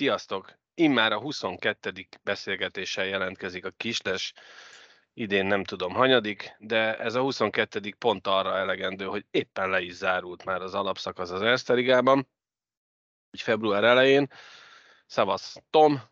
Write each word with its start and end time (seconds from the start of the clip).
Sziasztok! 0.00 0.58
Immár 0.74 1.12
a 1.12 1.20
22. 1.20 1.92
beszélgetéssel 2.22 3.04
jelentkezik 3.04 3.64
a 3.64 3.70
Kisles, 3.70 4.32
idén 5.14 5.46
nem 5.46 5.64
tudom 5.64 5.92
hanyadik, 5.92 6.56
de 6.58 6.98
ez 6.98 7.14
a 7.14 7.20
22. 7.20 7.94
pont 7.98 8.26
arra 8.26 8.56
elegendő, 8.56 9.04
hogy 9.04 9.26
éppen 9.30 9.70
le 9.70 9.80
is 9.80 9.92
zárult 9.92 10.44
már 10.44 10.62
az 10.62 10.74
alapszakasz 10.74 11.30
az 11.30 11.42
Erste 11.42 11.72
Ligában, 11.72 12.28
így 13.30 13.40
február 13.40 13.84
elején. 13.84 14.30
Szavasz 15.06 15.56
Tom, 15.70 16.02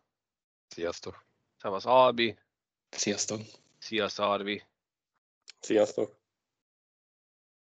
Sziasztok! 0.68 1.26
szavasz 1.56 1.86
Albi, 1.86 2.38
Sziasztok! 2.90 3.40
sziasz 3.78 4.18
Arvi, 4.18 4.62
Sziasztok! 5.60 6.18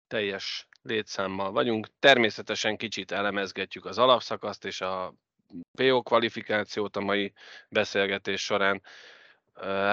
teljes 0.07 0.67
létszámmal 0.81 1.51
vagyunk. 1.51 1.87
Természetesen 1.99 2.77
kicsit 2.77 3.11
elemezgetjük 3.11 3.85
az 3.85 3.97
alapszakaszt 3.97 4.65
és 4.65 4.81
a 4.81 5.13
PO 5.77 6.01
kvalifikációt 6.01 6.95
a 6.95 7.01
mai 7.01 7.33
beszélgetés 7.69 8.41
során. 8.43 8.81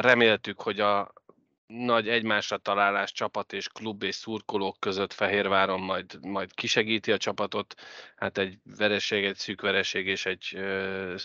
Reméltük, 0.00 0.60
hogy 0.60 0.80
a 0.80 1.12
nagy 1.66 2.08
egymásra 2.08 2.56
találás 2.56 3.12
csapat 3.12 3.52
és 3.52 3.68
klub 3.68 4.02
és 4.02 4.14
szurkolók 4.14 4.80
között 4.80 5.12
Fehérváron 5.12 5.80
majd, 5.80 6.18
majd 6.24 6.54
kisegíti 6.54 7.12
a 7.12 7.16
csapatot. 7.16 7.74
Hát 8.16 8.38
egy 8.38 8.58
vereség, 8.64 9.24
egy 9.24 9.36
szűk 9.36 9.60
vereség 9.60 10.06
és 10.06 10.26
egy 10.26 10.58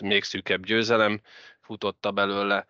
még 0.02 0.24
szűkebb 0.24 0.66
győzelem 0.66 1.22
futotta 1.62 2.12
belőle. 2.12 2.66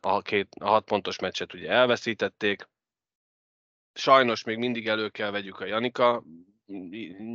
A, 0.00 0.22
két, 0.22 0.48
a 0.60 0.68
hat 0.68 0.84
pontos 0.84 1.18
meccset 1.18 1.54
ugye 1.54 1.70
elveszítették. 1.70 2.68
Sajnos 3.94 4.44
még 4.44 4.58
mindig 4.58 4.88
elő 4.88 5.08
kell 5.08 5.30
vegyük 5.30 5.60
a 5.60 5.64
Janika 5.64 6.22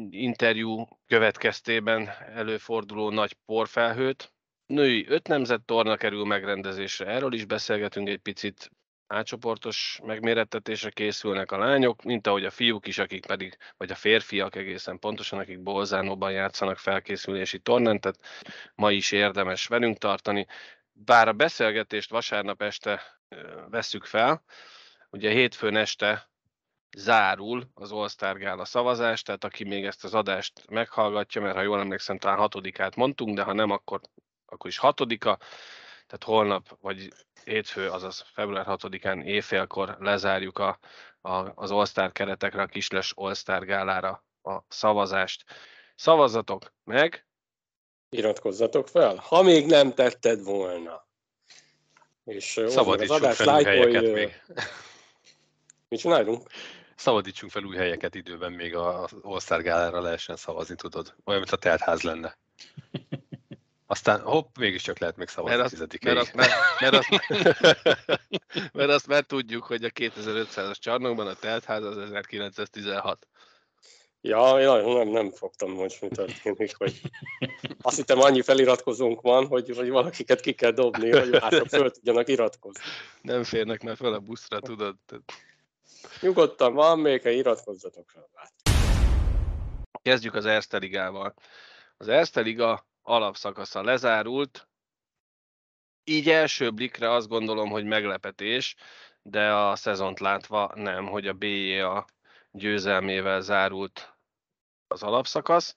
interjú 0.09 0.87
következtében 1.07 2.09
előforduló 2.33 3.09
nagy 3.09 3.33
porfelhőt. 3.45 4.33
Női 4.65 5.05
öt 5.07 5.27
nemzet 5.27 5.61
torna 5.61 5.97
kerül 5.97 6.25
megrendezésre, 6.25 7.05
erről 7.05 7.33
is 7.33 7.45
beszélgetünk 7.45 8.07
egy 8.07 8.19
picit. 8.19 8.71
Átcsoportos 9.07 9.99
megmérettetésre 10.03 10.89
készülnek 10.89 11.51
a 11.51 11.57
lányok, 11.57 12.03
mint 12.03 12.27
ahogy 12.27 12.45
a 12.45 12.49
fiúk 12.49 12.87
is, 12.87 12.97
akik 12.97 13.25
pedig, 13.25 13.57
vagy 13.77 13.91
a 13.91 13.95
férfiak 13.95 14.55
egészen 14.55 14.99
pontosan, 14.99 15.39
akik 15.39 15.59
Bolzánóban 15.61 16.31
játszanak 16.31 16.77
felkészülési 16.77 17.59
tornán, 17.59 17.99
tehát 17.99 18.19
ma 18.75 18.91
is 18.91 19.11
érdemes 19.11 19.67
velünk 19.67 19.97
tartani. 19.97 20.47
Bár 20.91 21.27
a 21.27 21.33
beszélgetést 21.33 22.09
vasárnap 22.09 22.61
este 22.61 23.01
veszük 23.69 24.05
fel, 24.05 24.43
ugye 25.09 25.31
hétfőn 25.31 25.75
este 25.75 26.32
zárul 26.97 27.69
az 27.73 27.91
All-Star 27.91 28.37
Gála 28.37 28.65
szavazás, 28.65 29.21
tehát 29.21 29.43
aki 29.43 29.63
még 29.63 29.85
ezt 29.85 30.03
az 30.03 30.13
adást 30.13 30.69
meghallgatja, 30.69 31.41
mert 31.41 31.55
ha 31.55 31.61
jól 31.61 31.79
emlékszem, 31.79 32.17
talán 32.17 32.37
hatodikát 32.37 32.95
mondtunk, 32.95 33.35
de 33.35 33.43
ha 33.43 33.53
nem, 33.53 33.69
akkor, 33.69 34.01
akkor 34.45 34.69
is 34.69 34.77
hatodika, 34.77 35.37
tehát 36.07 36.23
holnap, 36.23 36.77
vagy 36.81 37.07
hétfő, 37.43 37.89
azaz 37.89 38.25
február 38.33 38.65
6-án 38.69 39.23
éjfélkor 39.23 39.95
lezárjuk 39.99 40.57
a, 40.57 40.79
a, 41.21 41.51
az 41.55 41.71
All-Star 41.71 42.11
keretekre, 42.11 42.61
a 42.61 42.65
Kisles 42.65 43.11
All-Star 43.15 43.65
Gálára 43.65 44.23
a 44.43 44.59
szavazást. 44.67 45.43
Szavazatok 45.95 46.73
meg, 46.83 47.25
Iratkozzatok 48.13 48.87
fel, 48.87 49.15
ha 49.15 49.41
még 49.41 49.65
nem 49.65 49.93
tetted 49.93 50.43
volna. 50.43 51.07
És 52.25 52.57
adást, 52.57 53.35
fel 53.35 53.45
lájkolj, 53.45 53.77
helyeket 53.77 54.03
ö, 54.03 54.13
még. 54.13 54.41
Mit 55.87 55.99
csinálunk? 55.99 56.49
Szabadítsunk 56.95 57.51
fel 57.51 57.63
új 57.63 57.75
helyeket 57.75 58.15
időben 58.15 58.51
még 58.51 58.75
az 58.75 59.15
All-Star 59.21 59.61
gálára 59.61 60.01
lehessen 60.01 60.35
szavazni, 60.35 60.75
tudod. 60.75 61.15
Olyan, 61.25 61.39
mint 61.39 61.53
a 61.53 61.57
teltház 61.57 62.01
lenne. 62.01 62.37
Aztán 63.85 64.21
hopp, 64.21 64.57
mégiscsak 64.57 64.99
lehet 64.99 65.17
még 65.17 65.27
szavazni 65.27 65.55
mert 65.55 65.65
azt, 65.65 65.73
tizedikéig. 65.73 66.15
mert, 66.15 66.25
azt, 66.25 66.35
mert, 66.35 66.51
mert, 66.79 66.95
azt, 66.95 67.09
mert 68.73 68.89
azt 68.89 69.07
már 69.07 69.23
tudjuk, 69.23 69.63
hogy 69.63 69.83
a 69.83 69.89
2500-as 69.89 70.79
csarnokban 70.79 71.27
a 71.27 71.33
teltház 71.33 71.83
az 71.83 71.97
1916. 71.97 73.27
Ja, 74.21 74.59
én 74.59 74.65
nagyon 74.65 74.97
nem, 74.97 75.07
nem 75.07 75.31
fogtam 75.31 75.71
most, 75.71 76.01
mi 76.01 76.07
történik, 76.07 76.75
hogy 76.77 77.01
azt 77.81 77.97
hittem 77.97 78.21
annyi 78.21 78.41
feliratkozónk 78.41 79.21
van, 79.21 79.47
hogy, 79.47 79.75
hogy 79.75 79.89
valakiket 79.89 80.39
ki 80.39 80.53
kell 80.53 80.71
dobni, 80.71 81.11
hogy 81.11 81.29
mások 81.29 81.67
föl 81.67 81.91
tudjanak 81.91 82.27
iratkozni. 82.27 82.81
Nem 83.21 83.43
férnek 83.43 83.83
már 83.83 83.95
fel 83.95 84.13
a 84.13 84.19
buszra, 84.19 84.59
tudod? 84.59 84.95
Tehát 85.05 85.23
Nyugodtan 86.21 86.73
van 86.73 86.99
még, 86.99 87.21
ha 87.21 87.29
iratkozzatok 87.29 88.09
fel. 88.09 88.29
Kezdjük 90.01 90.33
az 90.33 90.45
Erste 90.45 90.77
Ligával. 90.77 91.33
Az 91.97 92.07
Erste 92.07 92.41
Liga 92.41 92.87
alapszakasza 93.01 93.83
lezárult. 93.83 94.67
Így 96.03 96.29
első 96.29 96.71
blikre 96.71 97.11
azt 97.11 97.27
gondolom, 97.27 97.69
hogy 97.69 97.85
meglepetés, 97.85 98.75
de 99.21 99.53
a 99.53 99.75
szezont 99.75 100.19
látva 100.19 100.71
nem, 100.75 101.05
hogy 101.05 101.27
a 101.27 101.33
BJA 101.33 102.05
győzelmével 102.51 103.41
zárult 103.41 104.17
az 104.87 105.03
alapszakasz. 105.03 105.75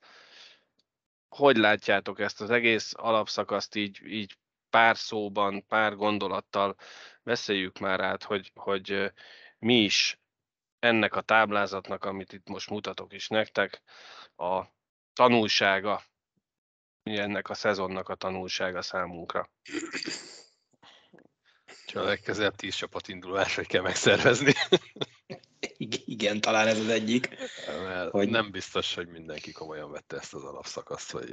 Hogy 1.29 1.57
látjátok 1.57 2.21
ezt 2.21 2.41
az 2.41 2.51
egész 2.51 2.93
alapszakaszt 2.97 3.75
így, 3.75 4.01
így 4.05 4.39
pár 4.71 4.97
szóban, 4.97 5.67
pár 5.67 5.95
gondolattal 5.95 6.77
beszéljük 7.23 7.79
már 7.79 8.01
át, 8.01 8.23
hogy, 8.23 8.51
hogy 8.55 9.13
mi 9.59 9.75
is 9.83 10.19
ennek 10.79 11.15
a 11.15 11.21
táblázatnak, 11.21 12.05
amit 12.05 12.33
itt 12.33 12.49
most 12.49 12.71
mutatok 12.71 13.13
is 13.13 13.29
nektek, 13.29 13.83
a 14.37 14.63
tanulsága, 15.13 16.03
ennek 17.03 17.51
a 17.51 17.55
szezonnak 17.55 18.09
a 18.09 18.15
tanulsága 18.15 18.83
számunkra. 18.83 19.51
Csak 21.87 22.03
a 22.03 22.07
legközelebb 22.07 22.57
tíz 22.57 22.75
csapat 22.75 23.09
indulásra 23.09 23.63
kell 23.63 23.83
megszervezni. 23.83 24.53
Ig- 25.77 26.03
Igen, 26.17 26.41
talán 26.41 26.67
ez 26.67 26.79
az 26.79 26.89
egyik. 26.89 27.29
Mert 27.67 28.11
Hogy- 28.11 28.29
nem 28.29 28.51
biztos, 28.51 28.95
hogy 28.95 29.09
mindenki 29.09 29.53
komolyan 29.53 29.91
vette 29.91 30.17
ezt 30.17 30.35
az 30.35 30.45
alapszakaszt, 30.45 31.11
vagy 31.11 31.33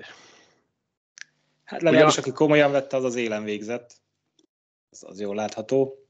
Hát 1.63 1.81
legalábbis, 1.81 2.17
aki 2.17 2.31
komolyan 2.31 2.71
vette, 2.71 2.97
az 2.97 3.03
az 3.03 3.15
élen 3.15 3.43
végzett. 3.43 4.01
Az, 4.89 5.03
az 5.03 5.19
jól 5.19 5.35
látható. 5.35 6.02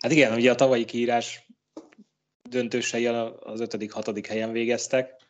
Hát 0.00 0.12
igen, 0.12 0.34
ugye 0.34 0.50
a 0.50 0.54
tavalyi 0.54 0.84
kiírás 0.84 1.46
döntősei 2.42 3.06
az 3.06 3.60
5.-6. 3.60 4.24
helyen 4.28 4.52
végeztek. 4.52 5.28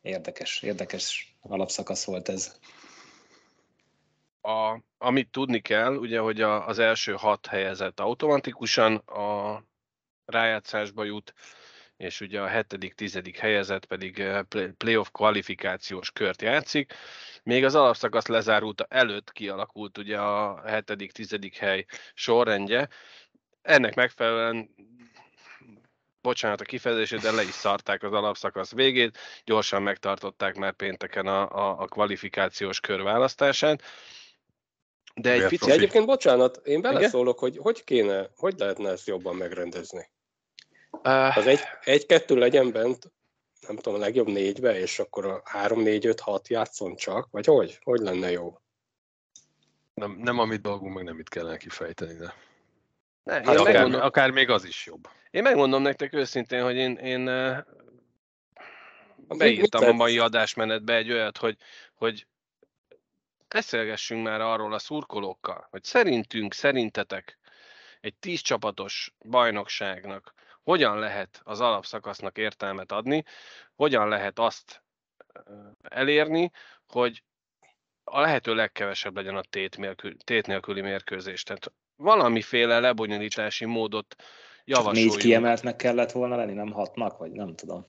Érdekes, 0.00 0.62
érdekes 0.62 1.36
alapszakasz 1.40 2.04
volt 2.04 2.28
ez. 2.28 2.58
A, 4.40 4.78
amit 4.98 5.30
tudni 5.30 5.60
kell, 5.60 5.96
ugye, 5.96 6.18
hogy 6.18 6.40
a, 6.40 6.66
az 6.66 6.78
első 6.78 7.12
hat 7.12 7.46
helyezett 7.46 8.00
automatikusan 8.00 8.96
a 8.96 9.62
rájátszásba 10.24 11.04
jut, 11.04 11.34
és 12.02 12.20
ugye 12.20 12.40
a 12.40 12.46
hetedik, 12.46 12.94
tizedik 12.94 13.38
helyezett 13.38 13.84
pedig 13.84 14.18
eh, 14.18 14.42
play- 14.42 14.72
playoff 14.72 15.08
kvalifikációs 15.12 16.10
kört 16.10 16.42
játszik. 16.42 16.92
Még 17.42 17.64
az 17.64 17.74
alapszakasz 17.74 18.26
lezárulta 18.26 18.86
előtt 18.88 19.32
kialakult 19.32 19.98
ugye 19.98 20.18
a 20.18 20.62
hetedik, 20.66 21.12
tizedik 21.12 21.56
hely 21.56 21.84
sorrendje. 22.14 22.88
Ennek 23.62 23.94
megfelelően 23.94 24.74
bocsánat 26.20 26.60
a 26.60 26.64
kifejezését, 26.64 27.20
de 27.20 27.30
le 27.30 27.42
is 27.42 27.54
szarták 27.54 28.02
az 28.02 28.12
alapszakasz 28.12 28.72
végét, 28.72 29.18
gyorsan 29.44 29.82
megtartották 29.82 30.54
már 30.54 30.72
pénteken 30.72 31.26
a, 31.26 31.50
a, 31.50 31.80
a 31.80 31.86
kvalifikációs 31.86 32.80
kör 32.80 33.02
választását. 33.02 33.82
De 35.14 35.30
egy 35.30 35.46
picit... 35.46 35.72
Egyébként 35.72 36.06
bocsánat, 36.06 36.60
én 36.64 36.80
beleszólok, 36.80 37.38
hogy 37.38 37.56
hogy 37.56 37.84
kéne, 37.84 38.30
hogy 38.36 38.54
lehetne 38.58 38.90
ezt 38.90 39.06
jobban 39.06 39.36
megrendezni. 39.36 40.10
Uh, 40.92 41.36
Az 41.36 41.46
egy, 41.46 41.60
egy-kettő 41.84 42.36
legyen 42.36 42.72
bent, 42.72 43.12
nem 43.66 43.76
tudom, 43.76 43.94
a 43.94 44.02
legjobb 44.02 44.26
négybe, 44.26 44.78
és 44.78 44.98
akkor 44.98 45.26
a 45.26 45.42
három, 45.44 45.80
négy, 45.80 46.06
öt, 46.06 46.20
hat 46.20 46.48
játszon 46.48 46.96
csak, 46.96 47.28
vagy 47.30 47.46
hogy? 47.46 47.78
Hogy 47.82 48.00
lenne 48.00 48.30
jó? 48.30 48.56
nem, 49.94 50.18
nem 50.22 50.38
a 50.38 50.44
mi 50.44 50.56
dolgunk, 50.56 50.94
meg 50.94 51.04
nem 51.04 51.18
itt 51.18 51.28
kellene 51.28 51.56
kifejteni, 51.56 52.14
de 52.14 52.34
ne, 53.22 53.34
hát 53.34 53.46
akár, 53.46 53.72
megmondom, 53.72 54.00
akár 54.00 54.30
még 54.30 54.50
az 54.50 54.64
is 54.64 54.86
jobb. 54.86 55.08
én 55.30 55.42
megmondom 55.42 55.82
nektek 55.82 56.12
őszintén, 56.12 56.62
hogy 56.62 56.76
én, 56.76 56.96
én 56.96 57.28
eh, 57.28 57.62
beírtam 59.28 59.84
a 59.84 59.92
mai 59.92 60.18
adásmenetbe 60.18 60.94
egy 60.96 61.12
olyat, 61.12 61.38
hogy, 61.38 61.56
hogy 61.94 62.26
beszélgessünk 63.48 64.24
már 64.24 64.40
arról 64.40 64.72
a 64.72 64.78
szurkolókkal, 64.78 65.66
hogy 65.70 65.84
szerintünk, 65.84 66.54
szerintetek 66.54 67.38
egy 68.00 68.14
tíz 68.14 68.40
csapatos 68.40 69.14
bajnokságnak 69.28 70.34
hogyan 70.62 70.98
lehet 70.98 71.40
az 71.44 71.60
alapszakasznak 71.60 72.38
értelmet 72.38 72.92
adni, 72.92 73.24
hogyan 73.74 74.08
lehet 74.08 74.38
azt 74.38 74.82
elérni, 75.82 76.50
hogy 76.86 77.22
a 78.04 78.20
lehető 78.20 78.54
legkevesebb 78.54 79.16
legyen 79.16 79.36
a 79.36 79.42
tét, 79.50 79.76
nélkül, 79.76 80.16
tét 80.16 80.46
nélküli 80.46 80.80
mérkőzés. 80.80 81.42
Tehát 81.42 81.72
valamiféle 81.96 82.80
lebonyolítási 82.80 83.64
módot 83.64 84.16
javasoljunk. 84.64 85.12
Négy 85.12 85.22
kiemeltnek 85.22 85.76
kellett 85.76 86.12
volna 86.12 86.36
lenni, 86.36 86.52
nem 86.52 86.72
hatnak, 86.72 87.18
vagy 87.18 87.30
nem 87.30 87.54
tudom. 87.54 87.86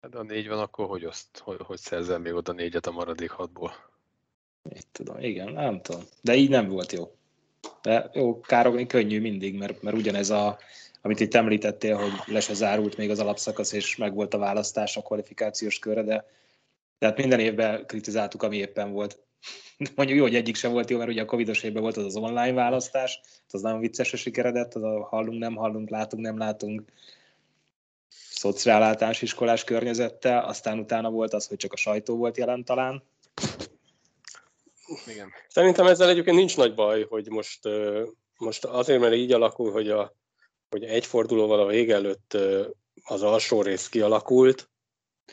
Hát 0.00 0.14
a 0.14 0.22
négy 0.22 0.48
van, 0.48 0.58
akkor 0.58 0.86
hogy, 0.86 1.04
azt, 1.04 1.38
hogy, 1.38 1.56
hogy 1.62 1.78
szerzel 1.78 2.18
még 2.18 2.34
oda 2.34 2.52
négyet 2.52 2.86
a 2.86 2.90
maradék 2.90 3.30
hatból? 3.30 3.72
Mit 4.62 4.86
tudom, 4.92 5.18
igen, 5.20 5.52
nem 5.52 5.80
tudom. 5.80 6.02
De 6.22 6.34
így 6.34 6.50
nem 6.50 6.68
volt 6.68 6.92
jó. 6.92 7.16
De 7.82 8.10
jó, 8.12 8.40
károgni 8.40 8.86
könnyű 8.86 9.20
mindig, 9.20 9.58
mert, 9.58 9.82
mert 9.82 9.96
ugyanez 9.96 10.30
a, 10.30 10.58
amit 11.02 11.20
itt 11.20 11.34
említettél, 11.34 11.96
hogy 11.96 12.12
le 12.26 12.40
se 12.40 12.54
zárult 12.54 12.96
még 12.96 13.10
az 13.10 13.18
alapszakasz, 13.18 13.72
és 13.72 13.96
meg 13.96 14.14
volt 14.14 14.34
a 14.34 14.38
választás 14.38 14.96
a 14.96 15.02
kvalifikációs 15.02 15.78
körre, 15.78 16.02
de 16.02 16.24
tehát 16.98 17.16
minden 17.16 17.40
évben 17.40 17.86
kritizáltuk, 17.86 18.42
ami 18.42 18.56
éppen 18.56 18.92
volt. 18.92 19.18
Mondjuk 19.94 20.18
jó, 20.18 20.24
hogy 20.24 20.34
egyik 20.34 20.56
sem 20.56 20.72
volt 20.72 20.90
jó, 20.90 20.98
mert 20.98 21.10
ugye 21.10 21.22
a 21.22 21.24
covidos 21.24 21.62
évben 21.62 21.82
volt 21.82 21.96
az 21.96 22.04
az 22.04 22.16
online 22.16 22.52
választás, 22.52 23.20
az 23.50 23.60
nagyon 23.60 23.80
viccesre 23.80 24.16
sikeredett, 24.16 24.74
az 24.74 24.82
a 24.82 25.04
hallunk, 25.04 25.38
nem 25.38 25.54
hallunk, 25.54 25.88
látunk, 25.88 26.22
nem 26.22 26.38
látunk, 26.38 26.82
szociáláltalános 28.30 29.22
iskolás 29.22 29.64
környezettel, 29.64 30.44
aztán 30.44 30.78
utána 30.78 31.10
volt 31.10 31.32
az, 31.32 31.46
hogy 31.46 31.56
csak 31.56 31.72
a 31.72 31.76
sajtó 31.76 32.16
volt 32.16 32.36
jelen 32.36 32.64
talán. 32.64 33.02
Igen. 35.06 35.28
Szerintem 35.48 35.86
ezzel 35.86 36.08
egyébként 36.08 36.36
nincs 36.36 36.56
nagy 36.56 36.74
baj, 36.74 37.06
hogy 37.08 37.28
most, 37.28 37.60
most 38.38 38.64
azért, 38.64 39.00
mert 39.00 39.14
így 39.14 39.32
alakul, 39.32 39.72
hogy, 39.72 39.90
a, 39.90 40.16
hogy 40.70 40.84
egy 40.84 41.06
fordulóval 41.06 41.60
a 41.60 41.66
vége 41.66 41.94
előtt 41.94 42.36
az 43.04 43.22
alsó 43.22 43.62
rész 43.62 43.88
kialakult, 43.88 44.70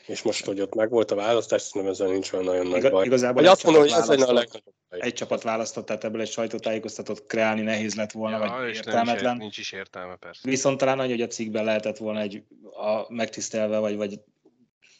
és 0.05 0.21
most, 0.21 0.45
hogy 0.45 0.61
ott 0.61 0.75
megvolt 0.75 1.11
a 1.11 1.15
választás, 1.15 1.61
szerintem 1.61 1.91
ezzel 1.91 2.07
nincs 2.07 2.31
olyan 2.31 2.45
nagyon 2.45 2.67
nagy 2.67 2.89
baj. 2.89 3.05
Igazából 3.05 3.41
vagy 3.41 3.51
azt 3.51 3.63
mondom, 3.63 3.81
hogy 3.81 3.91
ez 3.91 4.07
lenne 4.07 4.25
a 4.25 4.33
legnagyobb 4.33 4.73
baj. 4.89 4.99
Egy 5.01 5.13
csapat 5.13 5.43
választott, 5.43 5.85
tehát 5.85 6.03
ebből 6.03 6.21
egy 6.21 6.31
sajtótájékoztatót 6.31 7.25
kreálni 7.25 7.61
nehéz 7.61 7.95
lett 7.95 8.11
volna, 8.11 8.45
ja, 8.45 8.51
vagy 8.51 8.75
értelmetlen. 8.75 9.29
Nincs, 9.29 9.41
nincs 9.41 9.57
is 9.57 9.71
értelme, 9.71 10.15
persze. 10.15 10.49
Viszont 10.49 10.77
talán 10.77 10.97
nagy, 10.97 11.09
hogy 11.09 11.21
a 11.21 11.27
cikkben 11.27 11.63
lehetett 11.63 11.97
volna 11.97 12.19
egy 12.19 12.43
a 12.73 13.13
megtisztelve, 13.13 13.77
vagy, 13.77 13.95
vagy 13.95 14.19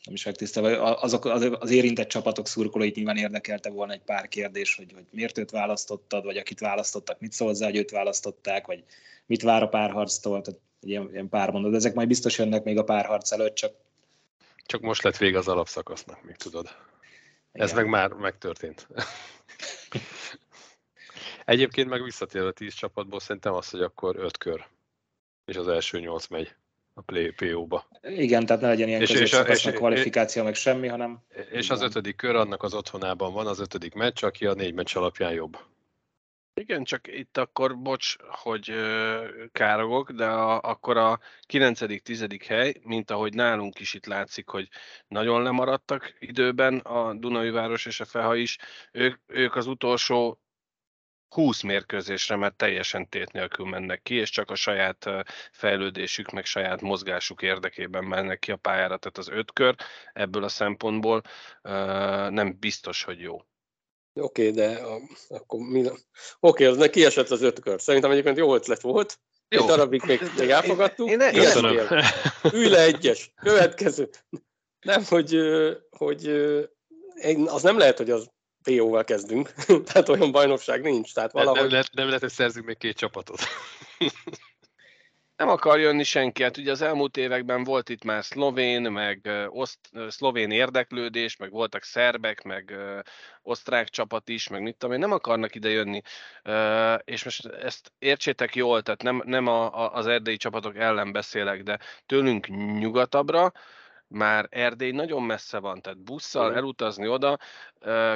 nem 0.06 0.14
is 0.14 0.26
megtisztelve, 0.26 0.84
azok, 0.84 1.26
az, 1.26 1.50
az 1.60 1.72
érintett 1.72 2.08
csapatok 2.08 2.48
szurkolóit 2.48 2.96
nyilván 2.96 3.18
érdekelte 3.18 3.70
volna 3.70 3.94
egy 3.94 4.02
pár 4.02 4.28
kérdés, 4.28 4.76
hogy, 4.76 4.92
hogy 4.94 5.06
miért 5.10 5.38
őt 5.38 5.52
választottad, 5.52 6.24
vagy 6.24 6.38
akit 6.38 6.60
választottak, 6.60 7.20
mit 7.20 7.32
szól 7.32 7.48
hozzá, 7.48 7.66
hogy 7.66 7.78
őt 7.78 7.92
választották, 7.92 8.66
vagy 8.66 8.84
mit 9.26 9.42
vár 9.42 9.64
a 9.64 9.70
párharctól, 9.70 10.42
tehát 10.42 10.60
ilyen, 10.80 11.10
ilyen 11.12 11.30
pár 11.30 11.52
mondat. 11.52 11.74
Ezek 11.74 11.94
majd 11.94 12.08
biztos 12.08 12.38
jönnek 12.38 12.64
még 12.64 12.78
a 12.78 12.84
párharc 12.84 13.32
előtt, 13.32 13.56
csak 13.56 13.74
csak 14.66 14.82
most 14.82 15.04
lett 15.04 15.18
vége 15.18 15.38
az 15.38 15.48
alapszakasznak, 15.48 16.24
még 16.24 16.36
tudod. 16.36 16.66
Igen. 17.54 17.68
Ez 17.68 17.74
meg 17.74 17.88
már 17.88 18.12
megtörtént. 18.12 18.88
Egyébként 21.46 21.90
meg 21.90 22.04
visszatér 22.04 22.42
a 22.42 22.52
tíz 22.52 22.74
csapatból, 22.74 23.20
szerintem 23.20 23.54
az, 23.54 23.70
hogy 23.70 23.82
akkor 23.82 24.16
öt 24.16 24.38
kör, 24.38 24.68
és 25.46 25.56
az 25.56 25.68
első 25.68 26.00
nyolc 26.00 26.28
megy 26.28 26.56
a 26.94 27.02
PO-ba. 27.36 27.88
Igen, 28.02 28.46
tehát 28.46 28.62
ne 28.62 28.68
legyen 28.68 28.88
ilyen 28.88 29.02
és, 29.02 29.10
és, 29.10 29.32
és, 29.48 29.62
kvalifikáció, 29.62 30.42
és, 30.42 30.48
meg 30.48 30.56
semmi, 30.56 30.88
hanem... 30.88 31.20
És 31.52 31.70
az 31.70 31.82
ötödik 31.82 32.16
kör 32.16 32.36
annak 32.36 32.64
az 32.64 32.74
otthonában 32.74 33.34
van, 33.34 33.48
az 33.48 33.60
ötödik 33.60 33.94
meccs, 33.94 34.24
aki 34.24 34.46
a 34.46 34.54
négy 34.54 34.74
meccs 34.74 34.96
alapján 34.96 35.34
jobb. 35.34 35.58
Igen, 36.56 36.84
csak 36.84 37.08
itt 37.08 37.38
akkor, 37.38 37.78
bocs, 37.78 38.16
hogy 38.20 38.74
károgok, 39.52 40.12
de 40.12 40.26
a, 40.26 40.60
akkor 40.62 40.98
a 40.98 41.20
9.-10. 41.54 42.44
hely, 42.48 42.74
mint 42.84 43.12
ahogy 43.12 43.34
nálunk 43.34 43.80
is 43.80 43.94
itt 43.94 44.06
látszik, 44.06 44.50
hogy 44.50 44.68
nagyon 45.08 45.44
lemaradtak 45.44 46.14
időben 46.20 46.78
a 46.78 47.14
Dunai 47.14 47.50
Város 47.50 47.86
és 47.86 48.00
a 48.00 48.06
Feha 48.06 48.36
is, 48.36 48.58
ők, 48.92 49.20
ők 49.28 49.56
az 49.56 49.68
utolsó 49.68 50.43
20 51.34 51.62
mérkőzésre 51.62 52.36
mert 52.36 52.56
teljesen 52.56 53.10
tét 53.10 53.32
nélkül 53.32 53.66
mennek 53.66 54.02
ki, 54.02 54.16
és 54.16 54.30
csak 54.30 54.52
a 54.52 54.56
saját 54.56 55.10
fejlődésük, 55.52 56.32
meg 56.32 56.46
saját 56.46 56.82
mozgásuk 56.82 57.42
érdekében 57.42 58.04
mennek 58.04 58.40
ki 58.40 58.52
a 58.52 58.56
pályára. 58.56 58.98
Tehát 58.98 59.18
az 59.18 59.30
öt 59.30 59.54
kör 59.54 59.76
ebből 60.14 60.44
a 60.44 60.48
szempontból 60.48 61.22
nem 62.30 62.58
biztos, 62.60 63.04
hogy 63.04 63.20
jó. 63.20 63.34
Oké, 64.16 64.50
okay, 64.50 64.52
de 64.52 64.76
a, 64.76 65.00
akkor 65.30 65.60
mi... 65.60 65.80
Oké, 65.80 65.98
okay, 66.40 66.66
az 66.66 66.78
neki 66.78 67.06
esett 67.06 67.30
az 67.30 67.42
öt 67.42 67.60
kör. 67.60 67.82
Szerintem 67.82 68.12
egyébként 68.12 68.38
jó 68.38 68.56
ötlet 68.56 68.82
volt. 68.82 69.20
Jó. 69.50 69.62
Egy 69.62 69.68
darabig 69.68 70.04
még, 70.06 70.22
még 70.38 70.50
elfogadtuk. 70.50 71.10
Én, 71.10 71.20
én 71.20 71.34
Köszönöm. 71.34 71.88
Ülj 72.54 72.70
le 72.70 72.84
egyes. 72.84 73.34
Következő. 73.42 74.10
Nem, 74.80 75.04
hogy, 75.04 75.38
hogy 75.90 76.28
az 77.46 77.64
nem 77.64 77.78
lehet, 77.78 77.98
hogy 77.98 78.10
az 78.10 78.32
PO-val 78.64 79.04
kezdünk. 79.04 79.54
Tehát 79.92 80.10
olyan 80.10 80.32
bajnokság 80.32 80.82
nincs. 80.82 81.14
Tehát 81.14 81.32
valahogy... 81.32 81.60
nem, 81.60 81.70
lehet, 81.70 81.90
nem 81.92 82.06
lehet, 82.06 82.22
hogy 82.22 82.32
szerzünk 82.32 82.66
még 82.66 82.78
két 82.78 82.98
csapatot. 82.98 83.40
nem 85.36 85.50
akar 85.50 85.80
jönni 85.80 86.04
senki. 86.04 86.44
Hát 86.44 86.58
ugye 86.58 86.72
az 86.72 86.82
elmúlt 86.82 87.18
években 87.18 87.64
volt 87.64 87.90
itt 87.90 88.04
már 88.04 88.24
szlovén, 88.24 88.82
meg 88.82 89.30
oszt, 89.48 89.80
szlovén 90.08 90.52
érdeklődés, 90.52 91.38
meg 91.38 91.52
voltak 91.52 91.84
szerbek, 91.84 92.44
meg 92.44 92.74
osztrák 93.42 93.90
csapat 93.90 94.30
is, 94.30 94.48
meg 94.48 94.62
mit 94.62 94.76
tudom 94.76 94.96
én, 94.96 95.02
nem 95.02 95.12
akarnak 95.12 95.56
ide 95.56 95.70
jönni. 95.70 96.02
És 97.04 97.24
most 97.24 97.46
ezt 97.46 97.92
értsétek 98.00 98.56
jól, 98.56 98.82
tehát 98.82 99.02
nem, 99.02 99.22
nem 99.26 99.48
a, 99.48 99.84
a, 99.84 99.94
az 99.94 100.08
erdélyi 100.08 100.38
csapatok 100.38 100.78
ellen 100.78 101.12
beszélek, 101.12 101.64
de 101.64 101.80
tőlünk 102.06 102.48
nyugatabbra, 102.80 103.52
már 104.14 104.48
Erdély 104.50 104.92
nagyon 104.92 105.24
messze 105.24 105.60
van, 105.60 105.82
tehát 105.82 106.04
busszal 106.04 106.56
elutazni 106.56 107.08
oda, 107.08 107.38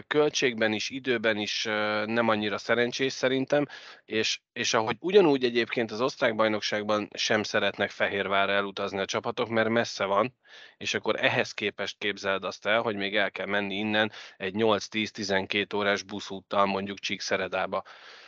költségben 0.08 0.74
is, 0.74 0.90
időben 0.90 1.38
is 1.38 1.64
nem 2.06 2.28
annyira 2.28 2.58
szerencsés 2.58 3.14
szerintem, 3.14 3.66
és, 4.06 4.40
és 4.54 4.74
ahogy 4.74 4.98
ugyanúgy 5.00 5.44
egyébként 5.44 5.92
az 5.92 6.02
osztrák 6.02 6.36
bajnokságban 6.36 7.10
sem 7.14 7.44
szeretnek 7.44 7.90
Fehérvárra 7.90 8.52
elutazni 8.52 9.00
a 9.00 9.06
csapatok, 9.06 9.50
mert 9.50 9.70
messze 9.70 10.06
van, 10.06 10.36
és 10.78 10.94
akkor 10.94 11.24
ehhez 11.24 11.52
képest 11.52 11.98
képzeld 11.98 12.44
azt 12.44 12.66
el, 12.66 12.82
hogy 12.82 12.96
még 12.96 13.16
el 13.16 13.32
kell 13.32 13.46
menni 13.46 13.76
innen 13.76 14.12
egy 14.38 14.54
8-10-12 14.58 15.76
órás 15.76 16.04
buszúttal 16.04 16.66
mondjuk 16.66 17.00
Csíkszeredába, 17.00 17.84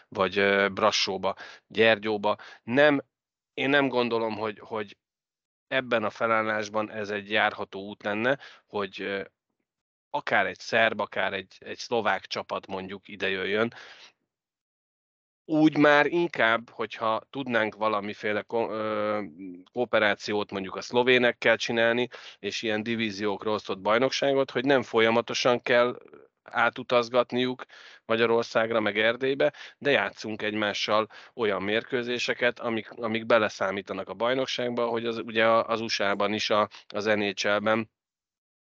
vagy 0.07 0.43
Brassóba, 0.71 1.35
Gyergyóba. 1.67 2.35
Nem, 2.63 3.01
én 3.53 3.69
nem 3.69 3.87
gondolom, 3.87 4.37
hogy, 4.37 4.59
hogy 4.59 4.97
ebben 5.69 6.03
a 6.03 6.09
felállásban 6.09 6.91
ez 6.91 7.09
egy 7.09 7.31
járható 7.31 7.87
út 7.87 8.03
lenne, 8.03 8.37
hogy 8.67 9.25
akár 10.09 10.45
egy 10.45 10.59
szerb, 10.59 10.99
akár 10.99 11.33
egy, 11.33 11.57
egy 11.59 11.77
szlovák 11.77 12.25
csapat 12.25 12.67
mondjuk 12.67 13.07
ide 13.07 13.29
jöjjön, 13.29 13.73
úgy 15.45 15.77
már 15.77 16.05
inkább, 16.05 16.69
hogyha 16.69 17.21
tudnánk 17.29 17.75
valamiféle 17.75 18.41
ko- 18.41 18.71
ö, 18.71 19.21
kooperációt 19.71 20.51
mondjuk 20.51 20.75
a 20.75 20.81
szlovénekkel 20.81 21.57
csinálni, 21.57 22.07
és 22.39 22.61
ilyen 22.61 22.83
divíziókra 22.83 23.51
osztott 23.51 23.79
bajnokságot, 23.79 24.51
hogy 24.51 24.65
nem 24.65 24.83
folyamatosan 24.83 25.61
kell 25.61 25.99
átutazgatniuk 26.51 27.65
Magyarországra, 28.05 28.79
meg 28.79 28.99
Erdélybe, 28.99 29.53
de 29.77 29.91
játszunk 29.91 30.41
egymással 30.41 31.07
olyan 31.33 31.61
mérkőzéseket, 31.61 32.59
amik, 32.59 32.91
amik 32.91 33.25
beleszámítanak 33.25 34.09
a 34.09 34.13
bajnokságba, 34.13 34.87
hogy 34.87 35.05
az, 35.05 35.17
ugye 35.17 35.47
az 35.47 35.81
USA-ban 35.81 36.33
is 36.33 36.49
a, 36.49 36.69
az 36.87 37.05
NHL-ben 37.05 37.89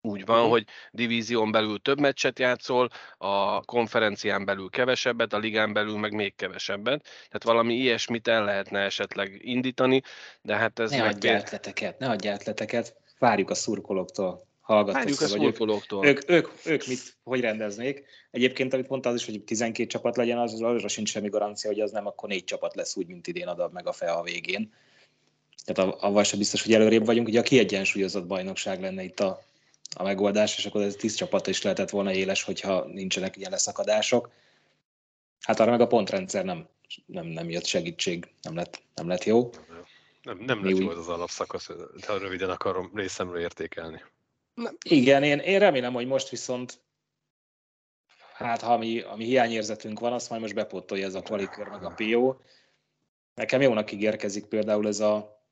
úgy 0.04 0.24
van, 0.24 0.36
uh-huh. 0.36 0.50
hogy 0.50 0.64
divízión 0.90 1.50
belül 1.50 1.78
több 1.78 2.00
meccset 2.00 2.38
játszol, 2.38 2.88
a 3.16 3.60
konferencián 3.60 4.44
belül 4.44 4.70
kevesebbet, 4.70 5.32
a 5.32 5.38
ligán 5.38 5.72
belül 5.72 5.98
meg 5.98 6.12
még 6.12 6.34
kevesebbet. 6.34 7.02
Tehát 7.02 7.42
valami 7.42 7.74
ilyesmit 7.74 8.28
el 8.28 8.44
lehetne 8.44 8.80
esetleg 8.80 9.38
indítani, 9.40 10.02
de 10.42 10.56
hát 10.56 10.78
ez... 10.78 10.90
Ne 10.90 11.02
adj 11.02 11.28
átleteket, 11.28 11.98
ne 11.98 12.08
adj 12.08 12.28
átleteket, 12.28 12.96
várjuk 13.18 13.50
a 13.50 13.54
szurkolóktól 13.54 14.46
hallgattak. 14.64 15.20
a 15.20 15.26
szurkolóktól. 15.26 16.06
Ők, 16.06 16.30
ők, 16.30 16.48
ők, 16.64 16.86
mit, 16.86 17.16
hogy 17.22 17.40
rendeznék? 17.40 18.04
Egyébként, 18.30 18.72
amit 18.72 18.88
mondta 18.88 19.08
az 19.08 19.14
is, 19.14 19.24
hogy 19.24 19.42
12 19.42 19.88
csapat 19.88 20.16
legyen, 20.16 20.38
az, 20.38 20.62
azra 20.62 20.88
sincs 20.88 21.10
semmi 21.10 21.28
garancia, 21.28 21.70
hogy 21.70 21.80
az 21.80 21.90
nem 21.90 22.06
akkor 22.06 22.28
négy 22.28 22.44
csapat 22.44 22.74
lesz 22.74 22.96
úgy, 22.96 23.06
mint 23.06 23.26
idén 23.26 23.46
adab 23.46 23.72
meg 23.72 23.86
a 23.86 23.92
FEA 23.92 24.18
a 24.18 24.22
végén. 24.22 24.72
Tehát 25.64 25.94
avval 25.94 26.24
sem 26.24 26.38
biztos, 26.38 26.62
hogy 26.62 26.74
előrébb 26.74 27.06
vagyunk. 27.06 27.28
Ugye 27.28 27.40
a 27.40 27.42
kiegyensúlyozott 27.42 28.26
bajnokság 28.26 28.80
lenne 28.80 29.02
itt 29.02 29.20
a, 29.20 29.42
a 29.96 30.02
megoldás, 30.02 30.58
és 30.58 30.66
akkor 30.66 30.82
ez 30.82 30.94
10 30.94 31.14
csapat 31.14 31.46
is 31.46 31.62
lehetett 31.62 31.90
volna 31.90 32.12
éles, 32.12 32.42
hogyha 32.42 32.84
nincsenek 32.84 33.36
ilyen 33.36 33.50
leszakadások. 33.50 34.30
Hát 35.40 35.60
arra 35.60 35.70
meg 35.70 35.80
a 35.80 35.86
pontrendszer 35.86 36.44
nem, 36.44 36.68
nem, 37.06 37.26
nem 37.26 37.50
jött 37.50 37.66
segítség, 37.66 38.28
nem 38.42 38.54
lett, 38.54 38.82
nem 38.94 39.08
lett 39.08 39.24
jó. 39.24 39.50
Nem, 40.22 40.38
nem 40.38 40.64
lett 40.64 40.78
jó 40.78 40.88
az 40.88 41.08
alapszakasz, 41.08 41.70
de 42.06 42.18
röviden 42.18 42.50
akarom 42.50 42.90
részemről 42.94 43.40
értékelni. 43.40 44.02
Igen, 44.88 45.22
én, 45.22 45.38
én 45.38 45.58
remélem, 45.58 45.92
hogy 45.92 46.06
most 46.06 46.28
viszont 46.28 46.82
hát 48.34 48.60
ha 48.60 48.72
ami, 48.72 49.00
ami 49.00 49.24
hiányérzetünk 49.24 50.00
van, 50.00 50.12
azt 50.12 50.30
majd 50.30 50.40
most 50.40 50.54
bepótolja 50.54 51.06
ez 51.06 51.14
a 51.14 51.22
kvalikör 51.22 51.68
meg 51.68 51.84
a 51.84 51.94
PO. 51.96 52.36
Nekem 53.34 53.60
jónak 53.60 53.92
ígérkezik 53.92 54.44
például 54.44 54.86
ez 54.86 55.00
a 55.00 55.42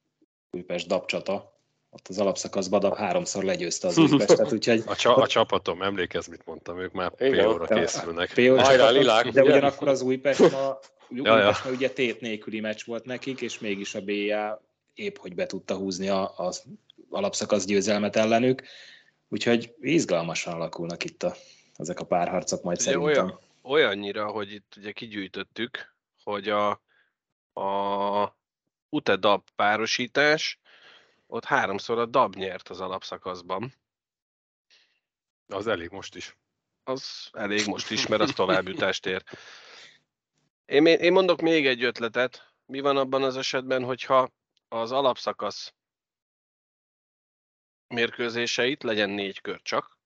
Újpest 0.50 0.86
dabcsata, 0.86 1.52
ott 1.90 2.08
az 2.08 2.18
alapszakaszban 2.18 2.80
Dab 2.80 2.96
háromszor 2.96 3.44
legyőzte 3.44 3.86
az 3.86 3.98
Újpestet, 3.98 4.52
úgyhogy... 4.52 4.82
A, 4.86 4.96
csa, 4.96 5.14
a 5.14 5.26
csapatom, 5.26 5.82
emlékezz, 5.82 6.26
mit 6.26 6.44
mondtam, 6.44 6.80
ők 6.80 6.92
már 6.92 7.10
PO-ra 7.10 7.66
készülnek. 7.66 8.34
de 9.32 9.42
ugyanakkor 9.42 9.88
az 9.88 10.00
Újpest 10.00 10.50
ma, 10.50 10.78
ja, 11.08 11.38
ja. 11.38 11.56
ma 11.64 11.70
ugye 11.70 11.90
tét 11.90 12.20
nélküli 12.20 12.60
meccs 12.60 12.84
volt 12.84 13.04
nekik, 13.04 13.40
és 13.40 13.58
mégis 13.58 13.94
a 13.94 14.00
BA 14.00 14.62
épp 14.94 15.16
hogy 15.16 15.34
be 15.34 15.46
tudta 15.46 15.74
húzni 15.74 16.08
az 16.36 16.64
alapszakasz 17.10 17.64
győzelmet 17.64 18.16
ellenük, 18.16 18.62
úgyhogy 19.32 19.74
izgalmasan 19.80 20.54
alakulnak 20.54 21.04
itt 21.04 21.22
a, 21.22 21.34
ezek 21.76 22.00
a 22.00 22.04
párharcok 22.04 22.62
majd 22.62 22.80
ugye 22.80 22.90
szerintem. 22.90 23.24
Olyan, 23.24 23.40
olyannyira, 23.62 24.30
hogy 24.30 24.52
itt 24.52 24.74
ugye 24.76 24.92
kigyűjtöttük, 24.92 25.94
hogy 26.24 26.48
a, 26.48 26.70
a 27.52 28.36
UTE-DAB 28.88 29.42
párosítás, 29.56 30.60
ott 31.26 31.44
háromszor 31.44 31.98
a 31.98 32.06
DAB 32.06 32.34
nyert 32.34 32.68
az 32.68 32.80
alapszakaszban. 32.80 33.74
Az 35.46 35.66
elég 35.66 35.90
most 35.90 36.14
is. 36.14 36.36
Az 36.84 37.28
elég 37.32 37.66
most 37.66 37.90
is, 37.90 38.06
mert 38.06 38.22
az 38.22 38.32
továbbjutást 38.42 39.06
ér. 39.06 39.24
Én, 40.64 40.86
én 40.86 41.12
mondok 41.12 41.40
még 41.40 41.66
egy 41.66 41.84
ötletet. 41.84 42.52
Mi 42.66 42.80
van 42.80 42.96
abban 42.96 43.22
az 43.22 43.36
esetben, 43.36 43.84
hogyha 43.84 44.30
az 44.68 44.92
alapszakasz 44.92 45.74
mérkőzéseit, 47.92 48.82
legyen 48.82 49.10
négy 49.10 49.40
kör 49.40 49.60
csak, 49.62 49.98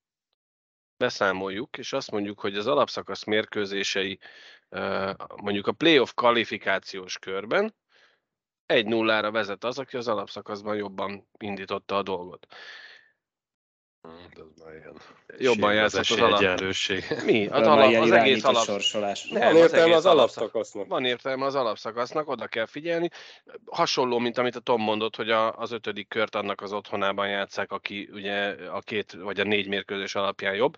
beszámoljuk, 0.96 1.78
és 1.78 1.92
azt 1.92 2.10
mondjuk, 2.10 2.40
hogy 2.40 2.56
az 2.56 2.66
alapszakasz 2.66 3.24
mérkőzései 3.24 4.18
mondjuk 5.36 5.66
a 5.66 5.72
playoff 5.72 6.12
kvalifikációs 6.14 7.18
körben 7.18 7.74
egy 8.66 8.86
nullára 8.86 9.30
vezet 9.30 9.64
az, 9.64 9.78
aki 9.78 9.96
az 9.96 10.08
alapszakaszban 10.08 10.76
jobban 10.76 11.28
indította 11.38 11.96
a 11.96 12.02
dolgot. 12.02 12.46
Hát 14.22 14.38
ez 14.38 14.64
már 14.64 14.75
ilyen 14.75 14.94
Jobban 15.38 15.75
játszott 15.75 16.00
az, 16.00 16.20
alap... 16.20 16.60
Mi? 17.25 17.46
Az, 17.46 17.66
alap, 17.66 18.02
az 18.02 18.10
egész 18.10 18.44
alap... 18.44 18.64
sorsolás. 18.64 19.28
Nem, 19.28 19.42
van 19.42 19.56
értelme 19.56 19.94
az, 19.94 20.04
az 20.04 20.12
alapszakasznak. 20.12 20.86
Van 20.86 21.04
értelme 21.04 21.44
az 21.44 21.54
alapszakasznak, 21.54 22.28
oda 22.28 22.46
kell 22.46 22.66
figyelni. 22.66 23.08
Hasonló, 23.64 24.18
mint 24.18 24.38
amit 24.38 24.56
a 24.56 24.60
Tom 24.60 24.82
mondott, 24.82 25.16
hogy 25.16 25.30
a, 25.30 25.58
az 25.58 25.72
ötödik 25.72 26.08
kört 26.08 26.34
annak 26.34 26.60
az 26.60 26.72
otthonában 26.72 27.28
játszák, 27.28 27.72
aki 27.72 28.08
ugye 28.12 28.54
a 28.70 28.80
két 28.80 29.12
vagy 29.12 29.40
a 29.40 29.44
négy 29.44 29.68
mérkőzés 29.68 30.14
alapján 30.14 30.54
jobb. 30.54 30.76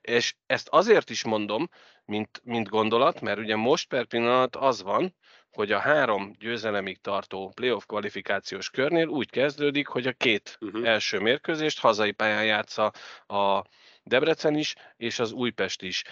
És 0.00 0.34
ezt 0.46 0.68
azért 0.70 1.10
is 1.10 1.24
mondom, 1.24 1.68
mint, 2.04 2.40
mint 2.44 2.68
gondolat, 2.68 3.20
mert 3.20 3.38
ugye 3.38 3.56
most 3.56 3.88
per 3.88 4.04
pillanat 4.04 4.56
az 4.56 4.82
van, 4.82 5.14
hogy 5.56 5.72
a 5.72 5.78
három 5.78 6.32
győzelemig 6.38 7.00
tartó 7.00 7.52
playoff 7.54 7.84
kvalifikációs 7.86 8.70
körnél 8.70 9.06
úgy 9.06 9.30
kezdődik, 9.30 9.86
hogy 9.86 10.06
a 10.06 10.12
két 10.12 10.56
uh-huh. 10.60 10.88
első 10.88 11.20
mérkőzést 11.20 11.80
hazai 11.80 12.12
pályán 12.12 12.44
játsza 12.44 12.92
a 13.26 13.64
Debrecen 14.02 14.54
is, 14.54 14.74
és 14.96 15.18
az 15.18 15.32
Újpest 15.32 15.82
is. 15.82 16.02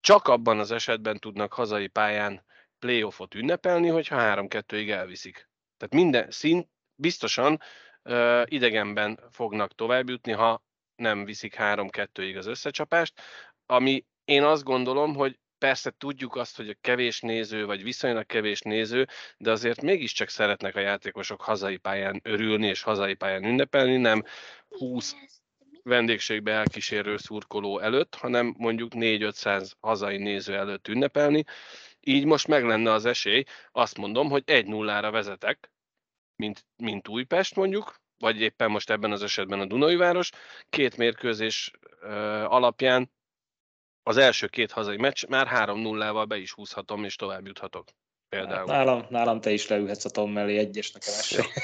Csak 0.00 0.28
abban 0.28 0.58
az 0.58 0.70
esetben 0.70 1.18
tudnak 1.18 1.52
hazai 1.52 1.86
pályán 1.86 2.44
playoffot 2.78 3.34
ünnepelni, 3.34 3.88
hogyha 3.88 4.16
3-2-ig 4.18 4.90
elviszik. 4.90 5.48
Tehát 5.76 5.94
minden 5.94 6.30
szint 6.30 6.68
biztosan 6.94 7.60
uh, 8.04 8.42
idegenben 8.44 9.20
fognak 9.30 9.74
továbbjutni, 9.74 10.32
ha 10.32 10.62
nem 10.94 11.24
viszik 11.24 11.54
3-2-ig 11.58 12.36
az 12.36 12.46
összecsapást, 12.46 13.20
ami 13.66 14.04
én 14.24 14.42
azt 14.42 14.64
gondolom, 14.64 15.14
hogy 15.14 15.38
persze 15.60 15.90
tudjuk 15.98 16.36
azt, 16.36 16.56
hogy 16.56 16.68
a 16.68 16.78
kevés 16.80 17.20
néző, 17.20 17.66
vagy 17.66 17.82
viszonylag 17.82 18.26
kevés 18.26 18.60
néző, 18.60 19.06
de 19.38 19.50
azért 19.50 19.82
mégiscsak 19.82 20.28
szeretnek 20.28 20.76
a 20.76 20.80
játékosok 20.80 21.40
hazai 21.40 21.76
pályán 21.76 22.20
örülni 22.24 22.66
és 22.66 22.82
hazai 22.82 23.14
pályán 23.14 23.44
ünnepelni, 23.44 23.96
nem 23.96 24.24
20 24.68 25.14
vendégségbe 25.82 26.52
elkísérő 26.52 27.16
szurkoló 27.16 27.78
előtt, 27.78 28.14
hanem 28.14 28.54
mondjuk 28.58 28.92
4-500 28.94 29.70
hazai 29.80 30.16
néző 30.16 30.54
előtt 30.54 30.88
ünnepelni. 30.88 31.44
Így 32.00 32.24
most 32.24 32.46
meg 32.46 32.64
lenne 32.64 32.92
az 32.92 33.04
esély, 33.04 33.44
azt 33.72 33.96
mondom, 33.98 34.30
hogy 34.30 34.42
egy 34.46 34.66
nullára 34.66 35.10
vezetek, 35.10 35.70
mint, 36.36 36.64
mint 36.76 37.08
Újpest 37.08 37.56
mondjuk, 37.56 38.00
vagy 38.18 38.40
éppen 38.40 38.70
most 38.70 38.90
ebben 38.90 39.12
az 39.12 39.22
esetben 39.22 39.60
a 39.60 39.66
Dunai 39.66 39.96
város, 39.96 40.30
két 40.70 40.96
mérkőzés 40.96 41.70
ö, 42.00 42.14
alapján 42.44 43.10
az 44.02 44.16
első 44.16 44.46
két 44.46 44.72
hazai 44.72 44.96
meccs 44.96 45.26
már 45.26 45.48
3-0-ával 45.54 46.24
be 46.28 46.36
is 46.36 46.52
húzhatom, 46.52 47.04
és 47.04 47.16
tovább 47.16 47.46
juthatok. 47.46 47.88
Például. 48.28 48.56
Hát 48.56 48.66
nálam, 48.66 49.06
nálam 49.08 49.40
te 49.40 49.50
is 49.50 49.68
leülhetsz 49.68 50.04
a 50.04 50.10
Tom 50.10 50.32
mellé 50.32 50.56
egyes 50.56 50.92
nekem 50.92 51.14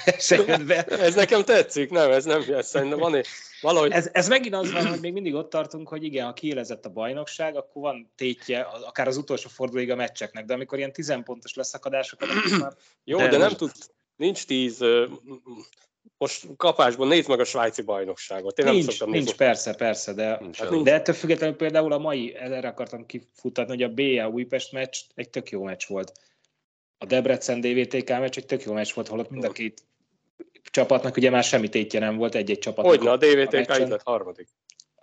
esélyedbe. 0.04 0.84
ez 1.06 1.14
nekem 1.14 1.42
tetszik, 1.42 1.90
nem, 1.90 2.10
ez 2.10 2.24
nem, 2.24 2.44
ez 2.48 2.68
szerintem 2.68 2.98
van 2.98 3.14
egy, 3.14 3.26
valahogy... 3.60 3.90
Ez, 3.90 4.08
ez 4.12 4.28
megint 4.28 4.54
az 4.54 4.72
van, 4.72 4.86
hogy 4.86 5.00
még 5.00 5.12
mindig 5.12 5.34
ott 5.34 5.50
tartunk, 5.50 5.88
hogy 5.88 6.04
igen, 6.04 6.26
ha 6.26 6.32
kiélezett 6.32 6.84
a 6.86 6.90
bajnokság, 6.90 7.56
akkor 7.56 7.82
van 7.82 8.12
tétje, 8.14 8.60
akár 8.60 9.06
az 9.06 9.16
utolsó 9.16 9.48
fordulóig 9.48 9.90
a 9.90 9.96
meccseknek, 9.96 10.44
de 10.44 10.54
amikor 10.54 10.78
ilyen 10.78 10.92
10 10.92 11.18
pontos 11.24 11.54
leszakadások, 11.54 12.20
akkor 12.20 12.58
már... 12.58 12.72
Jó, 13.04 13.18
de, 13.18 13.28
de 13.28 13.36
nem 13.36 13.52
tud, 13.52 13.72
nincs 14.16 14.46
10 14.46 14.84
most 16.18 16.46
kapásban 16.56 17.08
nézd 17.08 17.28
meg 17.28 17.40
a 17.40 17.44
svájci 17.44 17.82
bajnokságot. 17.82 18.58
Én 18.58 18.64
nincs, 18.64 19.00
nem 19.00 19.10
nincs 19.10 19.24
nézni. 19.24 19.36
persze, 19.36 19.74
persze, 19.74 20.12
de, 20.12 20.38
nincs 20.40 20.58
hát, 20.58 20.82
de 20.82 20.94
ettől 20.94 21.14
függetlenül 21.14 21.56
például 21.56 21.92
a 21.92 21.98
mai, 21.98 22.34
erre 22.34 22.68
akartam 22.68 23.06
kifutatni, 23.06 23.72
hogy 23.72 23.82
a 23.82 23.94
BA 23.94 24.28
Újpest 24.28 24.72
meccs 24.72 24.96
egy 25.14 25.30
tök 25.30 25.50
jó 25.50 25.62
meccs 25.62 25.86
volt. 25.88 26.12
A 26.98 27.06
Debrecen 27.06 27.60
DVTK 27.60 28.08
meccs 28.08 28.36
egy 28.36 28.46
tök 28.46 28.62
jó 28.62 28.72
meccs 28.72 28.94
volt, 28.94 29.08
holott 29.08 29.30
mind 29.30 29.44
a 29.44 29.52
két 29.52 29.82
csapatnak 30.70 31.16
ugye 31.16 31.30
már 31.30 31.44
semmi 31.44 31.68
tétje 31.68 32.00
nem 32.00 32.16
volt, 32.16 32.34
egy-egy 32.34 32.58
csapatnak. 32.58 32.94
Hogyne, 32.94 33.10
a 33.10 33.16
DVTK 33.16 33.70
a 33.70 33.78
lett 33.78 34.02
harmadik. 34.02 34.48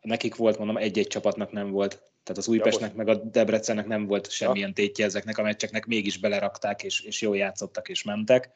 Nekik 0.01 0.35
volt, 0.35 0.57
mondom, 0.57 0.77
egy-egy 0.77 1.07
csapatnak 1.07 1.51
nem 1.51 1.71
volt. 1.71 1.89
Tehát 2.23 2.41
az 2.41 2.47
Újpestnek 2.47 2.89
ja, 2.89 2.95
meg 2.95 3.07
a 3.07 3.15
Debrecennek 3.15 3.87
nem 3.87 4.07
volt 4.07 4.31
semmilyen 4.31 4.73
tétje 4.73 5.05
ezeknek 5.05 5.37
a 5.37 5.41
meccseknek, 5.41 5.85
mégis 5.85 6.17
belerakták, 6.17 6.83
és, 6.83 7.01
és 7.01 7.21
jól 7.21 7.37
játszottak, 7.37 7.89
és 7.89 8.03
mentek. 8.03 8.49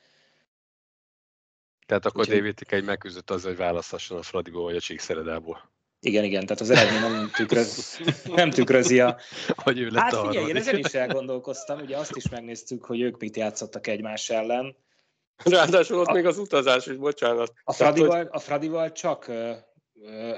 Tehát 1.87 2.05
akkor 2.05 2.21
Úgyhogy... 2.21 2.41
DVTK 2.41 2.71
egy 2.71 2.83
megküzdött 2.83 3.29
az, 3.29 3.43
hogy 3.43 3.55
választhasson 3.55 4.17
a 4.17 4.21
Fradiból 4.21 4.63
vagy 4.63 4.75
a 4.75 4.79
Csíkszeredából. 4.79 5.71
Igen, 5.99 6.23
igen, 6.23 6.45
tehát 6.45 6.61
az 6.61 6.69
eredmény 6.69 7.11
nem, 7.11 7.31
tükröz, 7.35 7.99
nem 8.35 8.49
tükrözi 8.49 8.99
a... 8.99 9.17
Hogy 9.55 9.79
ő 9.79 9.89
lett 9.89 10.01
hát 10.01 10.27
figyelj, 10.27 10.47
én 10.47 10.55
ezen 10.55 10.77
is 10.77 10.93
elgondolkoztam, 10.93 11.79
ugye 11.79 11.97
azt 11.97 12.15
is 12.15 12.29
megnéztük, 12.29 12.85
hogy 12.85 13.01
ők 13.01 13.19
mit 13.19 13.35
játszottak 13.35 13.87
egymás 13.87 14.29
ellen. 14.29 14.75
Ráadásul 15.43 15.99
ott 15.99 16.07
a, 16.07 16.13
még 16.13 16.25
az 16.25 16.37
utazás 16.37 16.85
is, 16.85 16.95
bocsánat. 16.95 17.53
A 17.63 17.73
Fradival, 17.73 18.17
hogy... 18.17 18.27
a 18.31 18.39
Fradival 18.39 18.91
csak 18.91 19.31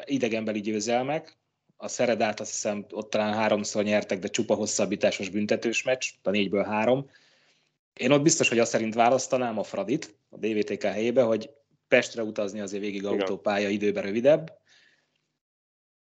idegenbeli 0.06 0.62
győzelmek, 0.62 1.38
a 1.78 1.88
Szeredát 1.88 2.40
azt 2.40 2.52
hiszem 2.52 2.86
ott 2.92 3.10
talán 3.10 3.34
háromszor 3.34 3.84
nyertek, 3.84 4.20
de 4.20 4.28
csupa 4.28 4.54
hosszabbításos 4.54 5.30
büntetős 5.30 5.84
meccs, 5.84 6.10
a 6.24 6.30
négyből 6.30 6.64
három. 6.64 7.10
Én 8.00 8.12
ott 8.12 8.22
biztos, 8.22 8.50
hogy 8.50 8.60
azt 8.60 8.72
szerint 8.72 8.94
választanám 8.94 9.58
a 9.58 9.64
Fradit 9.64 10.18
a 10.30 10.38
DVTK 10.38 10.84
helyébe, 10.84 11.22
hogy 11.22 11.50
Pestre 11.88 12.24
utazni 12.24 12.60
azért 12.60 12.84
végig 12.84 13.02
Igen. 13.02 13.12
autópálya 13.12 13.70
időben 13.70 14.04
rövidebb, 14.04 14.58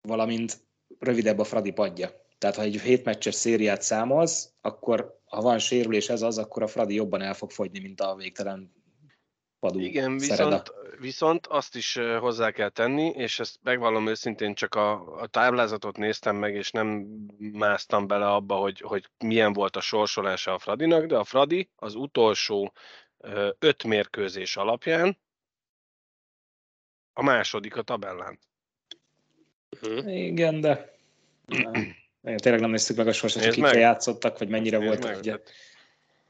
valamint 0.01 0.57
rövidebb 1.00 1.39
a 1.39 1.43
Fradi 1.43 1.71
padja. 1.71 2.11
Tehát 2.38 2.55
ha 2.55 2.61
egy 2.61 2.81
hétmeccses 2.81 3.35
szériát 3.35 3.81
számolsz, 3.81 4.53
akkor 4.61 5.19
ha 5.25 5.41
van 5.41 5.59
sérülés 5.59 6.09
ez 6.09 6.21
az, 6.21 6.38
akkor 6.38 6.63
a 6.63 6.67
Fradi 6.67 6.93
jobban 6.93 7.21
el 7.21 7.33
fog 7.33 7.51
fogyni, 7.51 7.79
mint 7.79 8.01
a 8.01 8.15
végtelen 8.15 8.71
padú 9.62 9.80
Igen, 9.80 10.18
viszont, 10.18 10.74
viszont 11.00 11.48
azt 11.48 11.75
is 11.75 12.00
hozzá 12.20 12.51
kell 12.51 12.70
tenni, 12.70 13.08
és 13.08 13.39
ezt 13.39 13.60
megvallom 13.63 14.08
őszintén, 14.08 14.53
csak 14.53 14.75
a, 14.75 15.15
a 15.22 15.27
táblázatot 15.27 15.98
néztem 15.98 16.36
meg, 16.36 16.56
és 16.56 16.72
nem 16.72 16.88
másztam 17.38 18.08
bele 18.08 18.27
abba, 18.27 18.56
hogy, 18.56 18.80
hogy 18.80 19.10
milyen 19.18 19.53
volt 19.53 19.75
a 19.75 19.82
sorsolása 19.82 20.53
a 20.53 20.60
Fradinak, 20.60 21.06
de 21.06 21.18
a 21.18 21.24
Fradi 21.24 21.70
az 21.75 21.96
utolsó 21.96 22.74
öt 23.60 23.84
mérkőzés 23.84 24.58
alapján 24.58 25.18
a 27.13 27.24
második 27.24 27.75
a 27.75 27.82
tabellán. 27.82 28.39
Uh-huh. 29.82 30.15
Igen, 30.15 30.62
de 30.62 30.96
tényleg 32.22 32.62
nem 32.62 32.70
néztük 32.70 32.98
meg 32.98 33.08
a 33.08 33.13
sorsot, 33.13 33.44
hogy 33.44 33.53
kikkel 33.53 33.77
játszottak, 33.77 34.38
vagy 34.38 34.50
mennyire 34.50 34.77
volt 34.77 35.03
meg, 35.03 35.18
ugye, 35.18 35.38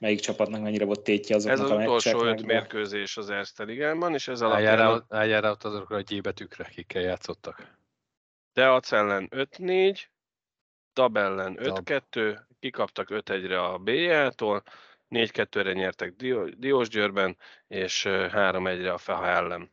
melyik 0.01 0.19
csapatnak 0.19 0.61
mennyire 0.61 0.85
volt 0.85 1.01
tétje 1.01 1.35
azoknak 1.35 1.59
ez 1.59 1.65
az 1.65 1.71
a 1.71 1.81
utolsó 1.81 2.23
öt 2.23 2.45
mérkőzés 2.45 3.17
az 3.17 3.29
Erste 3.29 3.63
Ligában, 3.63 4.13
és 4.13 4.27
ez 4.27 4.41
alapján... 4.41 5.03
Álljál, 5.09 5.41
rá 5.41 5.49
ott 5.49 5.63
azokra 5.63 5.95
a 5.95 6.01
gyébetűkre, 6.01 6.63
kikkel 6.63 7.01
játszottak. 7.01 7.77
Deac 8.53 8.91
ellen 8.91 9.27
5-4, 9.31 9.99
Dab 10.93 11.17
ellen 11.17 11.57
5-2, 11.59 12.39
kikaptak 12.59 13.07
5-1-re 13.11 13.63
a 13.63 13.77
BJ-tól, 13.77 14.63
4-2-re 15.09 15.73
nyertek 15.73 16.13
Diósgyőrben, 16.57 17.37
és 17.67 18.05
3-1-re 18.07 18.93
a 18.93 18.97
Feha 18.97 19.27
ellen. 19.27 19.71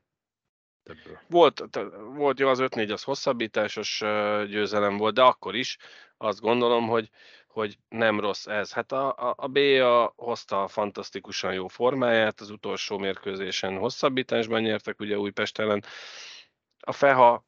Volt, 1.28 1.62
volt 2.14 2.38
jó, 2.38 2.48
az 2.48 2.58
5-4 2.62 2.92
az 2.92 3.02
hosszabbításos 3.02 3.98
győzelem 4.48 4.96
volt, 4.96 5.14
de 5.14 5.22
akkor 5.22 5.54
is 5.54 5.76
azt 6.16 6.40
gondolom, 6.40 6.88
hogy, 6.88 7.10
hogy 7.58 7.78
nem 7.88 8.20
rossz 8.20 8.46
ez. 8.46 8.72
Hát 8.72 8.92
a, 8.92 9.08
a, 9.08 9.34
a 9.36 9.46
B-a 9.46 10.12
hozta 10.16 10.62
a 10.62 10.68
fantasztikusan 10.68 11.52
jó 11.52 11.66
formáját, 11.66 12.40
az 12.40 12.50
utolsó 12.50 12.98
mérkőzésen 12.98 13.78
hosszabbításban 13.78 14.60
nyertek 14.60 15.00
ugye 15.00 15.18
Újpest 15.18 15.58
ellen. 15.58 15.84
A 16.78 16.92
Feha 16.92 17.46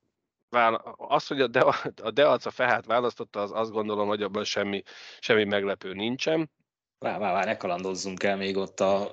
az, 0.97 1.27
hogy 1.27 1.41
a, 1.41 1.47
De, 1.47 1.61
a 2.03 2.11
Deac 2.11 2.47
a 2.47 2.51
Fehát 2.51 2.87
választotta, 2.87 3.41
az 3.41 3.53
azt 3.53 3.71
gondolom, 3.71 4.09
hogy 4.09 4.23
abban 4.23 4.45
semmi, 4.45 4.83
semmi 5.19 5.45
meglepő 5.45 5.93
nincsen. 5.93 6.51
Vár, 6.99 7.19
vár, 7.19 7.33
vár, 7.33 7.45
ne 7.45 7.57
kalandоzzunk 7.57 8.23
el 8.23 8.37
még 8.37 8.57
ott 8.57 8.81
a 8.81 9.13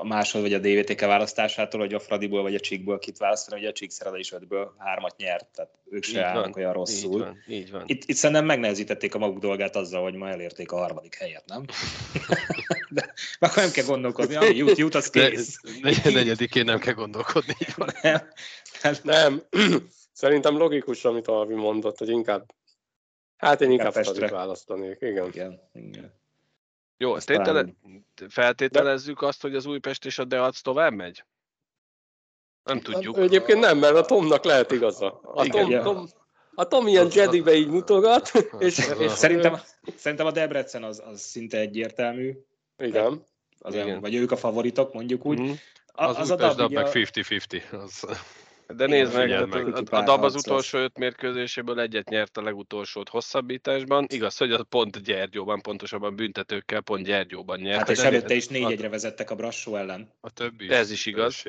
a 0.00 0.04
másod 0.04 0.40
vagy 0.40 0.52
a 0.52 0.58
DVTK 0.58 1.00
választásától, 1.00 1.80
hogy 1.80 1.94
a 1.94 1.98
Fradiból 1.98 2.42
vagy 2.42 2.54
a 2.54 2.60
Csíkból 2.60 2.98
kit 2.98 3.18
választani, 3.18 3.60
hogy 3.60 3.68
a 3.68 3.72
Csík 3.72 3.90
Szereda 3.90 4.18
is 4.18 4.32
ötből 4.32 4.74
hármat 4.78 5.16
nyert, 5.16 5.46
tehát 5.54 5.70
ők 5.90 6.04
se 6.04 6.24
állnak 6.24 6.56
olyan 6.56 6.72
rosszul. 6.72 7.12
Így 7.12 7.18
van, 7.18 7.44
így 7.48 7.70
van. 7.70 7.82
Itt, 7.86 8.04
itt 8.04 8.16
szerintem 8.16 8.44
megnehezítették 8.44 9.14
a 9.14 9.18
maguk 9.18 9.38
dolgát 9.38 9.76
azzal, 9.76 10.02
hogy 10.02 10.14
ma 10.14 10.28
elérték 10.28 10.72
a 10.72 10.76
harmadik 10.76 11.14
helyet, 11.14 11.44
nem? 11.46 11.64
De 13.38 13.46
akkor 13.46 13.62
nem 13.62 13.72
kell 13.72 13.84
gondolkodni, 13.84 14.34
ami 14.34 14.56
jut, 14.56 14.78
jut, 14.78 14.94
az 14.94 15.10
kész. 15.10 15.60
Ne, 15.82 16.10
negyedikén 16.12 16.64
nem 16.64 16.78
kell 16.78 16.94
gondolkodni. 16.94 17.54
Így 17.58 17.74
van. 17.76 17.88
Nem. 18.02 18.28
nem. 19.02 19.42
Szerintem 20.12 20.56
logikus, 20.56 21.04
amit 21.04 21.28
Alvi 21.28 21.54
mondott, 21.54 21.98
hogy 21.98 22.08
inkább 22.08 22.52
Hát 23.40 23.60
én 23.60 23.70
inkább 23.70 23.92
Fradit 23.92 24.30
választanék, 24.30 24.96
igen. 25.00 25.26
igen, 25.26 25.60
igen. 25.72 26.19
Jó, 27.02 27.18
tétele, 27.18 27.64
feltételezzük 28.28 29.22
azt, 29.22 29.42
hogy 29.42 29.54
az 29.54 29.66
Újpest 29.66 30.04
és 30.04 30.18
a 30.18 30.24
Deac 30.24 30.60
tovább 30.60 30.92
megy? 30.92 31.24
Nem 32.62 32.80
tudjuk. 32.80 33.18
Egyébként 33.18 33.58
nem, 33.58 33.78
mert 33.78 33.96
a 33.96 34.04
Tomnak 34.04 34.44
lehet 34.44 34.70
igaza. 34.70 35.20
A 35.22 35.46
Tom, 35.46 35.66
Igen, 35.66 35.82
Tom, 35.82 36.06
a 36.54 36.64
Tom 36.64 36.86
ilyen 36.86 37.08
Jedibe 37.12 37.54
így 37.54 37.68
mutogat. 37.68 38.30
És, 38.58 38.78
és 38.98 39.10
szerintem, 39.10 39.60
szerintem 39.96 40.26
a 40.26 40.30
Debrecen 40.30 40.82
az, 40.82 41.02
az 41.04 41.20
szinte 41.20 41.58
egyértelmű. 41.58 42.36
Igen. 42.78 43.26
Az 43.58 43.74
Igen. 43.74 44.00
Vagy 44.00 44.14
ők 44.14 44.30
a 44.30 44.36
favoritok, 44.36 44.92
mondjuk 44.92 45.26
úgy. 45.26 45.40
Mm-hmm. 45.40 45.52
Az, 45.86 46.18
az 46.18 46.30
Újpest 46.30 46.58
a 46.58 46.68
meg 46.68 46.86
50-50. 46.90 47.82
Az... 47.82 48.04
De 48.76 48.86
nézd 48.86 49.14
meg, 49.14 49.30
a, 49.30 49.42
a, 49.42 49.96
a 49.96 50.02
DAB 50.02 50.22
az 50.22 50.34
utolsó 50.34 50.78
öt 50.78 50.98
mérkőzéséből 50.98 51.80
egyet 51.80 52.08
nyert 52.08 52.36
a 52.36 52.42
legutolsót 52.42 53.08
hosszabbításban. 53.08 54.06
Igaz, 54.08 54.36
hogy 54.36 54.52
az 54.52 54.64
pont 54.68 55.02
Gyergyóban, 55.02 55.60
pontosabban 55.60 56.16
büntetőkkel 56.16 56.80
pont 56.80 57.04
Gyergyóban 57.04 57.60
nyert. 57.60 57.78
Hát 57.78 57.88
és 57.88 57.98
előtte 57.98 58.34
is 58.34 58.46
négy 58.46 58.70
egyre 58.70 58.88
vezettek 58.88 59.30
a 59.30 59.34
Brassó 59.34 59.76
ellen. 59.76 60.12
A 60.20 60.30
többi 60.30 60.64
is. 60.64 60.70
Ez 60.70 60.90
is 60.90 61.06
igaz. 61.06 61.42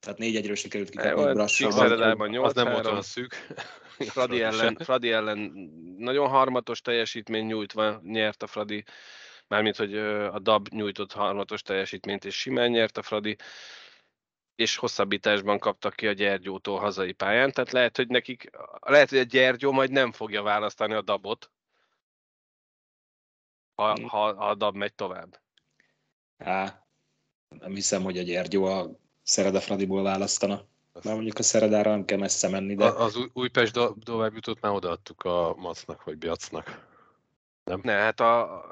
Tehát 0.00 0.18
négy 0.18 0.36
egyről 0.36 0.54
sikerült 0.54 0.90
kikapni 0.90 1.22
a 1.22 1.32
Brassó. 1.32 1.66
Az 1.66 2.54
nem 2.54 2.72
volt 2.72 2.86
olyan 2.86 3.02
szűk. 3.02 3.34
Fradi 3.98 4.42
ellen, 4.42 4.76
Fradi 4.76 5.10
ellen 5.10 5.38
nagyon 5.98 6.28
harmatos 6.28 6.80
teljesítmény 6.80 7.46
nyújtva 7.46 8.00
nyert 8.04 8.42
a 8.42 8.46
Fradi, 8.46 8.84
mármint, 9.48 9.76
hogy 9.76 9.96
a 9.96 10.38
DAB 10.38 10.68
nyújtott 10.68 11.12
harmatos 11.12 11.62
teljesítményt, 11.62 12.24
és 12.24 12.36
simán 12.36 12.70
nyert 12.70 12.96
a 12.96 13.02
Fradi 13.02 13.36
és 14.56 14.76
hosszabbításban 14.76 15.58
kaptak 15.58 15.94
ki 15.94 16.06
a 16.06 16.12
Gyergyótól 16.12 16.78
hazai 16.78 17.12
pályán, 17.12 17.52
tehát 17.52 17.72
lehet, 17.72 17.96
hogy 17.96 18.08
nekik, 18.08 18.50
lehet, 18.80 19.08
hogy 19.08 19.18
a 19.18 19.22
Gyergyó 19.22 19.72
majd 19.72 19.90
nem 19.90 20.12
fogja 20.12 20.42
választani 20.42 20.94
a 20.94 21.02
dabot, 21.02 21.50
ha, 23.74 23.92
hmm. 23.92 24.08
ha, 24.08 24.34
ha 24.34 24.48
a 24.48 24.54
dab 24.54 24.76
megy 24.76 24.94
tovább. 24.94 25.40
Há, 26.38 26.86
nem 27.60 27.74
hiszem, 27.74 28.02
hogy 28.02 28.18
a 28.18 28.22
Gyergyó 28.22 28.64
a 28.64 28.90
Szereda 29.22 29.60
Fradiból 29.60 30.02
választana. 30.02 30.64
Már 31.02 31.14
mondjuk 31.14 31.38
a 31.38 31.42
Szeredára 31.42 31.90
nem 31.90 32.04
kell 32.04 32.18
messze 32.18 32.48
menni, 32.48 32.74
de... 32.74 32.84
Az 32.84 33.18
Újpest 33.32 33.72
do- 33.72 34.04
tovább 34.04 34.34
jutott, 34.34 34.60
már 34.60 34.72
odaadtuk 34.72 35.22
a 35.22 35.54
Macnak, 35.56 36.04
vagy 36.04 36.18
Biacnak. 36.18 36.86
Nem? 37.64 37.80
Ne, 37.82 37.92
hát 37.92 38.20
a... 38.20 38.64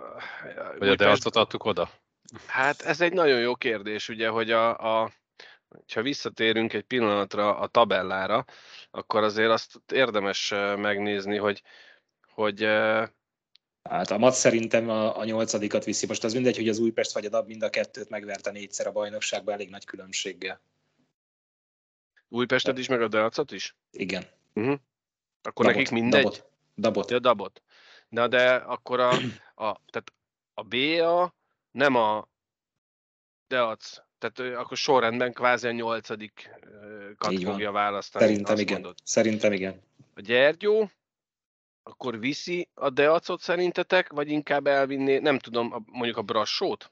Vagy 0.78 0.88
a 0.88 0.94
Deacot 0.94 1.36
adtuk 1.36 1.64
oda? 1.64 1.90
Hát 2.46 2.82
ez 2.82 3.00
egy 3.00 3.12
nagyon 3.12 3.40
jó 3.40 3.56
kérdés, 3.56 4.08
ugye, 4.08 4.28
hogy 4.28 4.50
a, 4.50 5.02
a 5.02 5.12
ha 5.94 6.02
visszatérünk 6.02 6.72
egy 6.72 6.82
pillanatra 6.82 7.58
a 7.58 7.66
tabellára, 7.66 8.44
akkor 8.90 9.22
azért 9.22 9.50
azt 9.50 9.80
érdemes 9.92 10.48
megnézni, 10.76 11.36
hogy, 11.36 11.62
hogy 12.34 12.68
Hát 13.90 14.10
a 14.10 14.18
mat 14.18 14.34
szerintem 14.34 14.88
a, 14.88 15.18
a 15.18 15.24
nyolcadikat 15.24 15.84
viszi. 15.84 16.06
Most 16.06 16.24
az 16.24 16.32
mindegy, 16.32 16.56
hogy 16.56 16.68
az 16.68 16.78
Újpest 16.78 17.12
vagy 17.12 17.24
a 17.24 17.28
DAB 17.28 17.46
mind 17.46 17.62
a 17.62 17.70
kettőt 17.70 18.08
megverte 18.08 18.50
négyszer 18.50 18.86
a 18.86 18.92
bajnokságban 18.92 19.54
elég 19.54 19.70
nagy 19.70 19.84
különbséggel. 19.84 20.60
Újpestet 22.28 22.78
is, 22.78 22.88
meg 22.88 23.02
a 23.02 23.08
Delcot 23.08 23.52
is? 23.52 23.76
Igen. 23.90 24.24
Uh-huh. 24.54 24.78
Akkor 25.42 25.64
dabot, 25.64 25.80
nekik 25.80 25.90
mindegy? 25.90 26.22
Dabot. 26.22 26.50
dabot. 26.76 27.10
Ja, 27.10 27.18
dabot. 27.18 27.62
Na 28.08 28.28
de 28.28 28.54
akkor 28.54 29.00
a, 29.00 29.10
a, 29.68 29.80
tehát 29.90 30.12
a 30.54 30.62
BA 30.62 31.34
nem 31.70 31.94
a 31.94 32.28
Deac 33.46 33.96
tehát 34.30 34.56
akkor 34.56 34.76
sorrendben 34.76 35.32
kvázi 35.32 35.66
a 35.66 35.72
nyolcadik 35.72 36.50
kat 37.18 37.42
fogja 37.42 37.72
választani. 37.72 38.24
Szerintem 38.24 38.58
igen. 38.58 38.72
Mondod. 38.72 38.96
Szerintem 39.04 39.52
igen. 39.52 39.82
A 40.14 40.20
Gyergyó, 40.20 40.90
akkor 41.82 42.18
viszi 42.18 42.68
a 42.74 42.90
Deacot 42.90 43.40
szerintetek, 43.40 44.12
vagy 44.12 44.28
inkább 44.28 44.66
elvinné, 44.66 45.18
nem 45.18 45.38
tudom, 45.38 45.84
mondjuk 45.92 46.16
a 46.16 46.22
Brassót? 46.22 46.90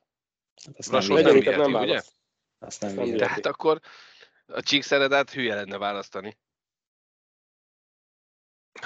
Hát 0.66 0.78
azt 0.78 0.90
Brassót 0.90 1.22
nem, 1.22 1.36
nem, 1.36 1.70
nem 1.70 1.82
ugye? 1.82 2.02
Azt 2.58 2.80
nem, 2.80 2.94
nem 2.94 3.16
Tehát 3.16 3.46
akkor 3.46 3.80
a 4.46 4.62
Csíkszeredát 4.62 5.30
hülye 5.30 5.54
lenne 5.54 5.78
választani. 5.78 6.36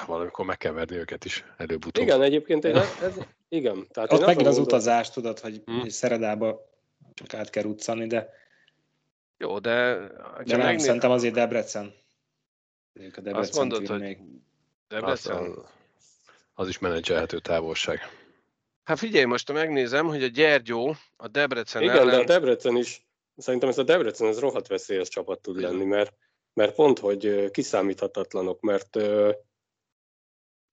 Valamikor 0.06 0.44
meg 0.44 0.56
kell 0.56 0.72
verni 0.72 0.96
őket 0.96 1.24
is 1.24 1.44
előbb-utóbb. 1.56 2.04
Igen, 2.04 2.22
egyébként 2.22 2.64
ez, 2.64 2.98
ez 3.02 3.14
igen. 3.48 3.86
Tehát 3.90 4.12
Ott 4.12 4.26
megint 4.26 4.46
az 4.46 4.58
utazás, 4.58 5.10
tudod, 5.10 5.38
hogy 5.38 5.62
hmm. 5.64 5.88
Szeredába 5.88 6.74
csak 7.16 7.34
át 7.34 7.50
kell 7.50 7.64
utcani, 7.64 8.06
de... 8.06 8.30
Jó, 9.38 9.58
de... 9.58 9.94
De 9.94 10.42
nem, 10.44 10.58
megnéz... 10.58 10.84
szerintem 10.84 11.10
azért 11.10 11.34
Debrecen. 11.34 11.94
A 12.94 12.98
Debrecen 12.98 13.34
Azt 13.34 13.56
mondod, 13.56 13.86
hogy 13.86 14.00
még. 14.00 14.18
Debrecen? 14.88 15.36
Az, 15.36 15.64
az 16.54 16.68
is 16.68 16.78
menedzselhető 16.78 17.38
távolság. 17.38 18.00
Hát 18.84 18.98
figyelj, 18.98 19.24
most 19.24 19.52
megnézem, 19.52 20.06
hogy 20.06 20.22
a 20.22 20.26
Gyergyó 20.26 20.94
a 21.16 21.28
Debrecen 21.28 21.82
Igen, 21.82 21.96
ellen... 21.96 22.08
de 22.08 22.16
a 22.16 22.24
Debrecen 22.24 22.76
is, 22.76 23.06
szerintem 23.36 23.68
ez 23.68 23.78
a 23.78 23.82
Debrecen 23.82 24.28
ez 24.28 24.38
rohadt 24.38 24.66
veszélyes 24.66 25.08
csapat 25.08 25.40
tud 25.40 25.60
lenni, 25.60 25.84
mert, 25.84 26.14
mert 26.52 26.74
pont, 26.74 26.98
hogy 26.98 27.50
kiszámíthatatlanok, 27.50 28.60
mert 28.60 28.96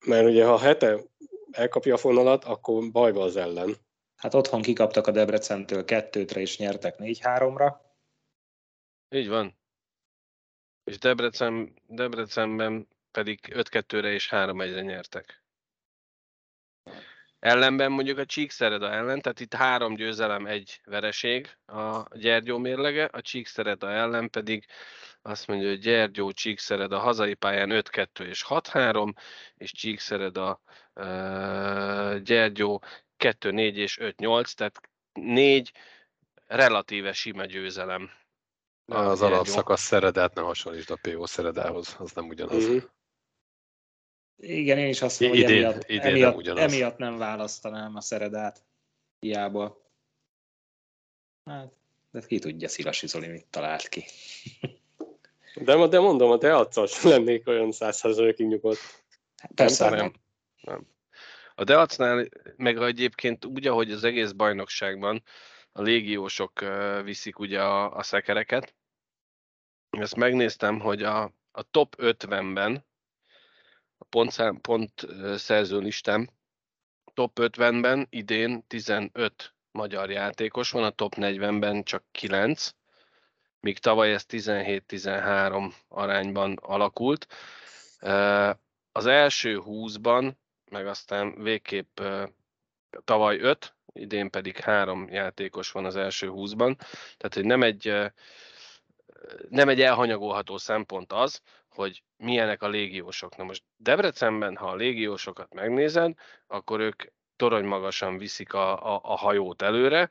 mert 0.06 0.28
ugye 0.28 0.46
ha 0.46 0.58
hete 0.58 1.04
elkapja 1.52 1.94
a 1.94 1.98
fonalat, 1.98 2.44
akkor 2.44 2.92
bajba 2.92 3.24
az 3.24 3.36
ellen. 3.36 3.76
Hát 4.24 4.34
otthon 4.34 4.62
kikaptak 4.62 5.08
a 5.08 5.12
Debrecentől 5.12 5.86
kettőtre, 5.86 6.40
és 6.40 6.58
nyertek 6.58 6.98
négy-háromra. 6.98 7.82
Így 9.10 9.28
van. 9.28 9.58
És 10.84 10.98
Debrecen, 10.98 11.74
Debrecenben 11.88 12.88
pedig 13.12 13.40
5-2-re 13.50 14.12
és 14.12 14.30
3-1-re 14.32 14.82
nyertek. 14.82 15.44
Ellenben 17.40 17.92
mondjuk 17.92 18.18
a 18.18 18.26
Csíkszereda 18.26 18.92
ellen, 18.92 19.22
tehát 19.22 19.40
itt 19.40 19.54
három 19.54 19.96
győzelem, 19.96 20.46
egy 20.46 20.82
vereség 20.86 21.58
a 21.66 22.18
Gyergyó 22.18 22.58
mérlege, 22.58 23.06
a 23.06 23.22
Csíkszereda 23.22 23.92
ellen 23.92 24.30
pedig 24.30 24.66
azt 25.22 25.48
mondja, 25.48 25.68
hogy 25.68 25.80
Gyergyó, 25.80 26.32
Csíkszereda 26.32 27.00
hazai 27.00 27.34
pályán 27.34 27.70
5-2 27.72 28.20
és 28.20 28.46
6-3, 28.48 29.14
és 29.56 29.72
Csíkszereda, 29.72 30.62
uh, 30.94 32.18
Gyergyó 32.18 32.84
2-4 33.24 33.74
és 33.74 33.98
5-8, 34.02 34.54
tehát 34.54 34.82
4 35.14 35.72
relatíve 36.46 37.14
sima 37.14 37.46
győzelem. 37.46 38.10
Az 38.86 39.22
alapszakasz 39.22 39.82
szeredát 39.82 40.34
ne 40.34 40.42
hasonlítsd 40.42 40.92
a 40.92 41.00
PO 41.02 41.26
szeredához, 41.28 41.96
az 42.00 42.12
nem 42.12 42.28
ugyanaz. 42.28 42.64
Mm-hmm. 42.64 42.78
Igen, 44.38 44.78
én 44.78 44.88
is 44.88 45.02
azt 45.02 45.20
mondom, 45.20 45.40
hogy 45.40 45.50
idén, 45.50 45.66
emiatt, 45.66 45.90
idén 45.90 46.02
emiatt, 46.02 46.30
nem 46.30 46.38
ugyanaz. 46.38 46.74
emiatt 46.74 46.98
nem 46.98 47.18
választanám 47.18 47.96
a 47.96 48.02
szeredát. 48.02 48.64
Hiába. 49.20 49.82
Hát, 51.46 51.74
de 52.12 52.22
ki 52.28 52.40
tudja, 52.40 52.68
Szilasi 52.68 53.08
Zoli 53.08 53.28
mit 53.28 53.46
talált 53.46 53.88
ki. 53.88 54.06
de, 55.56 55.88
de 55.88 56.00
mondom, 56.00 56.32
a 56.32 56.38
teatszas 56.38 57.04
lennék 57.04 57.48
olyan 57.48 57.72
százszerzőkig 57.72 58.48
nyugodt. 58.48 59.06
Persze 59.56 59.90
nem. 59.90 59.98
nem. 59.98 60.14
nem. 60.62 60.93
A 61.56 61.63
Deacnál 61.63 62.28
meg 62.56 62.78
egyébként 62.78 63.46
úgy, 63.46 63.68
ahogy 63.68 63.92
az 63.92 64.04
egész 64.04 64.32
bajnokságban 64.32 65.24
a 65.72 65.82
légiósok 65.82 66.60
viszik 67.04 67.39
ugye 67.39 67.62
a, 67.62 67.96
a 67.96 68.04
szekereket. 68.04 68.76
Ezt 69.89 70.16
megnéztem, 70.16 70.80
hogy 70.80 71.04
a, 71.04 71.24
a 71.52 71.63
top 71.72 71.96
50-ben, 71.98 72.86
a 73.98 74.06
pont, 74.06 74.60
pont 74.62 75.08
szerző 75.36 75.80
listám, 75.80 76.30
top 77.13 77.39
50-ben 77.42 78.08
idén 78.10 78.68
15 78.68 79.54
magyar 79.72 80.10
játékos 80.12 80.72
van, 80.72 80.84
a 80.84 80.89
top 80.89 81.13
40-ben 81.18 81.84
csak 81.84 82.04
9, 82.12 82.76
míg 83.60 83.80
tavaly 83.80 84.13
ez 84.13 84.26
17-13 84.30 85.74
arányban 85.88 86.54
alakult. 86.62 87.28
Az 88.92 89.06
első 89.06 89.62
20-ban 89.66 90.34
meg 90.74 90.88
aztán 90.88 91.44
végképp 91.44 92.00
tavaly 93.04 93.40
5, 93.40 93.76
idén 93.94 94.30
pedig 94.30 94.58
három 94.58 95.08
játékos 95.10 95.72
van 95.72 95.86
az 95.86 95.96
első 95.96 96.30
20-ban. 96.32 96.76
Tehát, 97.18 97.34
hogy 97.34 97.46
nem 97.46 97.64
egy, 97.64 98.12
nem 99.50 99.70
egy 99.70 99.82
elhanyagolható 99.82 100.58
szempont 100.58 101.14
az, 101.14 101.42
hogy 101.70 102.04
milyenek 102.18 102.64
a 102.64 102.68
légiósok. 102.68 103.36
Na 103.36 103.44
most 103.44 103.64
Debrecenben, 103.78 104.56
ha 104.56 104.68
a 104.68 104.76
légiósokat 104.76 105.54
megnézed, 105.54 106.14
akkor 106.48 106.80
ők 106.80 107.04
torony 107.36 107.66
magasan 107.66 108.18
viszik 108.18 108.54
a, 108.54 108.96
a, 108.96 109.00
a 109.04 109.18
hajót 109.18 109.62
előre, 109.62 110.10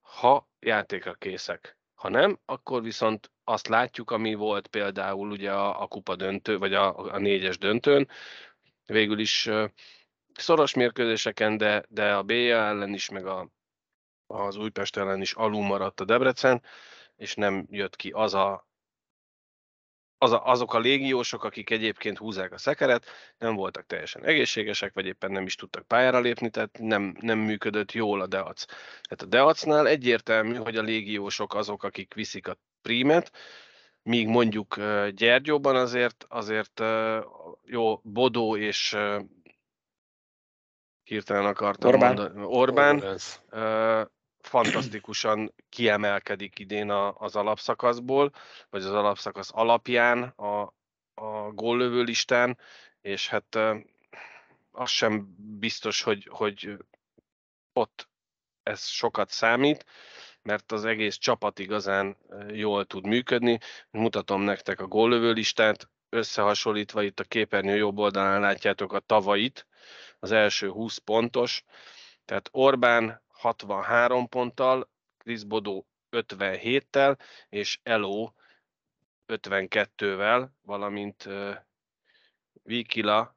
ha 0.00 0.48
játékra 0.60 1.14
készek. 1.14 1.76
Ha 1.94 2.08
nem, 2.08 2.38
akkor 2.44 2.82
viszont 2.82 3.30
azt 3.44 3.68
látjuk, 3.68 4.10
ami 4.10 4.34
volt 4.34 4.66
például 4.66 5.30
ugye 5.30 5.52
a, 5.52 5.82
a 5.82 5.86
kupa 5.86 6.16
döntő, 6.16 6.58
vagy 6.58 6.74
a, 6.74 7.12
a 7.12 7.18
négyes 7.18 7.58
döntőn, 7.58 8.08
végül 8.92 9.18
is 9.18 9.48
szoros 10.34 10.74
mérkőzéseken, 10.74 11.56
de, 11.56 11.84
de 11.88 12.14
a 12.14 12.22
BA 12.22 12.34
ellen 12.34 12.94
is, 12.94 13.08
meg 13.08 13.26
a, 13.26 13.50
az 14.26 14.56
Újpest 14.56 14.96
ellen 14.96 15.20
is 15.20 15.32
alul 15.32 15.62
maradt 15.62 16.00
a 16.00 16.04
Debrecen, 16.04 16.62
és 17.16 17.34
nem 17.34 17.66
jött 17.70 17.96
ki 17.96 18.10
az 18.10 18.34
a, 18.34 18.68
az 20.18 20.32
a, 20.32 20.46
azok 20.46 20.74
a 20.74 20.78
légiósok, 20.78 21.44
akik 21.44 21.70
egyébként 21.70 22.18
húzák 22.18 22.52
a 22.52 22.58
szekeret, 22.58 23.06
nem 23.38 23.54
voltak 23.54 23.86
teljesen 23.86 24.24
egészségesek, 24.24 24.94
vagy 24.94 25.06
éppen 25.06 25.30
nem 25.30 25.46
is 25.46 25.54
tudtak 25.54 25.86
pályára 25.86 26.20
lépni, 26.20 26.50
tehát 26.50 26.78
nem, 26.78 27.16
nem 27.20 27.38
működött 27.38 27.92
jól 27.92 28.20
a 28.20 28.26
Deac. 28.26 28.64
Tehát 29.02 29.22
a 29.22 29.26
Deacnál 29.26 29.86
egyértelmű, 29.86 30.54
hogy 30.54 30.76
a 30.76 30.82
légiósok 30.82 31.54
azok, 31.54 31.82
akik 31.82 32.14
viszik 32.14 32.48
a 32.48 32.58
prímet, 32.82 33.32
míg 34.08 34.28
mondjuk 34.28 34.76
Gyergyóban 35.10 35.76
azért, 35.76 36.26
azért 36.28 36.82
jó, 37.64 38.00
Bodó 38.02 38.56
és 38.56 38.96
hirtelen 41.02 41.46
akartam 41.46 41.92
Orbán, 41.92 42.14
mondani, 42.14 42.44
Orbán, 42.44 43.02
Orbán 43.02 44.10
fantasztikusan 44.40 45.54
kiemelkedik 45.68 46.58
idén 46.58 46.90
a, 46.90 47.14
az 47.14 47.36
alapszakaszból, 47.36 48.32
vagy 48.70 48.82
az 48.82 48.92
alapszakasz 48.92 49.50
alapján 49.52 50.22
a, 50.22 50.60
a 51.14 51.50
góllövő 51.52 52.02
listán, 52.02 52.58
és 53.00 53.28
hát 53.28 53.58
az 54.70 54.90
sem 54.90 55.34
biztos, 55.36 56.02
hogy, 56.02 56.28
hogy 56.30 56.76
ott 57.72 58.08
ez 58.62 58.84
sokat 58.84 59.30
számít, 59.30 59.84
mert 60.48 60.72
az 60.72 60.84
egész 60.84 61.16
csapat 61.16 61.58
igazán 61.58 62.16
jól 62.52 62.84
tud 62.84 63.06
működni. 63.06 63.58
Mutatom 63.90 64.42
nektek 64.42 64.80
a 64.80 64.86
góllövő 64.86 65.32
listát, 65.32 65.88
összehasonlítva 66.08 67.02
itt 67.02 67.20
a 67.20 67.24
képernyő 67.24 67.76
jobb 67.76 67.98
oldalán 67.98 68.40
látjátok 68.40 68.92
a 68.92 68.98
tavait, 68.98 69.66
az 70.18 70.32
első 70.32 70.68
20 70.68 70.96
pontos, 70.98 71.64
tehát 72.24 72.48
Orbán 72.52 73.22
63 73.28 74.28
ponttal, 74.28 74.90
Chris 75.18 75.44
Bodó 75.44 75.86
57-tel, 76.10 77.18
és 77.48 77.78
Elo 77.82 78.32
52-vel, 79.26 80.48
valamint 80.62 81.24
uh, 81.24 81.54
Vikila 82.62 83.36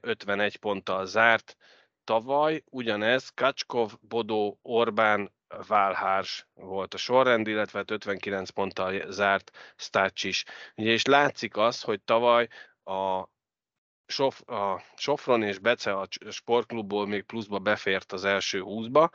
51 0.00 0.56
ponttal 0.56 1.06
zárt. 1.06 1.56
Tavaly 2.04 2.62
ugyanez 2.70 3.28
Kacskov, 3.28 3.92
Bodó, 4.00 4.58
Orbán, 4.62 5.30
Válhárs 5.66 6.46
volt 6.54 6.94
a 6.94 6.96
sorrend, 6.96 7.46
illetve 7.46 7.84
59 7.86 8.38
hát 8.38 8.50
ponttal 8.50 9.10
zárt 9.10 9.50
Stács 9.76 10.24
is. 10.24 10.44
Ugye, 10.76 10.90
és 10.90 11.04
látszik 11.04 11.56
az, 11.56 11.82
hogy 11.82 12.02
tavaly 12.02 12.48
a 12.84 13.28
Sof, 14.06 14.48
a 14.48 14.82
Sofron 14.96 15.42
és 15.42 15.58
Bece 15.58 15.92
a 15.92 16.08
sportklubból 16.30 17.06
még 17.06 17.22
pluszba 17.22 17.58
befért 17.58 18.12
az 18.12 18.24
első 18.24 18.60
húszba. 18.60 19.10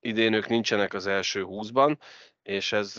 Idén 0.00 0.32
ők 0.32 0.46
nincsenek 0.46 0.94
az 0.94 1.06
első 1.06 1.42
húszban, 1.42 1.98
és 2.42 2.72
ez, 2.72 2.98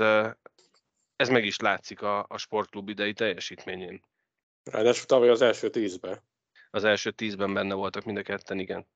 ez 1.15 1.29
meg 1.29 1.45
is 1.45 1.59
látszik 1.59 2.01
a, 2.01 2.25
a 2.29 2.37
sportklub 2.37 2.89
idei 2.89 3.13
teljesítményén. 3.13 4.03
Ráadásul 4.63 5.05
tavaly 5.05 5.29
az 5.29 5.41
első 5.41 5.69
tízben. 5.69 6.21
Az 6.69 6.83
első 6.83 7.11
tízben 7.11 7.53
benne 7.53 7.73
voltak 7.73 8.03
mind 8.03 8.17
a 8.17 8.21
ketten, 8.21 8.59
igen. 8.59 8.87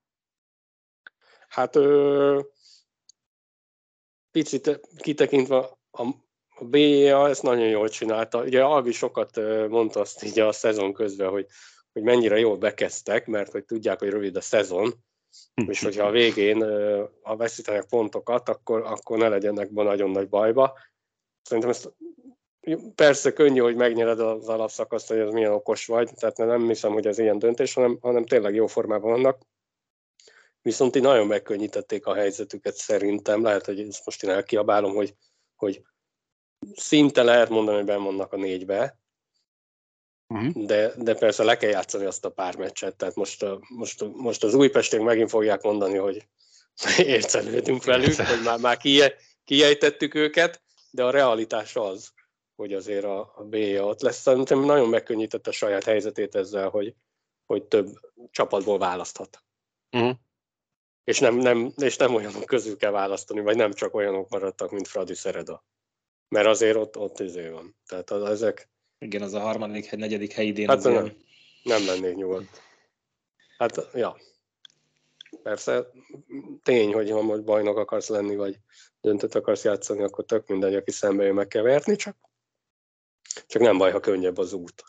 Hát 1.48 1.76
ö, 1.76 2.40
picit 4.32 4.80
kitekintve 4.96 5.56
a, 5.56 6.02
a 6.50 6.64
BA 6.64 7.28
ezt 7.28 7.42
nagyon 7.42 7.68
jól 7.68 7.88
csinálta. 7.88 8.42
Ugye 8.42 8.62
Albi 8.62 8.92
sokat 8.92 9.40
mondta 9.68 10.00
azt 10.00 10.24
így 10.24 10.38
a 10.38 10.52
szezon 10.52 10.92
közben, 10.92 11.28
hogy 11.28 11.46
hogy 11.92 12.02
mennyire 12.02 12.38
jól 12.38 12.56
bekezdtek, 12.56 13.26
mert 13.26 13.52
hogy 13.52 13.64
tudják, 13.64 13.98
hogy 13.98 14.08
rövid 14.08 14.36
a 14.36 14.40
szezon, 14.40 14.92
és 15.66 15.82
hogyha 15.84 16.06
a 16.06 16.10
végén, 16.10 16.64
ha 17.22 17.36
veszítenek 17.36 17.88
pontokat, 17.88 18.48
akkor, 18.48 18.82
akkor 18.82 19.18
ne 19.18 19.28
legyenek 19.28 19.72
be 19.72 19.82
nagyon 19.82 20.10
nagy 20.10 20.28
bajba. 20.28 20.78
Szerintem 21.42 21.70
ezt 21.70 21.92
persze 22.94 23.32
könnyű, 23.32 23.60
hogy 23.60 23.76
megnyered 23.76 24.20
az 24.20 24.48
alapszakaszt, 24.48 25.08
hogy 25.08 25.18
az 25.18 25.32
milyen 25.32 25.52
okos 25.52 25.86
vagy, 25.86 26.10
tehát 26.14 26.36
nem 26.36 26.66
hiszem, 26.66 26.92
hogy 26.92 27.06
ez 27.06 27.18
ilyen 27.18 27.38
döntés, 27.38 27.74
hanem, 27.74 27.98
hanem 28.00 28.24
tényleg 28.24 28.54
jó 28.54 28.66
formában 28.66 29.10
vannak. 29.10 29.38
Viszont 30.62 30.96
így 30.96 31.02
nagyon 31.02 31.26
megkönnyítették 31.26 32.06
a 32.06 32.14
helyzetüket 32.14 32.74
szerintem. 32.74 33.42
Lehet, 33.42 33.64
hogy 33.64 33.80
ezt 33.80 34.04
most 34.04 34.22
én 34.22 34.30
elkiabálom, 34.30 34.94
hogy, 34.94 35.14
hogy 35.56 35.82
szinte 36.74 37.22
lehet 37.22 37.48
mondani, 37.48 37.76
hogy 37.76 37.86
benn 37.86 38.02
vannak 38.02 38.32
a 38.32 38.36
négybe, 38.36 39.00
Uh-huh. 40.32 40.66
De, 40.66 40.92
de 40.96 41.14
persze 41.14 41.44
le 41.44 41.56
kell 41.56 41.70
játszani 41.70 42.04
azt 42.04 42.24
a 42.24 42.30
pár 42.30 42.56
meccset, 42.56 42.96
tehát 42.96 43.14
most, 43.14 43.44
most, 43.68 44.04
most 44.14 44.44
az 44.44 44.54
újpesték 44.54 45.00
megint 45.00 45.30
fogják 45.30 45.62
mondani, 45.62 45.96
hogy 45.96 46.28
ércelődünk 46.98 47.84
velük, 47.84 48.14
hogy 48.14 48.42
már, 48.44 48.58
már 48.58 48.78
kiejtettük 49.44 50.14
őket, 50.14 50.62
de 50.90 51.04
a 51.04 51.10
realitás 51.10 51.76
az, 51.76 52.12
hogy 52.54 52.72
azért 52.72 53.04
a, 53.04 53.32
a 53.36 53.44
b 53.44 53.54
ott 53.80 54.00
lesz. 54.00 54.20
Szerintem 54.20 54.60
nagyon 54.60 54.88
megkönnyítette 54.88 55.50
a 55.50 55.52
saját 55.52 55.84
helyzetét 55.84 56.34
ezzel, 56.34 56.68
hogy, 56.68 56.94
hogy 57.46 57.62
több 57.62 57.88
csapatból 58.30 58.78
választhat. 58.78 59.44
Uh-huh. 59.90 60.16
És, 61.04 61.18
nem, 61.18 61.36
nem, 61.36 61.72
és 61.76 61.96
nem 61.96 62.14
olyanok 62.14 62.44
közül 62.44 62.76
kell 62.76 62.90
választani, 62.90 63.40
vagy 63.40 63.56
nem 63.56 63.72
csak 63.72 63.94
olyanok 63.94 64.28
maradtak, 64.28 64.70
mint 64.70 64.88
Fradi 64.88 65.14
Szereda. 65.14 65.64
Mert 66.28 66.46
azért 66.46 66.76
ott, 66.76 66.96
ott 66.96 67.20
izé 67.20 67.48
van. 67.48 67.76
Tehát 67.86 68.10
az, 68.10 68.30
ezek, 68.30 68.70
igen, 68.98 69.22
az 69.22 69.34
a 69.34 69.40
harmadik, 69.40 69.90
negyedik 69.90 70.32
hely 70.32 70.46
idén. 70.46 70.68
Hát 70.68 70.82
nem, 70.82 71.16
nem 71.62 71.86
lennék 71.86 72.14
nyugodt. 72.14 72.62
Hát, 73.58 73.88
ja. 73.94 74.16
Persze, 75.42 75.86
tény, 76.62 76.92
hogy 76.92 77.10
ha 77.10 77.22
most 77.22 77.44
bajnok 77.44 77.76
akarsz 77.76 78.08
lenni, 78.08 78.36
vagy 78.36 78.58
döntött 79.00 79.34
akarsz 79.34 79.64
játszani, 79.64 80.02
akkor 80.02 80.24
tök 80.24 80.46
mindegy, 80.46 80.74
aki 80.74 80.90
szembe 80.90 81.24
jön, 81.24 81.34
meg 81.34 81.48
kell 81.48 81.62
verni, 81.62 81.96
csak, 81.96 82.16
csak 83.46 83.62
nem 83.62 83.78
baj, 83.78 83.90
ha 83.90 84.00
könnyebb 84.00 84.38
az 84.38 84.52
út. 84.52 84.84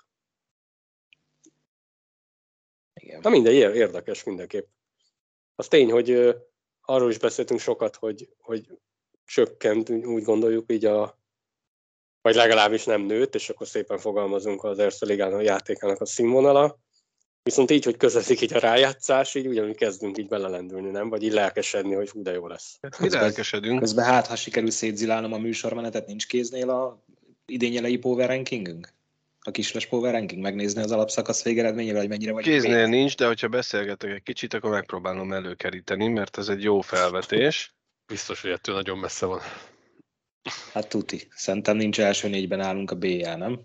Igen. 2.94 3.20
Na 3.22 3.30
mindegy, 3.30 3.56
érdekes 3.56 4.24
mindenképp. 4.24 4.68
Az 5.56 5.68
tény, 5.68 5.92
hogy 5.92 6.36
arról 6.82 7.10
is 7.10 7.18
beszéltünk 7.18 7.60
sokat, 7.60 7.96
hogy, 7.96 8.30
hogy 8.40 8.68
csökkent, 9.26 9.90
úgy 9.90 10.24
gondoljuk 10.24 10.72
így 10.72 10.86
a, 10.86 11.20
vagy 12.22 12.36
legalábbis 12.36 12.84
nem 12.84 13.02
nőtt, 13.02 13.36
és 13.36 13.50
akkor 13.50 13.68
szépen 13.68 13.98
fogalmazunk 13.98 14.64
az 14.64 14.80
Erste 14.80 15.06
Ligán 15.06 15.34
a 15.34 15.42
játékának 15.42 16.02
a 16.02 16.06
színvonala. 16.06 16.82
Viszont 17.44 17.72
így, 17.72 17.84
hogy 17.84 17.98
közeledik 17.98 18.42
így 18.42 18.54
a 18.54 18.60
rájátszás, 18.60 19.36
így 19.36 19.48
ugyanúgy 19.48 19.76
kezdünk 19.76 20.18
így 20.18 20.28
belelendülni, 20.28 20.90
nem? 20.90 21.10
Vagy 21.10 21.24
így 21.24 21.32
lelkesedni, 21.32 21.94
hogy 21.94 22.10
hú, 22.10 22.22
de 22.22 22.32
jó 22.32 22.48
lesz. 22.48 22.78
Hát, 22.82 23.00
mi 23.00 23.10
lelkesedünk. 23.10 23.80
Közben 23.80 24.06
hát, 24.06 24.28
ha 24.28 24.36
sikerül 24.36 24.72
szétzilálnom 24.72 25.34
a 25.34 25.38
műsormenetet, 25.38 26.08
nincs 26.08 26.28
kéznél 26.28 26.70
a 26.70 27.04
idényelei 27.46 27.98
power 27.98 28.30
rankingünk? 28.30 28.94
A 29.46 29.52
kisles 29.52 29.86
power 29.86 30.12
ranking? 30.14 30.42
Megnézni 30.42 30.82
az 30.82 30.92
alapszakasz 30.92 31.44
végeredményére, 31.44 32.00
hogy 32.00 32.10
mennyire 32.10 32.32
vagy 32.32 32.44
Kéznél 32.44 32.76
pénz? 32.76 32.90
nincs, 32.90 33.16
de 33.16 33.28
hogyha 33.28 33.48
beszélgetek 33.48 34.12
egy 34.12 34.24
kicsit, 34.24 34.54
akkor 34.54 34.70
megpróbálom 34.70 35.34
előkeríteni, 35.34 36.08
mert 36.08 36.38
ez 36.38 36.48
egy 36.48 36.64
jó 36.64 36.82
felvetés. 36.82 37.76
Biztos, 38.08 38.42
hogy 38.42 38.52
ettől 38.52 38.76
nagyon 38.76 38.98
messze 38.98 39.26
van. 39.26 39.40
Hát 40.74 40.90
tuti. 40.90 41.28
Szerintem 41.30 41.78
nincs 41.78 42.00
első 42.00 42.28
négyben 42.28 42.60
állunk 42.62 42.92
a 42.92 42.96
BA, 42.96 43.36
nem? 43.36 43.60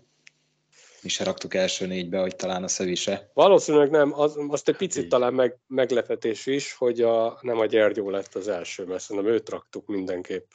Mi 1.01 1.09
se 1.09 1.23
raktuk 1.23 1.53
első 1.53 1.85
négybe, 1.85 2.19
hogy 2.19 2.35
talán 2.35 2.63
a 2.63 2.67
Szevise. 2.67 3.31
Valószínűleg 3.33 3.89
nem. 3.89 4.19
Az, 4.19 4.35
azt 4.47 4.69
egy 4.69 4.75
picit 4.75 5.03
Így. 5.03 5.09
talán 5.09 5.33
meg, 5.33 5.57
meglepetés 5.67 6.45
is, 6.45 6.73
hogy 6.73 7.01
a, 7.01 7.39
nem 7.41 7.59
a 7.59 7.65
Gyergyó 7.65 8.09
lett 8.09 8.35
az 8.35 8.47
első, 8.47 8.85
mert 8.85 9.01
szerintem 9.01 9.31
őt 9.31 9.49
raktuk 9.49 9.87
mindenképp 9.87 10.49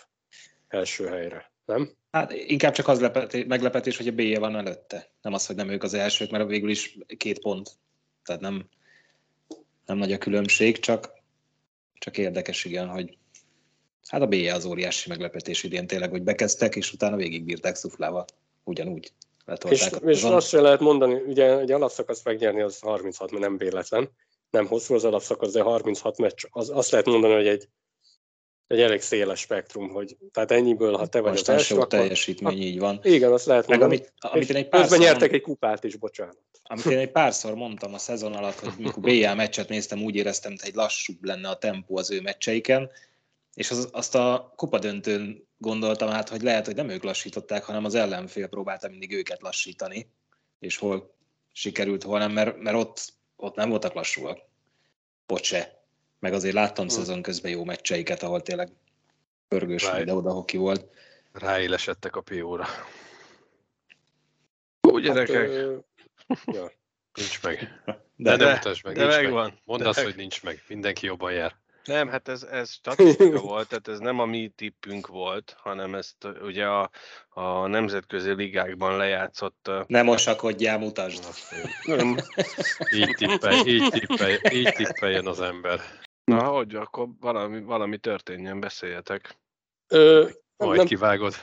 első 0.68 1.06
helyre. 1.06 1.52
Nem? 1.64 1.90
Hát 2.10 2.32
inkább 2.32 2.72
csak 2.72 2.88
az 2.88 3.00
lepetés, 3.00 3.44
meglepetés, 3.46 3.96
hogy 3.96 4.08
a 4.08 4.12
BA 4.12 4.40
van 4.40 4.56
előtte. 4.56 5.10
Nem 5.22 5.32
az, 5.32 5.46
hogy 5.46 5.56
nem 5.56 5.68
ők 5.68 5.82
az 5.82 5.94
elsők, 5.94 6.30
mert 6.30 6.48
végül 6.48 6.70
is 6.70 6.98
két 7.16 7.38
pont. 7.38 7.70
Tehát 8.24 8.40
nem, 8.40 8.68
nem 9.86 9.96
nagy 9.96 10.12
a 10.12 10.18
különbség, 10.18 10.78
csak, 10.78 11.10
csak 11.94 12.18
érdekes 12.18 12.64
igen, 12.64 12.88
hogy 12.88 13.18
Hát 14.06 14.22
a 14.22 14.26
BE 14.26 14.54
az 14.54 14.64
óriási 14.64 15.08
meglepetés 15.08 15.62
idén 15.62 15.86
tényleg, 15.86 16.10
hogy 16.10 16.22
bekezdtek, 16.22 16.76
és 16.76 16.92
utána 16.92 17.16
végigbírták 17.16 17.74
szuflával. 17.74 18.24
Ugyanúgy. 18.64 19.12
És, 19.68 19.90
és 20.04 20.22
azt 20.22 20.48
sem 20.48 20.62
lehet 20.62 20.80
mondani, 20.80 21.14
ugye 21.14 21.58
egy 21.58 21.72
alapszakasz 21.72 22.24
megnyerni 22.24 22.60
az 22.60 22.80
36, 22.80 23.30
mert 23.30 23.42
nem 23.42 23.56
véletlen, 23.56 24.10
nem 24.50 24.66
hosszú 24.66 24.94
az 24.94 25.04
alapszakasz, 25.04 25.52
de 25.52 25.62
36 25.62 26.18
meccs, 26.18 26.44
az, 26.50 26.70
azt 26.70 26.90
lehet 26.90 27.06
mondani, 27.06 27.34
hogy 27.34 27.46
egy, 27.46 27.68
egy 28.66 28.80
elég 28.80 29.00
széles 29.00 29.40
spektrum, 29.40 29.88
hogy 29.88 30.16
tehát 30.32 30.50
ennyiből, 30.50 30.96
ha 30.96 31.06
te 31.06 31.20
vagy 31.20 31.30
Most 31.30 31.48
az 31.48 31.54
első, 31.54 31.74
akkor, 31.74 31.86
teljesítmény, 31.86 32.62
így 32.62 32.78
van. 32.78 33.00
Igen, 33.02 33.32
azt 33.32 33.46
lehet 33.46 33.66
mondani. 33.66 33.90
Meg 33.90 34.00
amit, 34.00 34.32
amit 34.32 34.50
én 34.50 34.56
egy 34.56 34.68
pár 34.68 34.88
nyertek 34.88 35.20
mond... 35.20 35.32
egy 35.32 35.40
kupát 35.40 35.84
is, 35.84 35.96
bocsánat. 35.96 36.38
Amit 36.62 36.84
én 36.84 36.98
egy 36.98 37.10
párszor 37.10 37.54
mondtam 37.54 37.94
a 37.94 37.98
szezon 37.98 38.32
alatt, 38.32 38.58
hogy 38.58 38.72
mikor 38.78 39.02
BL 39.02 39.34
meccset 39.34 39.68
néztem, 39.68 40.02
úgy 40.02 40.16
éreztem, 40.16 40.50
hogy 40.50 40.68
egy 40.68 40.74
lassúbb 40.74 41.24
lenne 41.24 41.48
a 41.48 41.58
tempó 41.58 41.96
az 41.96 42.10
ő 42.10 42.20
meccseiken, 42.20 42.90
és 43.54 43.70
az, 43.70 43.88
azt 43.92 44.14
a 44.14 44.52
kupadöntőn 44.56 45.48
gondoltam 45.58 46.08
át, 46.08 46.28
hogy 46.28 46.42
lehet, 46.42 46.66
hogy 46.66 46.74
nem 46.74 46.88
ők 46.88 47.02
lassították, 47.02 47.64
hanem 47.64 47.84
az 47.84 47.94
ellenfél 47.94 48.46
próbálta 48.46 48.88
mindig 48.88 49.12
őket 49.12 49.42
lassítani, 49.42 50.10
és 50.58 50.76
hol 50.76 51.14
sikerült, 51.52 52.02
hol 52.02 52.18
nem, 52.18 52.32
mert, 52.32 52.58
mert 52.58 52.76
ott, 52.76 53.12
ott 53.36 53.54
nem 53.54 53.68
voltak 53.68 53.92
lassúak. 53.92 54.38
Pocse. 55.26 55.83
Meg 56.24 56.32
azért 56.32 56.54
láttam 56.54 56.86
hmm. 56.86 56.96
szezon 56.96 57.22
közben 57.22 57.50
jó 57.50 57.64
meccseiket, 57.64 58.22
ahol 58.22 58.42
tényleg 58.42 58.68
pörgős 59.48 59.88
ide-oda 60.00 60.32
hoki 60.32 60.56
volt. 60.56 60.86
Ráélesedtek 61.32 62.16
a 62.16 62.20
PO-ra. 62.20 62.66
Úgy 64.80 65.02
gyerekek. 65.02 65.50
Hát, 66.28 66.40
ja. 66.56 66.70
Nincs 67.14 67.42
meg. 67.42 67.82
De, 68.16 68.36
de, 68.36 68.36
de, 68.36 68.58
de 68.62 68.74
meg. 68.82 68.94
De 68.94 69.06
megvan. 69.06 69.60
Mondd 69.64 69.84
azt, 69.84 70.00
hogy 70.00 70.16
nincs 70.16 70.42
meg. 70.42 70.62
Mindenki 70.68 71.06
jobban 71.06 71.32
jár. 71.32 71.56
Nem, 71.84 72.08
hát 72.08 72.28
ez, 72.28 72.42
ez 72.42 72.70
statisztika 72.70 73.40
volt, 73.50 73.68
tehát 73.68 73.88
ez 73.88 73.98
nem 73.98 74.18
a 74.18 74.24
mi 74.24 74.52
tippünk 74.56 75.06
volt, 75.06 75.56
hanem 75.58 75.94
ezt 75.94 76.28
ugye 76.42 76.66
a, 76.66 76.90
a 77.28 77.66
nemzetközi 77.66 78.34
ligákban 78.34 78.96
lejátszott... 78.96 79.70
Nem 79.86 80.04
mosakodjál, 80.04 80.78
mutasd. 80.78 81.24
Nem. 81.84 82.16
így, 82.92 83.14
tippelj, 83.16 83.62
így, 83.66 83.88
tippelj, 83.90 84.38
így 84.50 84.72
tippeljen 84.74 85.26
az 85.26 85.40
ember. 85.40 85.80
Na, 86.24 86.44
hogy 86.44 86.74
akkor 86.74 87.08
valami, 87.20 87.62
valami 87.62 87.98
történjen, 87.98 88.60
beszéljetek. 88.60 89.38
Ö, 89.88 90.28
majd 90.56 90.76
nem... 90.76 90.86
kivágod. 90.86 91.34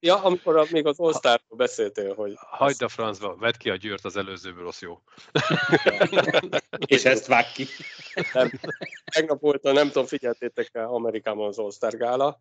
ja, 0.00 0.22
amikor 0.22 0.56
a, 0.56 0.66
még 0.70 0.86
az 0.86 0.98
all 0.98 1.38
beszéltél, 1.48 2.14
hogy... 2.14 2.32
Hagyd 2.36 2.82
a 2.82 2.88
francba, 2.88 3.36
vedd 3.36 3.58
ki 3.58 3.70
a 3.70 3.76
győrt 3.76 4.04
az 4.04 4.16
előzőből, 4.16 4.66
az 4.66 4.78
jó. 4.78 5.02
És 6.86 7.04
ezt 7.04 7.26
vág 7.26 7.52
ki. 7.52 7.66
Nem. 8.32 8.50
Tegnap 9.04 9.40
volt, 9.40 9.64
a, 9.64 9.72
nem 9.72 9.86
tudom, 9.86 10.06
figyeltétek 10.06 10.68
el 10.72 10.88
Amerikában 10.88 11.48
az 11.48 11.58
All-Star 11.58 11.96
gála, 11.96 12.40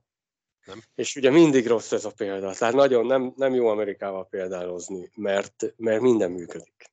nem. 0.66 0.82
És 0.96 1.16
ugye 1.16 1.30
mindig 1.30 1.68
rossz 1.68 1.92
ez 1.92 2.06
a 2.06 2.12
példa. 2.12 2.54
Tehát 2.54 2.74
nagyon 2.74 3.06
nem, 3.06 3.34
nem 3.36 3.54
jó 3.54 3.68
Amerikával 3.68 4.28
példálozni, 4.28 5.12
mert, 5.16 5.74
mert 5.78 6.02
minden 6.02 6.32
működik. 6.32 6.92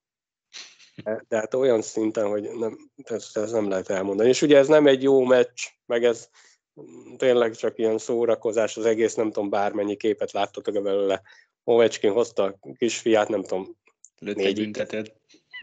De 1.03 1.37
hát 1.37 1.55
olyan 1.55 1.83
szinten, 1.83 2.27
hogy 2.27 2.51
nem, 2.53 2.91
ez, 3.03 3.31
ez 3.33 3.51
nem 3.51 3.69
lehet 3.69 3.91
elmondani. 3.91 4.29
És 4.29 4.43
ugye 4.43 4.59
ez 4.59 4.69
nem 4.69 4.87
egy 4.87 5.03
jó 5.03 5.25
meccs, 5.25 5.61
meg 5.87 6.05
ez 6.05 6.29
tényleg 7.17 7.55
csak 7.55 7.79
ilyen 7.79 7.99
szórakozás, 7.99 8.77
az 8.77 8.85
egész 8.85 9.15
nem 9.15 9.31
tudom 9.31 9.51
bármennyi 9.51 9.97
képet 9.97 10.33
láttatok 10.33 10.83
belőle. 10.83 11.23
Ovecskin 11.65 12.13
hozta 12.13 12.43
a 12.61 12.73
kisfiát, 12.77 13.29
nem 13.29 13.43
tudom, 13.43 13.77
Lőtt 14.19 14.37
négy 14.37 14.55
bünteted. 14.55 15.13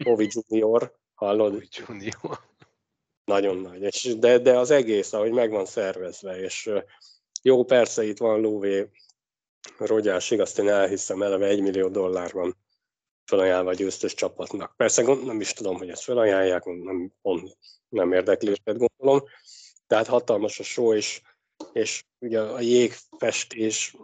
Ovi 0.04 0.28
Junior, 0.30 0.98
hallod? 1.14 1.54
Ovi 1.54 1.68
Junior. 1.70 2.38
Nagyon 3.24 3.56
nagy. 3.56 3.82
És 3.82 4.14
de, 4.18 4.38
de 4.38 4.58
az 4.58 4.70
egész, 4.70 5.12
ahogy 5.12 5.32
meg 5.32 5.50
van 5.50 5.66
szervezve, 5.66 6.40
és 6.40 6.70
jó, 7.42 7.64
persze 7.64 8.04
itt 8.04 8.18
van 8.18 8.40
lóvé 8.40 8.88
rogyásig, 9.78 10.40
azt 10.40 10.58
én 10.58 10.68
elhiszem, 10.68 11.22
eleve 11.22 11.46
egy 11.46 11.60
millió 11.60 11.88
dollár 11.88 12.32
van 12.32 12.56
felajánlva 13.24 13.70
a 13.70 13.74
győztes 13.74 14.14
csapatnak. 14.14 14.74
Persze 14.76 15.02
nem 15.02 15.40
is 15.40 15.52
tudom, 15.52 15.76
hogy 15.76 15.88
ezt 15.88 16.02
felajánlják, 16.02 16.64
nem, 16.64 17.12
nem 17.88 18.12
érdekli 18.12 18.50
őket, 18.50 18.78
gondolom, 18.78 19.28
tehát 19.86 20.06
hatalmas 20.06 20.58
a 20.58 20.62
só, 20.62 20.94
és, 20.94 21.20
és 21.72 22.04
ugye 22.18 22.40
a 22.40 22.60
jégfestés 22.60 23.96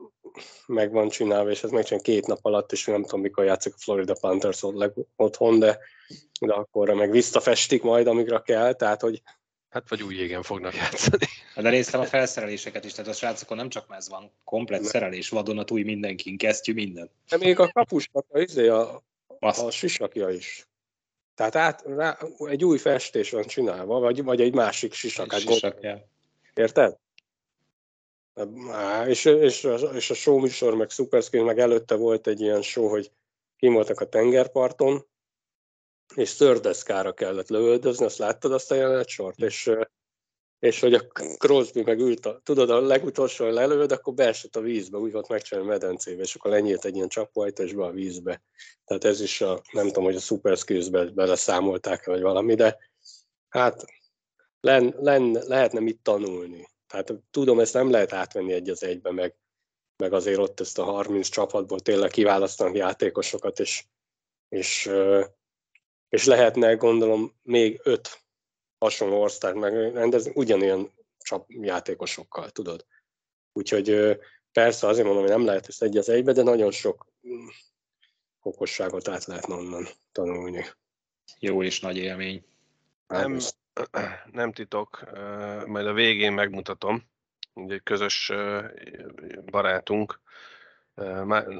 meg 0.67 0.93
van 0.93 1.09
csinálva, 1.09 1.51
és 1.51 1.63
ez 1.63 1.71
megcsinál 1.71 2.03
két 2.03 2.27
nap 2.27 2.39
alatt, 2.43 2.73
és 2.73 2.85
nem 2.85 3.03
tudom, 3.03 3.21
mikor 3.21 3.45
játszik 3.45 3.75
a 3.75 3.79
Florida 3.79 4.17
Panthers 4.21 4.63
otthon, 5.17 5.59
de, 5.59 5.79
de 6.41 6.53
akkor 6.53 6.91
meg 6.91 7.11
visszafestik 7.11 7.83
majd, 7.83 8.07
amikre 8.07 8.41
kell, 8.41 8.73
tehát 8.73 9.01
hogy 9.01 9.23
Hát 9.79 9.88
vagy 9.88 10.03
új 10.03 10.14
jégen 10.14 10.43
fognak 10.43 10.75
játszani. 10.83 11.27
De 11.57 11.71
néztem 11.71 12.01
a 12.01 12.05
felszereléseket 12.05 12.85
is, 12.85 12.93
tehát 12.93 13.11
a 13.11 13.14
srácokon 13.14 13.57
nem 13.57 13.69
csak 13.69 13.87
ez 13.88 14.09
van, 14.09 14.31
komplet 14.45 14.81
nem. 14.81 14.91
szerelés, 14.91 15.29
vadonatúj 15.29 15.83
mindenkin, 15.83 16.37
kesztyű, 16.37 16.73
minden. 16.73 17.11
De 17.29 17.37
még 17.37 17.59
a 17.59 17.69
kapusnak 17.73 18.27
a, 18.29 18.38
izé, 18.38 18.69
a, 18.69 19.03
a 19.38 19.71
sisakja 19.71 20.29
is. 20.29 20.67
Tehát 21.35 21.57
át, 21.57 21.83
rá, 21.87 22.19
egy 22.38 22.64
új 22.64 22.79
festés 22.79 23.31
van 23.31 23.43
csinálva, 23.43 23.99
vagy, 23.99 24.23
vagy 24.23 24.41
egy 24.41 24.55
másik 24.55 24.93
sisak. 24.93 25.33
Egy 25.33 25.41
sisak 25.41 25.87
Érted? 26.55 26.97
És, 29.07 29.25
és, 29.25 29.69
és 29.95 30.11
a 30.11 30.14
show 30.14 30.38
műsor, 30.38 30.75
meg 30.75 30.91
Superscreen, 30.91 31.45
meg 31.45 31.59
előtte 31.59 31.95
volt 31.95 32.27
egy 32.27 32.41
ilyen 32.41 32.62
show, 32.62 32.88
hogy 32.88 33.11
kim 33.57 33.73
voltak 33.73 34.01
a 34.01 34.09
tengerparton, 34.09 35.07
és 36.14 36.29
szördeszkára 36.29 37.12
kellett 37.12 37.49
lövöldözni, 37.49 38.05
azt 38.05 38.18
láttad 38.18 38.53
azt 38.53 38.71
a 38.71 38.75
jelenet 38.75 39.09
sort, 39.09 39.38
és 39.38 39.71
és 40.59 40.81
hogy 40.81 40.94
a 40.94 41.07
Crosby 41.37 41.83
meg 41.83 41.99
ült, 42.01 42.27
a, 42.27 42.40
tudod, 42.42 42.71
a 42.71 42.81
legutolsó 42.81 43.49
lelőd, 43.49 43.92
akkor 43.92 44.14
beesett 44.14 44.57
a 44.57 44.61
vízbe, 44.61 44.99
úgy 44.99 45.12
volt 45.12 45.29
megcsinálni 45.29 45.68
a 45.68 45.73
medencébe, 45.73 46.23
és 46.23 46.35
akkor 46.35 46.51
lenyílt 46.51 46.85
egy 46.85 46.97
ilyen 46.97 47.09
csapóajtásba 47.09 47.87
a 47.87 47.90
vízbe. 47.90 48.42
Tehát 48.85 49.05
ez 49.05 49.21
is 49.21 49.40
a, 49.40 49.62
nem 49.73 49.87
tudom, 49.87 50.05
hogy 50.05 50.16
a 50.16 50.21
Super 50.21 50.57
Skills-be 50.57 51.05
beleszámolták-e, 51.05 52.11
vagy 52.11 52.21
valami, 52.21 52.55
de 52.55 52.79
hát 53.49 53.85
len, 54.61 54.94
len, 55.01 55.31
lehetne 55.47 55.81
mit 55.81 56.01
tanulni. 56.03 56.68
Tehát 56.87 57.14
tudom, 57.31 57.61
ezt 57.61 57.75
nem 57.75 57.90
lehet 57.90 58.12
átvenni 58.12 58.53
egy 58.53 58.71
az 58.71 58.83
egybe, 58.83 59.12
meg, 59.12 59.37
meg 59.97 60.12
azért 60.12 60.38
ott 60.38 60.61
ezt 60.61 60.79
a 60.79 60.85
30 60.85 61.29
csapatból 61.29 61.81
tényleg 61.81 62.11
kiválasztanak 62.11 62.77
játékosokat, 62.77 63.61
és, 63.61 63.85
és, 64.49 64.90
és 66.09 66.25
lehetne 66.25 66.75
gondolom 66.75 67.38
még 67.42 67.81
öt 67.83 68.21
hasonló 68.79 69.21
ország 69.21 69.55
megrendezni, 69.55 70.33
ugyanilyen 70.35 70.90
csap 71.18 71.47
játékosokkal, 71.49 72.51
tudod. 72.51 72.87
Úgyhogy 73.53 74.18
persze 74.53 74.87
azért 74.87 75.07
mondom, 75.07 75.23
hogy 75.23 75.33
nem 75.33 75.44
lehet 75.44 75.68
ezt 75.68 75.83
egy 75.83 75.97
az 75.97 76.09
egybe, 76.09 76.33
de 76.33 76.42
nagyon 76.42 76.71
sok 76.71 77.07
mm, 77.29 77.47
okosságot 78.42 79.09
át 79.09 79.25
lehetne 79.25 79.55
onnan 79.55 79.87
tanulni. 80.12 80.64
Jó 81.38 81.62
és 81.62 81.81
nagy 81.81 81.97
élmény. 81.97 82.44
Nem, 83.07 83.38
nem 84.33 84.53
titok, 84.53 85.05
majd 85.66 85.87
a 85.87 85.92
végén 85.92 86.33
megmutatom. 86.33 87.03
Egy 87.55 87.81
közös 87.83 88.33
barátunk, 89.44 90.21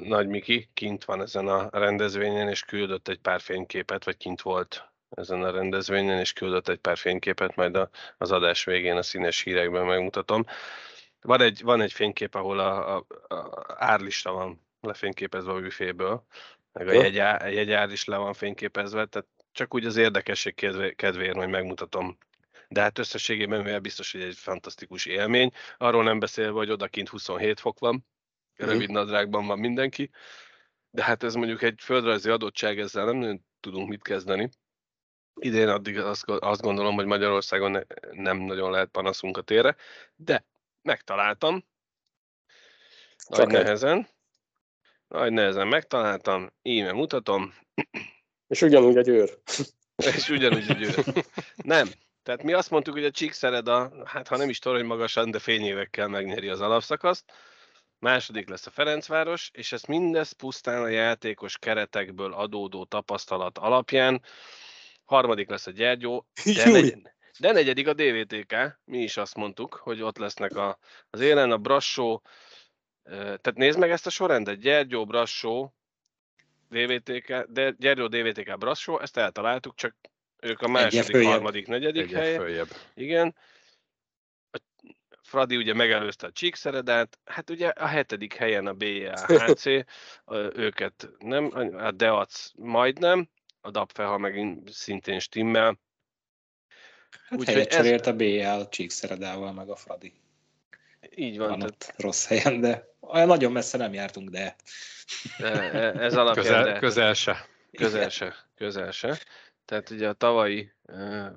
Nagy 0.03 0.27
Miki 0.29 0.69
kint 0.75 1.05
van 1.05 1.23
ezen 1.23 1.49
a 1.49 1.69
rendezvényen, 1.73 2.49
és 2.49 2.63
küldött 2.63 3.09
egy 3.09 3.19
pár 3.19 3.41
fényképet, 3.41 4.05
vagy 4.05 4.17
kint 4.17 4.43
volt 4.43 4.91
ezen 5.11 5.43
a 5.43 5.51
rendezvényen, 5.51 6.19
és 6.19 6.33
küldött 6.33 6.69
egy 6.69 6.79
pár 6.79 6.97
fényképet, 6.97 7.57
majd 7.57 7.77
a, 7.77 7.91
az 8.19 8.33
adás 8.33 8.65
végén 8.65 8.97
a 8.97 9.03
színes 9.03 9.41
hírekben 9.41 9.87
megmutatom. 9.87 10.45
Van 11.21 11.41
egy, 11.41 11.63
van 11.63 11.81
egy 11.81 11.93
fénykép, 11.93 12.35
ahol 12.35 12.59
a, 12.59 12.97
a, 12.97 13.07
a 13.29 13.65
árlista 13.79 14.33
van 14.33 14.67
lefényképezve 14.81 15.53
a 15.53 15.61
büféből, 15.61 16.25
meg 16.73 16.89
a 16.89 16.93
jegy, 16.93 17.15
jegyár 17.55 17.91
is 17.91 18.05
le 18.05 18.17
van 18.17 18.33
fényképezve, 18.33 19.07
tehát 19.07 19.29
csak 19.53 19.75
úgy 19.75 19.87
az 19.87 19.97
érdekesség 19.97 20.55
kedvéért 20.97 21.35
majd 21.35 21.49
megmutatom. 21.49 22.19
De 22.69 22.81
hát 22.81 22.99
összességében 22.99 23.63
mivel 23.63 23.81
biztos, 23.81 24.13
hogy 24.13 24.23
egy 24.23 24.37
fantasztikus 24.37 25.07
élmény. 25.07 25.53
Arról 25.77 26.03
nem 26.03 26.19
beszélve, 26.19 26.53
hogy 26.53 26.71
odakint 26.71 27.09
27 27.09 27.61
fok 27.61 27.79
van. 27.79 28.07
Rövid 28.59 28.91
nadrágban 28.91 29.47
van 29.47 29.59
mindenki, 29.59 30.11
de 30.91 31.03
hát 31.03 31.23
ez 31.23 31.35
mondjuk 31.35 31.63
egy 31.63 31.81
földrajzi 31.81 32.31
adottság, 32.31 32.79
ezzel 32.79 33.05
nem 33.05 33.17
nagyon 33.17 33.45
tudunk 33.61 33.89
mit 33.89 34.03
kezdeni 34.03 34.51
idén 35.41 35.69
addig 35.69 35.99
azt, 35.99 36.25
azt 36.27 36.61
gondolom, 36.61 36.95
hogy 36.95 37.07
Magyarországon 37.07 37.71
ne, 37.71 37.81
nem 38.11 38.37
nagyon 38.37 38.71
lehet 38.71 38.89
panaszunk 38.89 39.37
a 39.37 39.43
térre, 39.43 39.77
de 40.17 40.45
megtaláltam. 40.83 41.65
Nagy 43.29 43.39
Csak 43.39 43.51
nehezen. 43.51 43.99
Egy. 43.99 44.07
Nagy 45.09 45.33
nehezen 45.33 45.67
megtaláltam, 45.67 46.53
íme 46.63 46.93
mutatom. 46.93 47.55
És 48.47 48.63
ugyanúgy 48.63 48.97
a 48.97 49.01
győr. 49.01 49.39
És 50.17 50.29
ugyanúgy 50.29 50.71
a 50.71 50.75
győr. 50.75 51.25
Nem. 51.57 51.89
Tehát 52.23 52.43
mi 52.43 52.53
azt 52.53 52.71
mondtuk, 52.71 52.95
hogy 52.95 53.05
a 53.05 53.11
Csíkszered 53.11 53.69
a, 53.69 53.93
hát 54.05 54.29
ha 54.29 54.37
nem 54.37 54.49
is 54.49 54.59
torony 54.59 54.85
magasan, 54.85 55.31
de 55.31 55.39
fényévekkel 55.39 56.09
megnyeri 56.09 56.49
az 56.49 56.61
alapszakaszt. 56.61 57.33
Második 57.99 58.49
lesz 58.49 58.67
a 58.67 58.71
Ferencváros, 58.71 59.51
és 59.53 59.73
ezt 59.73 59.87
mindezt 59.87 60.33
pusztán 60.33 60.83
a 60.83 60.89
játékos 60.89 61.59
keretekből 61.59 62.33
adódó 62.33 62.85
tapasztalat 62.85 63.59
alapján 63.59 64.23
harmadik 65.05 65.49
lesz 65.49 65.67
a 65.67 65.71
Gyergyó, 65.71 66.27
de, 66.45 66.71
negy, 66.71 66.95
de 67.39 67.53
negyedik 67.53 67.89
a 67.89 67.93
DVTK, 67.93 68.55
mi 68.85 68.99
is 68.99 69.17
azt 69.17 69.35
mondtuk, 69.35 69.75
hogy 69.75 70.03
ott 70.03 70.19
lesznek 70.19 70.57
a, 70.57 70.79
az 71.11 71.21
élen, 71.21 71.51
a 71.51 71.59
Brassó, 71.59 72.23
tehát 73.05 73.55
nézd 73.55 73.79
meg 73.79 73.91
ezt 73.91 74.07
a 74.07 74.11
sorrendet, 74.11 74.61
Gyergyó, 74.61 75.05
Brassó, 75.05 75.75
DVTK, 76.69 77.47
de 77.49 77.75
Gyergyó 77.79 78.07
DVTK 78.07 78.59
Brassó, 78.59 79.01
ezt 79.01 79.17
eltaláltuk, 79.17 79.75
csak 79.75 79.97
ők 80.41 80.61
a 80.61 80.69
második, 80.69 81.27
harmadik, 81.27 81.67
negyedik 81.67 82.03
Egyen 82.03 82.21
helye. 82.21 82.39
Följebb. 82.39 82.69
Igen. 82.95 83.35
Fradi 85.29 85.57
ugye 85.57 85.75
megelőzte 85.75 86.27
a 86.27 86.33
Csíkszeredát, 86.33 87.19
hát 87.25 87.51
ugye 87.51 87.69
a 87.69 87.87
hetedik 87.87 88.35
helyen 88.35 88.67
a 88.67 88.73
BHC, 88.73 89.65
őket 90.67 91.09
nem, 91.19 91.51
a 91.77 91.91
Deac 91.91 92.51
majdnem, 92.57 93.29
a 93.61 93.71
Dapfeha 93.71 94.19
megint 94.19 94.73
szintén 94.73 95.19
stimmel. 95.19 95.79
Hát 97.29 97.39
Úgy, 97.39 97.47
helyet 97.47 97.71
cserélt 97.71 98.07
ez... 98.07 98.07
a 98.07 98.13
BL 98.13 98.69
Csíkszeredával, 98.69 99.53
meg 99.53 99.69
a 99.69 99.77
Fradi. 99.77 100.13
Így 101.15 101.39
van. 101.39 101.49
van 101.49 101.59
tehát... 101.59 101.75
ott 101.75 101.95
rossz 101.97 102.27
helyen, 102.27 102.61
de 102.61 102.89
olyan 103.01 103.27
nagyon 103.27 103.53
messze 103.53 103.79
nem 103.79 103.93
jártunk, 103.93 104.31
de... 104.31 104.57
de 105.39 105.73
e, 105.73 106.03
ez 106.03 106.17
alapján... 106.17 106.45
Közel, 106.45 106.65
de... 106.65 106.79
közel 106.79 107.15
se. 107.15 107.47
Közel 107.73 108.09
se, 108.09 108.35
közel 108.57 108.91
se. 108.91 109.19
Tehát 109.65 109.91
ugye 109.91 110.09
a 110.09 110.13
tavalyi, 110.13 110.73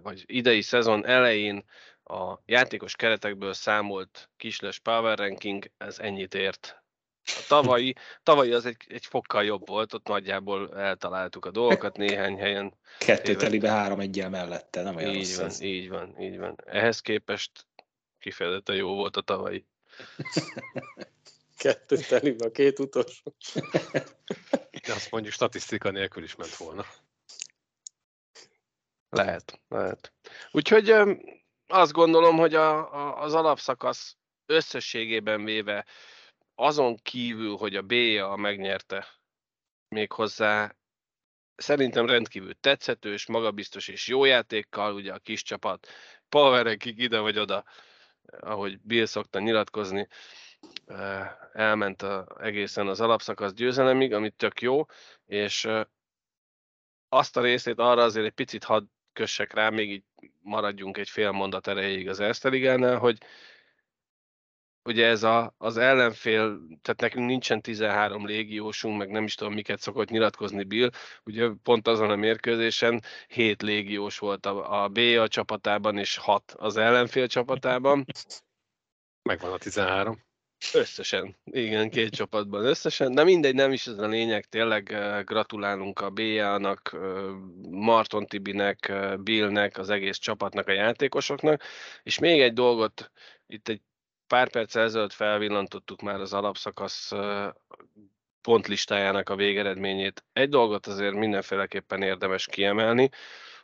vagy 0.02 0.24
idei 0.26 0.62
szezon 0.62 1.06
elején 1.06 1.64
a 2.12 2.42
játékos 2.46 2.96
keretekből 2.96 3.54
számolt 3.54 4.30
kisles 4.38 4.80
power 4.80 5.18
ranking, 5.18 5.72
ez 5.78 6.00
ennyit 6.00 6.34
ért. 6.34 6.84
A 7.24 7.46
tavalyi, 7.48 7.96
tavalyi 8.24 8.52
az 8.54 8.66
egy, 8.66 8.78
egy 8.88 9.06
fokkal 9.06 9.44
jobb 9.44 9.68
volt, 9.68 9.94
ott 9.94 10.08
nagyjából 10.08 10.80
eltaláltuk 10.80 11.46
a 11.46 11.52
dolgokat 11.52 11.98
néhány 11.98 12.38
helyen. 12.38 12.74
Kettő 12.98 13.36
telibe 13.36 13.70
három 13.70 14.00
egyel 14.00 14.30
mellette, 14.30 14.82
nem 14.82 14.96
olyan 14.96 15.14
Így 15.14 15.36
van, 15.36 15.46
ez. 15.46 15.62
így 15.62 15.90
van, 15.90 16.20
így 16.20 16.38
van. 16.38 16.56
Ehhez 16.66 17.00
képest 17.00 17.52
kifejezetten 18.20 18.76
jó 18.76 18.96
volt 18.96 19.16
a 19.16 19.22
tavalyi. 19.22 19.66
Kettő 21.58 21.96
telibe 21.98 22.46
a 22.46 22.52
két 22.52 22.80
utolsó. 22.80 23.36
De 24.86 24.94
azt 24.94 25.12
mondjuk 25.12 25.34
statisztika 25.34 25.92
nélkül 25.92 26.24
is 26.24 26.36
ment 26.36 26.56
volna. 26.56 26.86
Lehet, 29.10 29.62
lehet. 29.68 30.14
Úgyhogy 30.52 30.94
azt 31.72 31.92
gondolom, 31.92 32.38
hogy 32.38 32.56
a, 32.56 32.94
a, 32.94 33.22
az 33.22 33.34
alapszakasz 33.34 34.18
összességében 34.46 35.44
véve 35.44 35.86
azon 36.56 36.98
kívül, 36.98 37.56
hogy 37.58 37.76
a 37.76 37.82
BA 37.82 38.36
megnyerte 38.36 39.08
még 39.88 40.12
hozzá, 40.12 40.76
szerintem 41.56 42.06
rendkívül 42.06 42.54
tetszetős, 42.60 43.26
magabiztos 43.26 43.88
és 43.88 44.08
jó 44.08 44.26
játékkal, 44.26 44.94
ugye 44.94 45.14
a 45.14 45.20
kis 45.20 45.44
csapat 45.44 45.88
powerekig 46.30 47.00
ide 47.00 47.20
vagy 47.20 47.40
oda, 47.40 47.64
ahogy 48.40 48.80
Bill 48.82 49.06
szokta 49.06 49.40
nyilatkozni, 49.40 50.08
elment 51.54 52.02
a, 52.02 52.38
egészen 52.40 52.88
az 52.88 53.02
alapszakasz 53.02 53.54
győzelemig, 53.54 54.14
ami 54.14 54.30
tök 54.30 54.62
jó, 54.62 54.86
és 55.26 55.68
azt 57.10 57.38
a 57.38 57.42
részét 57.42 57.80
arra 57.80 58.04
azért 58.04 58.26
egy 58.26 58.32
picit 58.32 58.64
hadd 58.64 58.84
kössek 59.14 59.54
rá, 59.54 59.70
még 59.70 59.92
így 59.92 60.04
maradjunk 60.42 60.98
egy 60.98 61.10
fél 61.10 61.32
mondat 61.32 61.68
erejéig 61.68 62.10
az 62.10 62.20
Eszteligánál, 62.20 62.98
hogy 62.98 63.18
ugye 64.84 65.08
ez 65.08 65.24
a, 65.24 65.56
az 65.58 65.78
ellenfél, 65.78 66.60
tehát 66.82 67.02
nekünk 67.02 67.26
nincsen 67.26 67.62
13 67.62 68.26
légiósunk, 68.26 68.98
meg 68.98 69.10
nem 69.10 69.24
is 69.24 69.36
tudom, 69.36 69.54
miket 69.54 69.80
szokott 69.80 70.10
nyilatkozni 70.10 70.64
Bill, 70.64 70.90
ugye 71.24 71.50
pont 71.64 71.88
azon 71.88 72.10
a 72.10 72.16
mérkőzésen 72.16 73.04
7 73.28 73.62
légiós 73.62 74.18
volt 74.18 74.46
a, 74.46 74.84
a 74.84 74.88
B 74.88 74.98
a 74.98 75.28
csapatában, 75.28 75.98
és 75.98 76.18
6 76.18 76.54
az 76.58 76.78
ellenfél 76.78 77.28
csapatában. 77.28 78.06
Megvan 79.22 79.52
a 79.52 79.58
13. 79.58 80.31
Összesen, 80.74 81.36
igen, 81.44 81.90
két 81.90 82.10
csapatban 82.10 82.66
összesen, 82.66 83.14
de 83.16 83.24
mindegy, 83.24 83.56
nem 83.56 83.72
is 83.72 83.88
ez 83.88 83.98
a 83.98 84.08
lényeg, 84.08 84.46
tényleg 84.46 84.84
gratulálunk 85.26 86.00
a 86.00 86.10
BA-nak, 86.10 86.98
Marton 87.70 88.26
Tibinek, 88.26 88.94
Billnek, 89.20 89.78
az 89.78 89.90
egész 89.90 90.18
csapatnak, 90.18 90.68
a 90.68 90.72
játékosoknak, 90.72 91.64
és 92.04 92.20
még 92.20 92.42
egy 92.42 92.54
dolgot, 92.54 93.12
itt 93.48 93.68
egy 93.68 93.82
pár 94.28 94.50
perc 94.50 94.76
ezelőtt 94.76 95.14
felvillantottuk 95.14 96.02
már 96.02 96.20
az 96.20 96.34
alapszakasz 96.34 97.12
pontlistájának 98.42 99.30
a 99.30 99.36
végeredményét. 99.36 100.24
Egy 100.34 100.50
dolgot 100.50 100.88
azért 100.88 101.14
mindenféleképpen 101.14 102.02
érdemes 102.02 102.46
kiemelni, 102.46 103.10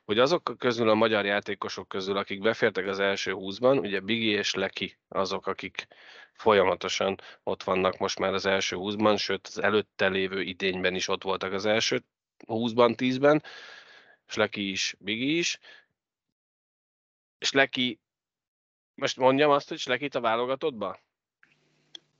hogy 0.08 0.20
azok 0.20 0.56
közül 0.58 0.90
a 0.90 0.94
magyar 0.94 1.26
játékosok 1.26 1.88
közül, 1.88 2.18
akik 2.18 2.42
befértek 2.42 2.88
az 2.88 3.00
első 3.00 3.32
húszban, 3.32 3.78
ugye 3.78 4.00
Bigi 4.00 4.28
és 4.28 4.54
Leki 4.54 4.98
azok, 5.08 5.48
akik 5.48 5.88
folyamatosan 6.34 7.16
ott 7.44 7.64
vannak 7.64 7.98
most 7.98 8.20
már 8.20 8.34
az 8.34 8.46
első 8.46 8.76
húszban, 8.76 9.18
sőt 9.18 9.48
az 9.48 9.62
előtte 9.62 10.08
lévő 10.08 10.42
idényben 10.42 10.96
is 10.96 11.08
ott 11.08 11.24
voltak 11.24 11.54
az 11.54 11.66
első 11.66 12.04
húszban, 12.46 12.96
tízben, 12.96 13.44
és 14.28 14.36
Leki 14.36 14.70
is, 14.70 14.96
Bigi 15.00 15.38
is, 15.38 15.60
és 17.38 17.52
Leki, 17.52 18.00
most 18.96 19.18
mondjam 19.18 19.52
azt, 19.52 19.70
hogy 19.70 19.82
Lekit 19.86 20.16
a 20.16 20.22
válogatottba? 20.22 21.00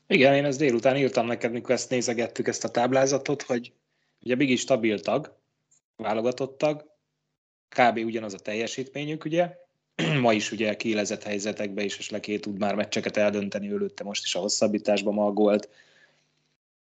Igen, 0.08 0.34
én 0.34 0.46
ezt 0.46 0.60
délután 0.60 0.98
írtam 0.98 1.26
neked, 1.26 1.52
mikor 1.52 1.72
ezt 1.72 1.90
nézegettük, 1.90 2.48
ezt 2.48 2.64
a 2.64 2.72
táblázatot, 2.72 3.42
hogy 3.42 3.74
ugye 4.22 4.36
Bigi 4.36 4.56
stabil 4.56 5.00
tag, 5.00 5.38
válogatott 5.96 6.58
tag, 6.58 6.97
kb. 7.70 7.98
ugyanaz 7.98 8.34
a 8.34 8.40
teljesítményük, 8.40 9.26
ugye, 9.26 9.56
ma 10.22 10.34
is 10.34 10.52
ugye 10.52 10.76
kiélezett 10.76 11.24
helyzetekbe 11.24 11.84
is, 11.84 11.98
és 11.98 12.10
leké 12.10 12.38
tud 12.38 12.58
már 12.58 12.76
meccseket 12.76 13.18
eldönteni, 13.18 13.68
előtte 13.68 14.04
most 14.04 14.26
is 14.26 14.36
a 14.36 14.40
hosszabbításban 14.40 15.14
magolt. 15.14 15.70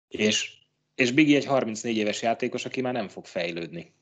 És, 0.07 0.57
és 0.95 1.11
Bigi 1.11 1.35
egy 1.35 1.45
34 1.45 1.97
éves 1.97 2.21
játékos, 2.21 2.65
aki 2.65 2.81
már 2.81 2.93
nem 2.93 3.07
fog 3.07 3.25
fejlődni. 3.25 3.93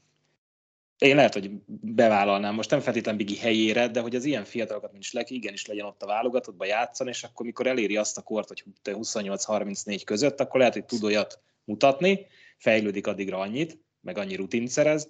Én 0.98 1.16
lehet, 1.16 1.34
hogy 1.34 1.52
bevállalnám, 1.82 2.54
most 2.54 2.70
nem 2.70 2.80
feltétlenül 2.80 3.26
Bigi 3.26 3.38
helyére, 3.38 3.88
de 3.88 4.00
hogy 4.00 4.16
az 4.16 4.26
ilyen 4.26 4.44
fiatalokat, 4.44 4.92
mint 4.92 5.04
Sleki, 5.04 5.34
igenis 5.34 5.66
legyen 5.66 5.86
ott 5.86 6.04
a 6.04 6.06
válogatottba 6.06 6.66
játszani, 6.66 7.10
és 7.10 7.24
akkor 7.24 7.46
mikor 7.46 7.68
eléri 7.68 7.98
azt 7.98 8.18
a 8.18 8.22
kort, 8.22 8.48
hogy 8.48 8.64
28-34 8.84 10.02
között, 10.06 10.40
akkor 10.40 10.60
lehet, 10.60 10.74
hogy 10.74 10.86
tud 10.86 11.04
olyat 11.04 11.40
mutatni, 11.64 12.28
fejlődik 12.58 13.08
addigra 13.08 13.40
annyit, 13.40 13.78
meg 14.02 14.18
annyi 14.18 14.36
rutint 14.36 14.68
szerez, 14.68 15.10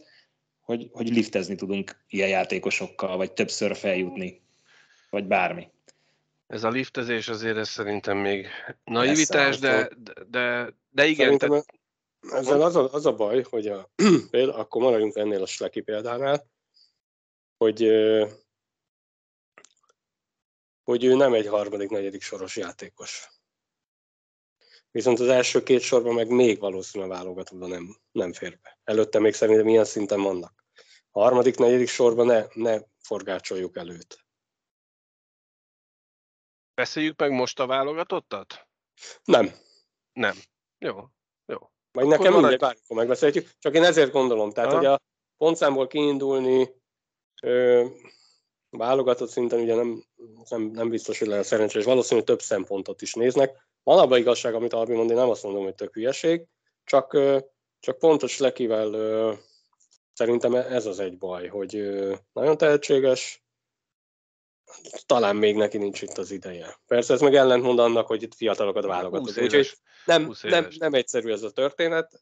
hogy, 0.64 0.90
hogy 0.92 1.10
liftezni 1.10 1.56
tudunk 1.56 2.04
ilyen 2.10 2.30
játékosokkal, 2.30 3.18
vagy 3.18 3.34
többször 3.34 3.76
feljutni, 3.76 4.42
vagy 5.10 5.26
bármi. 5.26 5.72
Ez 6.48 6.64
a 6.64 6.70
liftezés 6.70 7.28
azért 7.28 7.58
ez 7.58 7.70
szerintem 7.70 8.18
még 8.18 8.48
naivitás, 8.84 9.60
de, 9.60 9.90
de, 9.98 10.14
de, 10.30 10.74
de 10.90 11.06
igen. 11.06 11.38
Te... 11.38 11.64
Ezzel 12.22 12.62
az 12.62 12.76
a, 12.76 12.94
az 12.94 13.06
a 13.06 13.16
baj, 13.16 13.44
hogy 13.50 13.68
a, 13.68 13.90
például, 14.32 14.60
akkor 14.60 14.82
maradjunk 14.82 15.16
ennél 15.16 15.42
a 15.42 15.46
Sleki 15.46 15.82
példánál, 15.82 16.48
hogy 17.58 17.92
hogy 20.84 21.04
ő 21.04 21.16
nem 21.16 21.34
egy 21.34 21.48
harmadik, 21.48 21.90
negyedik 21.90 22.22
soros 22.22 22.58
játékos. 22.58 23.30
Viszont 24.94 25.20
az 25.20 25.28
első 25.28 25.64
két 25.64 25.82
sorban 25.82 26.14
meg 26.14 26.30
még 26.30 26.60
valószínűleg 26.60 27.18
válogatottban 27.18 27.70
nem, 27.70 27.98
nem 28.12 28.34
fér 28.34 28.60
be. 28.62 28.80
Előtte 28.84 29.20
még 29.20 29.34
szerintem 29.34 29.66
milyen 29.66 29.86
szinten 29.86 30.22
vannak. 30.22 30.66
A 31.12 31.22
harmadik, 31.22 31.58
negyedik 31.58 31.88
sorban 31.88 32.26
ne, 32.26 32.46
ne 32.54 32.80
forgácsoljuk 33.00 33.78
előtt. 33.78 34.26
Beszéljük 36.74 37.20
meg 37.20 37.32
most 37.32 37.60
a 37.60 37.66
válogatottat? 37.66 38.68
Nem. 39.24 39.54
Nem. 40.14 40.38
Jó. 40.78 41.08
Jó. 41.46 41.58
Vagy 41.92 42.08
nekem 42.08 42.34
marad... 42.34 42.42
mindegy, 42.42 42.60
bármikor 42.60 42.98
megbeszéljük. 42.98 43.50
Csak 43.60 43.76
én 43.76 43.84
ezért 43.84 44.12
gondolom. 44.12 44.52
Tehát, 44.52 44.70
Aha. 44.70 44.78
hogy 44.78 44.88
a 44.88 45.00
pontszámból 45.38 45.88
kiindulni 45.88 46.70
ö, 47.42 47.86
válogatott 48.70 49.30
szinten 49.30 49.60
ugye 49.60 49.76
nem, 49.76 50.04
nem, 50.50 50.62
nem 50.62 50.90
biztos, 50.90 51.20
hogy 51.20 51.28
lehet 51.28 51.46
szerencsés. 51.46 51.84
Valószínűleg 51.84 52.28
több 52.28 52.42
szempontot 52.42 53.02
is 53.02 53.14
néznek. 53.14 53.72
Van 53.84 54.00
abban 54.00 54.18
igazság, 54.18 54.54
amit 54.54 54.74
Albi 54.74 54.94
mond, 54.94 55.10
én 55.10 55.16
nem 55.16 55.30
azt 55.30 55.44
mondom, 55.44 55.64
hogy 55.64 55.76
tök 55.76 55.94
hülyeség, 55.94 56.46
csak, 56.84 57.18
csak 57.80 57.98
pontos 57.98 58.40
lekivel 58.40 58.92
szerintem 60.14 60.56
ez 60.56 60.86
az 60.86 61.00
egy 61.00 61.18
baj, 61.18 61.48
hogy 61.48 61.72
nagyon 62.34 62.58
tehetséges, 62.58 63.44
talán 65.06 65.36
még 65.36 65.56
neki 65.56 65.78
nincs 65.78 66.02
itt 66.02 66.18
az 66.18 66.32
ideje. 66.32 66.80
Persze 66.88 67.14
ez 67.14 67.22
meg 67.22 67.36
ellentmond 67.36 67.80
annak, 67.80 68.08
hogy 68.08 68.24
itt 68.24 68.36
fiatalokat 68.36 68.86
válogatott. 68.86 69.38
Úgyhogy 69.38 69.72
nem, 70.06 70.34
nem, 70.42 70.68
nem 70.78 70.94
egyszerű 70.94 71.32
ez 71.32 71.44
a 71.44 71.52
történet. 71.52 72.22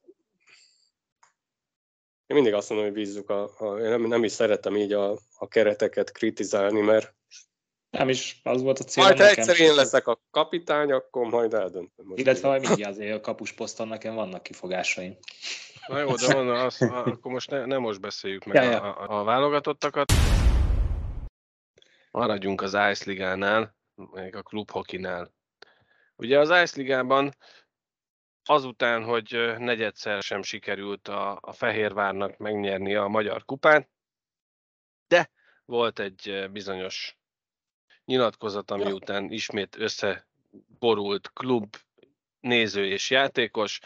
Én 2.27 2.37
mindig 2.37 2.53
azt 2.53 2.69
mondom, 2.69 2.87
hogy 2.87 2.95
bízzuk, 2.95 3.29
a, 3.29 3.51
a, 3.57 3.79
én 3.79 3.89
nem, 3.89 4.01
nem 4.01 4.23
is 4.23 4.31
szeretem 4.31 4.77
így 4.77 4.93
a, 4.93 5.17
a 5.37 5.47
kereteket 5.47 6.11
kritizálni, 6.11 6.81
mert 6.81 7.15
nem 7.91 8.09
is 8.09 8.39
az 8.43 8.61
volt 8.61 8.79
a 8.79 8.83
cél. 8.83 9.03
Majd 9.03 9.17
ha 9.17 9.27
egyszer 9.27 9.59
én 9.59 9.73
leszek 9.73 10.07
a 10.07 10.21
kapitány, 10.31 10.91
akkor 10.91 11.25
majd 11.25 11.53
eldöntöm. 11.53 12.13
Illetve 12.15 12.47
majd 12.47 12.67
mindjárt 12.67 12.91
azért 12.91 13.17
a 13.17 13.21
kapusposzton 13.21 13.87
nekem 13.87 14.15
vannak 14.15 14.43
kifogásaim. 14.43 15.17
Na 15.87 15.99
jó, 15.99 16.15
de 16.15 16.33
van, 16.33 16.49
az, 16.49 16.81
akkor 16.81 17.31
most 17.31 17.49
ne, 17.49 17.65
ne 17.65 17.77
most 17.77 18.01
beszéljük 18.01 18.45
meg 18.45 18.63
ja, 18.63 18.71
ja. 18.71 18.81
A, 18.81 19.11
a, 19.11 19.19
a 19.19 19.23
válogatottakat. 19.23 20.11
Maradjunk 22.11 22.61
az 22.61 22.73
Ice 22.73 23.03
Ligánál, 23.05 23.75
még 23.95 24.35
a 24.35 24.41
Klub 24.41 24.71
Hokinál. 24.71 25.33
Ugye 26.15 26.39
az 26.39 26.49
Ice 26.49 26.73
Ligában 26.75 27.35
azután, 28.43 29.03
hogy 29.03 29.55
negyedszer 29.57 30.21
sem 30.21 30.41
sikerült 30.41 31.07
a, 31.07 31.37
a 31.41 31.53
Fehérvárnak 31.53 32.37
megnyerni 32.37 32.95
a 32.95 33.07
Magyar 33.07 33.45
Kupát, 33.45 33.89
de 35.07 35.31
volt 35.65 35.99
egy 35.99 36.49
bizonyos 36.51 37.19
nyilatkozat, 38.11 38.71
ami 38.71 38.83
ja. 38.83 38.93
után 38.93 39.31
ismét 39.31 39.77
összeborult 39.77 41.31
klub, 41.33 41.75
néző 42.39 42.85
és 42.85 43.09
játékos, 43.09 43.79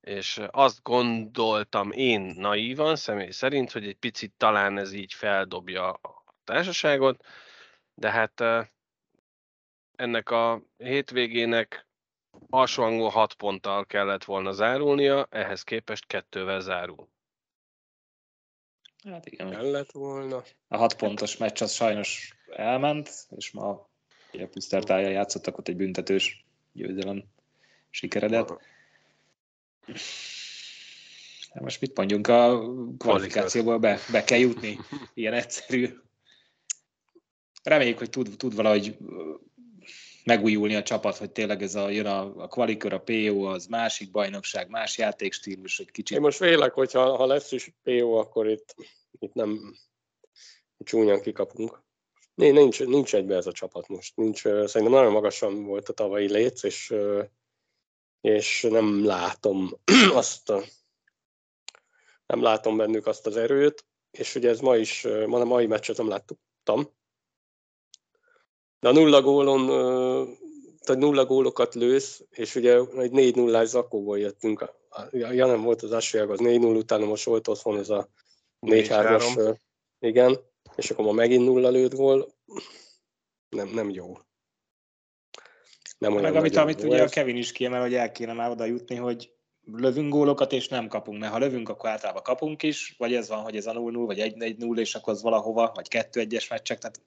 és 0.00 0.40
azt 0.50 0.82
gondoltam 0.82 1.90
én 1.90 2.20
naívan, 2.20 2.96
személy 2.96 3.30
szerint, 3.30 3.72
hogy 3.72 3.86
egy 3.86 3.96
picit 3.96 4.32
talán 4.36 4.78
ez 4.78 4.92
így 4.92 5.12
feldobja 5.12 5.90
a 5.92 6.24
társaságot, 6.44 7.24
de 7.94 8.10
hát 8.10 8.42
ennek 9.96 10.30
a 10.30 10.62
hétvégének 10.76 11.86
alsó 12.50 13.08
6 13.08 13.34
ponttal 13.34 13.86
kellett 13.86 14.24
volna 14.24 14.52
zárulnia, 14.52 15.26
ehhez 15.30 15.62
képest 15.62 16.06
kettővel 16.06 16.60
zárul. 16.60 17.08
Hát 19.04 19.26
igen. 19.26 19.50
Kellett 19.50 19.90
volna. 19.90 20.42
A 20.68 20.76
hat 20.76 20.96
pontos 20.96 21.36
meccs 21.36 21.62
az 21.62 21.72
sajnos 21.72 22.34
elment, 22.56 23.26
és 23.36 23.50
ma 23.50 23.68
a 23.68 24.46
Pusztertáján 24.50 25.10
játszottak 25.10 25.58
ott 25.58 25.68
egy 25.68 25.76
büntetős 25.76 26.44
győzelem 26.72 27.24
sikeredet. 27.90 28.50
Hát 31.50 31.62
most 31.62 31.80
mit 31.80 31.96
mondjunk, 31.96 32.28
a 32.28 32.60
kvalifikációból 32.98 33.78
be, 33.78 33.98
be 34.12 34.24
kell 34.24 34.38
jutni, 34.38 34.78
ilyen 35.14 35.32
egyszerű. 35.32 35.88
Reméljük, 37.62 37.98
hogy 37.98 38.10
tud, 38.10 38.36
tud 38.36 38.54
valahogy 38.54 38.96
megújulni 40.24 40.74
a 40.74 40.82
csapat, 40.82 41.16
hogy 41.16 41.30
tényleg 41.30 41.62
ez 41.62 41.74
a, 41.74 41.88
jön 41.88 42.06
a, 42.06 42.42
a 42.42 42.48
kvalikör, 42.48 42.92
a 42.92 43.00
PO, 43.00 43.42
az 43.42 43.66
másik 43.66 44.10
bajnokság, 44.10 44.68
más 44.68 44.98
játékstílus, 44.98 45.78
egy 45.78 45.90
kicsit. 45.90 46.16
Én 46.16 46.22
most 46.22 46.36
félek, 46.36 46.72
hogy 46.72 46.92
ha, 46.92 47.16
ha 47.16 47.26
lesz 47.26 47.52
is 47.52 47.72
PO, 47.82 48.12
akkor 48.12 48.48
itt, 48.48 48.74
itt 49.18 49.34
nem 49.34 49.76
csúnyan 50.84 51.20
kikapunk. 51.20 51.83
Nincs, 52.34 52.84
nincs 52.84 53.14
egybe 53.14 53.36
ez 53.36 53.46
a 53.46 53.52
csapat 53.52 53.88
most. 53.88 54.16
Nincs, 54.16 54.40
szerintem 54.40 54.90
nagyon 54.90 55.12
magasan 55.12 55.64
volt 55.64 55.88
a 55.88 55.92
tavalyi 55.92 56.30
léc, 56.30 56.62
és, 56.62 56.94
és 58.20 58.66
nem 58.70 59.04
látom 59.04 59.70
azt 60.14 60.50
a, 60.50 60.62
nem 62.26 62.42
látom 62.42 62.76
bennük 62.76 63.06
azt 63.06 63.26
az 63.26 63.36
erőt, 63.36 63.84
és 64.10 64.34
ugye 64.34 64.48
ez 64.48 64.60
ma 64.60 64.76
is, 64.76 65.06
ma 65.26 65.40
a 65.40 65.44
mai 65.44 65.66
meccset 65.66 65.96
nem 65.96 66.08
láttam, 66.08 66.92
de 68.80 68.88
a 68.88 68.92
nulla 68.92 69.22
gólon, 69.22 69.66
tehát 70.80 71.02
nulla 71.02 71.24
gólokat 71.24 71.74
lősz, 71.74 72.24
és 72.30 72.54
ugye 72.54 72.80
egy 72.96 73.10
4 73.10 73.34
0 73.34 73.64
zakóból 73.64 74.18
jöttünk. 74.18 74.72
Ja, 75.10 75.46
nem 75.46 75.62
volt 75.62 75.82
az 75.82 75.92
Asfiag, 75.92 76.30
az 76.30 76.38
4-0, 76.42 76.76
utána 76.76 77.04
most 77.04 77.24
volt 77.24 77.48
otthon 77.48 77.78
ez 77.78 77.90
a 77.90 78.08
4-3-as. 78.60 79.56
Igen, 79.98 80.38
és 80.76 80.90
akkor 80.90 81.04
ma 81.04 81.12
megint 81.12 81.44
nulla 81.44 81.68
lőtt 81.68 81.94
gól. 81.94 82.34
Nem, 83.48 83.68
nem 83.68 83.90
jó. 83.90 84.18
Nem 85.98 86.12
olyan 86.12 86.22
Meg 86.22 86.34
amit, 86.34 86.56
amit 86.56 86.82
ugye 86.82 87.02
a 87.02 87.08
Kevin 87.08 87.36
is 87.36 87.52
kiemel, 87.52 87.80
hogy 87.80 87.94
el 87.94 88.12
kéne 88.12 88.32
már 88.32 88.50
oda 88.50 88.64
jutni, 88.64 88.96
hogy 88.96 89.32
lövünk 89.72 90.12
gólokat, 90.12 90.52
és 90.52 90.68
nem 90.68 90.88
kapunk, 90.88 91.20
mert 91.20 91.32
ha 91.32 91.38
lövünk, 91.38 91.68
akkor 91.68 91.90
általában 91.90 92.22
kapunk 92.22 92.62
is, 92.62 92.94
vagy 92.98 93.14
ez 93.14 93.28
van, 93.28 93.42
hogy 93.42 93.56
ez 93.56 93.66
a 93.66 93.72
0-0, 93.72 94.02
vagy 94.06 94.34
1-0, 94.38 94.78
és 94.78 94.94
akkor 94.94 95.12
az 95.12 95.22
valahova, 95.22 95.72
vagy 95.74 95.86
2-1-es 95.90 96.50
meccsek, 96.50 96.78
tehát 96.78 97.00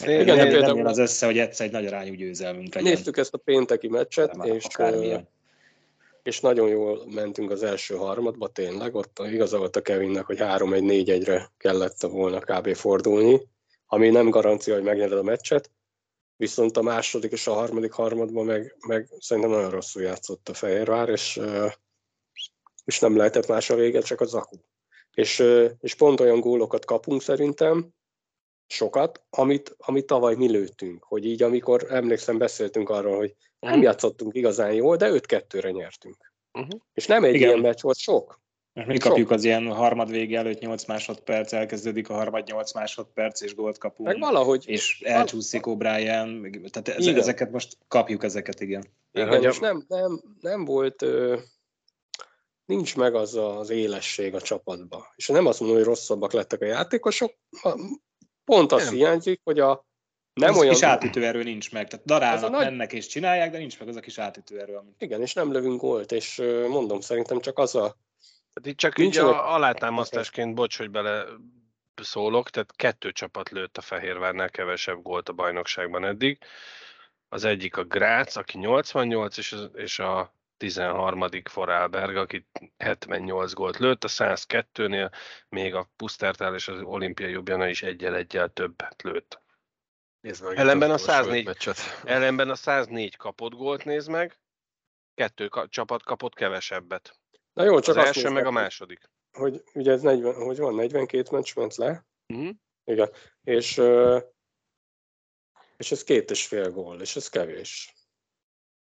igen, 0.00 0.36
nem, 0.36 0.48
nem, 0.48 0.60
nem 0.60 0.76
jön 0.76 0.86
az 0.86 0.98
össze, 0.98 1.26
hogy 1.26 1.38
egyszer 1.38 1.66
egy 1.66 1.72
nagy 1.72 1.86
arányú 1.86 2.14
győzelmünk 2.14 2.74
legyen. 2.74 2.92
Néztük 2.92 3.16
ezt 3.16 3.34
a 3.34 3.38
pénteki 3.38 3.88
meccset, 3.88 4.36
és, 4.44 4.66
és 6.24 6.40
nagyon 6.40 6.68
jól 6.68 7.04
mentünk 7.06 7.50
az 7.50 7.62
első 7.62 7.94
harmadba, 7.94 8.48
tényleg. 8.48 8.94
Ott 8.94 9.18
igaza 9.18 9.58
volt 9.58 9.76
a 9.76 9.82
Kevinnek, 9.82 10.24
hogy 10.24 10.38
3-1-4-1-re 10.40 11.52
kellett 11.56 12.00
volna 12.00 12.40
kb. 12.40 12.74
fordulni, 12.74 13.48
ami 13.86 14.08
nem 14.08 14.30
garancia, 14.30 14.74
hogy 14.74 14.82
megnyered 14.82 15.18
a 15.18 15.22
meccset, 15.22 15.70
viszont 16.36 16.76
a 16.76 16.82
második 16.82 17.32
és 17.32 17.46
a 17.46 17.52
harmadik 17.52 17.92
harmadban 17.92 18.44
meg, 18.44 18.76
meg 18.86 19.08
szerintem 19.18 19.52
nagyon 19.52 19.70
rosszul 19.70 20.02
játszott 20.02 20.48
a 20.48 20.54
Fehérvár, 20.54 21.08
és, 21.08 21.40
és 22.84 23.00
nem 23.00 23.16
lehetett 23.16 23.46
más 23.46 23.70
a 23.70 23.74
vége, 23.74 24.00
csak 24.00 24.20
az 24.20 24.34
akú. 24.34 24.56
És, 25.14 25.44
és 25.80 25.94
pont 25.94 26.20
olyan 26.20 26.40
gólokat 26.40 26.84
kapunk 26.84 27.22
szerintem, 27.22 27.88
sokat, 28.66 29.22
amit, 29.30 29.74
amit 29.78 30.06
tavaly 30.06 30.34
mi 30.34 30.50
lőttünk. 30.50 31.04
Hogy 31.04 31.26
így, 31.26 31.42
amikor 31.42 31.86
emlékszem, 31.88 32.38
beszéltünk 32.38 32.88
arról, 32.88 33.16
hogy 33.16 33.34
nem 33.64 33.82
játszottunk 33.82 34.34
igazán 34.34 34.72
jól, 34.72 34.96
de 34.96 35.08
5-2-re 35.10 35.70
nyertünk. 35.70 36.32
Uh-huh. 36.52 36.80
És 36.92 37.06
nem 37.06 37.24
egy 37.24 37.34
Igen. 37.34 37.48
ilyen 37.48 37.60
meccs 37.60 37.80
volt, 37.80 37.98
sok. 37.98 38.42
Mert 38.72 38.88
mi 38.88 38.98
kapjuk 38.98 39.30
az 39.30 39.44
ilyen 39.44 39.72
harmad 39.72 40.10
vége 40.10 40.38
előtt 40.38 40.60
8 40.60 40.84
másodperc, 40.84 41.52
elkezdődik 41.52 42.08
a 42.08 42.14
harmad 42.14 42.46
8 42.46 42.72
másodperc, 42.72 43.40
és 43.40 43.54
gólt 43.54 43.78
kapunk. 43.78 44.08
Meg 44.08 44.18
valahogy. 44.18 44.68
És 44.68 45.00
elcsúszik 45.00 45.62
O'Brien, 45.64 46.70
tehát 46.70 46.88
ez, 46.88 47.06
ezeket 47.06 47.50
most 47.50 47.76
kapjuk 47.88 48.24
ezeket, 48.24 48.60
igen. 48.60 48.84
Igen, 49.12 49.42
és 49.42 49.58
nem, 49.58 49.84
nem, 49.88 50.22
nem 50.40 50.64
volt, 50.64 51.04
nincs 52.64 52.96
meg 52.96 53.14
az 53.14 53.34
az 53.34 53.70
élesség 53.70 54.34
a 54.34 54.40
csapatba. 54.40 55.12
És 55.16 55.26
nem 55.26 55.46
azt 55.46 55.60
mondom, 55.60 55.78
hogy 55.78 55.86
rosszabbak 55.86 56.32
lettek 56.32 56.60
a 56.60 56.66
játékosok, 56.66 57.34
Pont 58.44 58.72
az 58.72 58.84
nem. 58.84 58.94
hiányzik, 58.94 59.40
hogy 59.44 59.60
a 59.60 59.86
nem 60.34 60.50
az 60.50 60.58
olyan... 60.58 60.72
kis 60.72 60.82
átütőerő 60.82 61.42
nincs 61.42 61.72
meg. 61.72 61.88
Tehát 61.88 62.06
darálnak, 62.06 62.50
nagy... 62.50 62.64
mennek 62.64 62.92
és 62.92 63.06
csinálják, 63.06 63.50
de 63.50 63.58
nincs 63.58 63.78
meg 63.78 63.88
az 63.88 63.96
a 63.96 64.00
kis 64.00 64.18
átütőerő. 64.18 64.74
Amit... 64.74 64.94
Igen, 64.98 65.20
és 65.20 65.32
nem 65.32 65.52
lövünk 65.52 65.80
volt, 65.80 66.12
és 66.12 66.42
mondom, 66.68 67.00
szerintem 67.00 67.40
csak 67.40 67.58
az 67.58 67.74
a... 67.74 67.96
Tehát 68.52 68.68
itt 68.68 68.76
csak 68.76 68.98
így 68.98 69.18
a, 69.18 69.54
alátámasztásként, 69.54 70.54
bocs, 70.54 70.78
hogy 70.78 70.90
bele 70.90 71.24
szólok, 72.02 72.50
tehát 72.50 72.76
kettő 72.76 73.12
csapat 73.12 73.50
lőtt 73.50 73.76
a 73.76 73.80
Fehérvárnál 73.80 74.50
kevesebb 74.50 75.02
gólt 75.02 75.28
a 75.28 75.32
bajnokságban 75.32 76.04
eddig. 76.04 76.38
Az 77.28 77.44
egyik 77.44 77.76
a 77.76 77.84
Grác, 77.84 78.36
aki 78.36 78.58
88, 78.58 79.36
és, 79.36 79.56
és 79.74 79.98
a 79.98 80.34
13. 80.56 81.24
Forálberg, 81.44 82.16
aki 82.16 82.46
78 82.76 83.52
gólt 83.52 83.78
lőtt, 83.78 84.04
a 84.04 84.08
102-nél 84.08 85.10
még 85.48 85.74
a 85.74 85.90
Pusztertál 85.96 86.54
és 86.54 86.68
az 86.68 86.80
olimpiai 86.82 87.30
Jubjana 87.30 87.68
is 87.68 87.82
egyel 87.82 88.14
egyel 88.14 88.48
többet 88.48 89.02
lőtt. 89.02 89.42
Nézd 90.24 90.42
meg, 90.42 90.56
ellenben, 90.56 90.90
a 90.90 90.98
104, 90.98 91.50
ellenben 92.04 92.50
a 92.50 92.54
104 92.54 93.16
kapott 93.16 93.52
gólt 93.52 93.84
néz 93.84 94.06
meg, 94.06 94.38
kettő 95.14 95.48
ka- 95.48 95.70
csapat 95.70 96.02
kapott 96.02 96.34
kevesebbet. 96.34 97.18
Na 97.52 97.64
jó, 97.64 97.80
csak 97.80 97.96
az 97.96 98.04
első 98.04 98.28
meg 98.28 98.46
a 98.46 98.50
második. 98.50 99.10
Hogy 99.32 99.62
ugye 99.74 99.92
ez 99.92 100.02
40, 100.02 100.34
hogy 100.34 100.58
van, 100.58 100.74
42 100.74 101.28
meccs 101.30 101.56
ment 101.56 101.76
le? 101.76 102.06
Uh-huh. 102.28 102.54
Igen, 102.84 103.10
és, 103.42 103.82
és 105.76 105.90
ez 105.92 106.04
két 106.04 106.30
és 106.30 106.46
fél 106.46 106.70
gól, 106.70 107.00
és 107.00 107.16
ez 107.16 107.28
kevés 107.28 107.94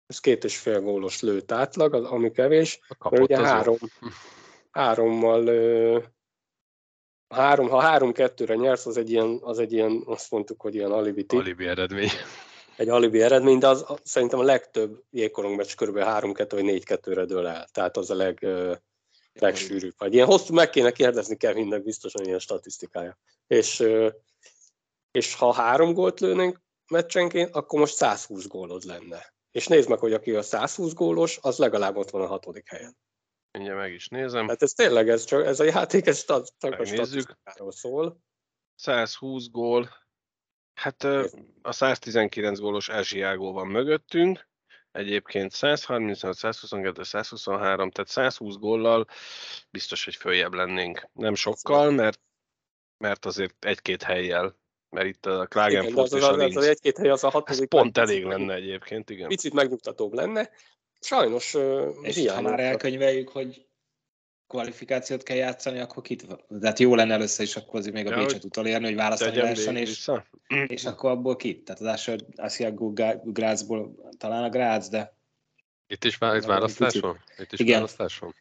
ez 0.07 0.20
két 0.20 0.45
és 0.45 0.59
fél 0.59 0.80
gólos 0.80 1.20
lőtt 1.20 1.53
átlag, 1.53 1.95
az, 1.95 2.05
ami 2.05 2.30
kevés, 2.30 2.80
mert 3.11 3.22
ugye 3.22 3.39
három, 3.39 3.76
hárommal 4.70 5.45
három, 7.35 7.68
ha 7.68 7.80
három-kettőre 7.80 8.55
nyersz, 8.55 8.87
az 8.87 8.97
egy, 8.97 9.11
ilyen, 9.11 9.39
az 9.43 9.59
egy 9.59 9.72
ilyen, 9.72 10.03
azt 10.07 10.30
mondtuk, 10.30 10.61
hogy 10.61 10.74
ilyen 10.74 10.93
alibi 10.93 11.24
tip. 11.24 11.39
Alibi 11.39 11.66
eredmény. 11.66 12.11
Egy 12.76 12.89
alibi 12.89 13.22
eredmény, 13.22 13.59
de 13.59 13.68
az, 13.68 13.85
szerintem 14.03 14.39
a 14.39 14.43
legtöbb 14.43 15.03
jégkorong 15.11 15.57
meccs 15.57 15.74
kb. 15.74 15.97
3-2 15.97 16.47
vagy 16.51 16.82
4-2-re 16.85 17.24
dől 17.24 17.47
el. 17.47 17.66
Tehát 17.72 17.97
az 17.97 18.11
a 18.11 18.14
leg, 18.14 18.47
legsűrűbb. 19.32 19.95
Vagy 19.99 20.14
ilyen 20.14 20.26
hosszú, 20.26 20.55
meg 20.55 20.70
kéne 20.70 20.91
kérdezni 20.91 21.37
Kevinnek, 21.37 21.82
biztosan 21.82 22.24
ilyen 22.24 22.39
statisztikája. 22.39 23.18
És, 23.47 23.85
és 25.11 25.35
ha 25.35 25.53
három 25.53 25.93
gólt 25.93 26.20
lőnénk 26.20 26.61
meccsenként, 26.91 27.55
akkor 27.55 27.80
most 27.80 27.95
120 27.95 28.47
gólod 28.47 28.85
lenne. 28.85 29.35
És 29.51 29.66
nézd 29.66 29.89
meg, 29.89 29.99
hogy 29.99 30.12
aki 30.12 30.30
a 30.30 30.43
120 30.43 30.93
gólos, 30.93 31.39
az 31.43 31.59
legalább 31.59 31.97
ott 31.97 32.11
van 32.11 32.22
a 32.22 32.26
hatodik 32.26 32.68
helyen. 32.68 32.97
Mindjárt 33.59 33.79
meg 33.79 33.93
is 33.93 34.09
nézem. 34.09 34.49
Hát 34.49 34.63
ez 34.63 34.73
tényleg, 34.73 35.09
ez, 35.09 35.25
csak, 35.25 35.47
ez 35.47 35.61
a 35.61 35.65
játék, 35.65 36.07
ez 36.07 36.25
a 36.27 36.45
statisztikáról 36.85 37.73
szól. 37.73 38.21
120 38.75 39.51
gól. 39.51 39.91
Hát 40.75 41.05
a 41.63 41.73
119 41.73 42.59
gólos 42.59 42.89
Ázsiágó 42.89 43.53
van 43.53 43.67
mögöttünk. 43.67 44.49
Egyébként 44.93 45.53
136, 45.53 46.37
122, 46.37 47.03
123, 47.03 47.91
tehát 47.91 48.11
120 48.11 48.55
góllal 48.55 49.07
biztos, 49.71 50.05
hogy 50.05 50.15
följebb 50.15 50.53
lennénk. 50.53 51.09
Nem 51.13 51.35
sokkal, 51.35 51.91
mert, 51.91 52.21
mert 52.97 53.25
azért 53.25 53.65
egy-két 53.65 54.03
helyjel 54.03 54.57
mert 54.95 55.07
itt 55.07 55.27
a 55.27 55.47
Klagenfurt 55.47 56.13
és 56.13 56.23
a 56.23 56.37
Linz. 56.37 56.57
Az, 56.57 56.63
az 56.63 56.69
egy-két 56.69 56.99
hely 56.99 57.09
az 57.09 57.25
a 57.25 57.31
hatodik. 57.31 57.61
Ez 57.61 57.69
pont 57.69 57.99
elég 57.99 58.25
lenne 58.25 58.55
egyébként, 58.55 59.11
igen. 59.11 59.29
Picit 59.29 59.53
megnyugtatóbb 59.53 60.13
lenne. 60.13 60.51
Sajnos 61.05 61.57
És 62.03 62.15
hiányos. 62.15 62.33
ha 62.33 62.41
már 62.41 62.61
elkönyveljük, 62.61 63.29
hogy 63.29 63.67
kvalifikációt 64.47 65.23
kell 65.23 65.37
játszani, 65.37 65.79
akkor 65.79 66.03
kit, 66.03 66.27
hát 66.63 66.79
jó 66.79 66.95
lenne 66.95 67.15
először 67.15 67.45
is 67.45 67.57
akkor 67.57 67.79
azért 67.79 67.95
még 67.95 68.07
a 68.07 68.11
ja, 68.11 68.17
Bécset 68.17 68.45
utolérni, 68.45 68.85
hogy 68.85 68.95
választani 68.95 69.37
lehessen, 69.37 69.77
és, 69.77 70.11
és 70.67 70.85
akkor 70.85 71.11
abból 71.11 71.37
kit? 71.37 71.65
Tehát 71.65 71.81
az 71.81 71.87
első 71.87 72.17
Asiago 72.37 72.93
Grazból 73.25 74.11
talán 74.19 74.45
a 74.45 74.49
Gráz, 74.49 74.89
de 74.89 75.17
Itt 75.87 76.05
is, 76.05 76.15
itt 76.15 76.45
választás 76.45 76.99
van? 76.99 77.25
Itt 77.39 77.53
is 77.53 77.59
Igen. 77.59 77.75
választás 77.75 78.19
van? 78.19 78.35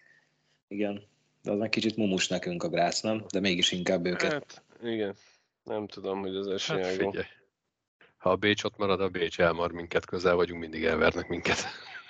Igen, 0.67 1.03
de 1.41 1.51
az 1.51 1.57
meg 1.57 1.69
kicsit 1.69 1.95
mumus 1.95 2.27
nekünk 2.27 2.63
a 2.63 2.69
Grász, 2.69 3.01
nem? 3.01 3.25
De 3.33 3.39
mégis 3.39 3.71
inkább 3.71 4.05
őket. 4.05 4.31
Hát, 4.31 4.63
igen. 4.83 5.15
Nem 5.63 5.87
tudom, 5.87 6.19
hogy 6.19 6.35
az 6.35 6.45
Hát 6.45 6.55
esélyágon. 6.55 7.11
figyelj. 7.11 7.27
Ha 8.17 8.29
a 8.29 8.35
Bécs 8.35 8.63
ott 8.63 8.77
marad, 8.77 9.01
a 9.01 9.09
Bécs 9.09 9.39
elmar 9.39 9.71
minket, 9.71 10.05
közel 10.05 10.35
vagyunk, 10.35 10.59
mindig 10.59 10.83
elvernek 10.83 11.27
minket. 11.27 11.65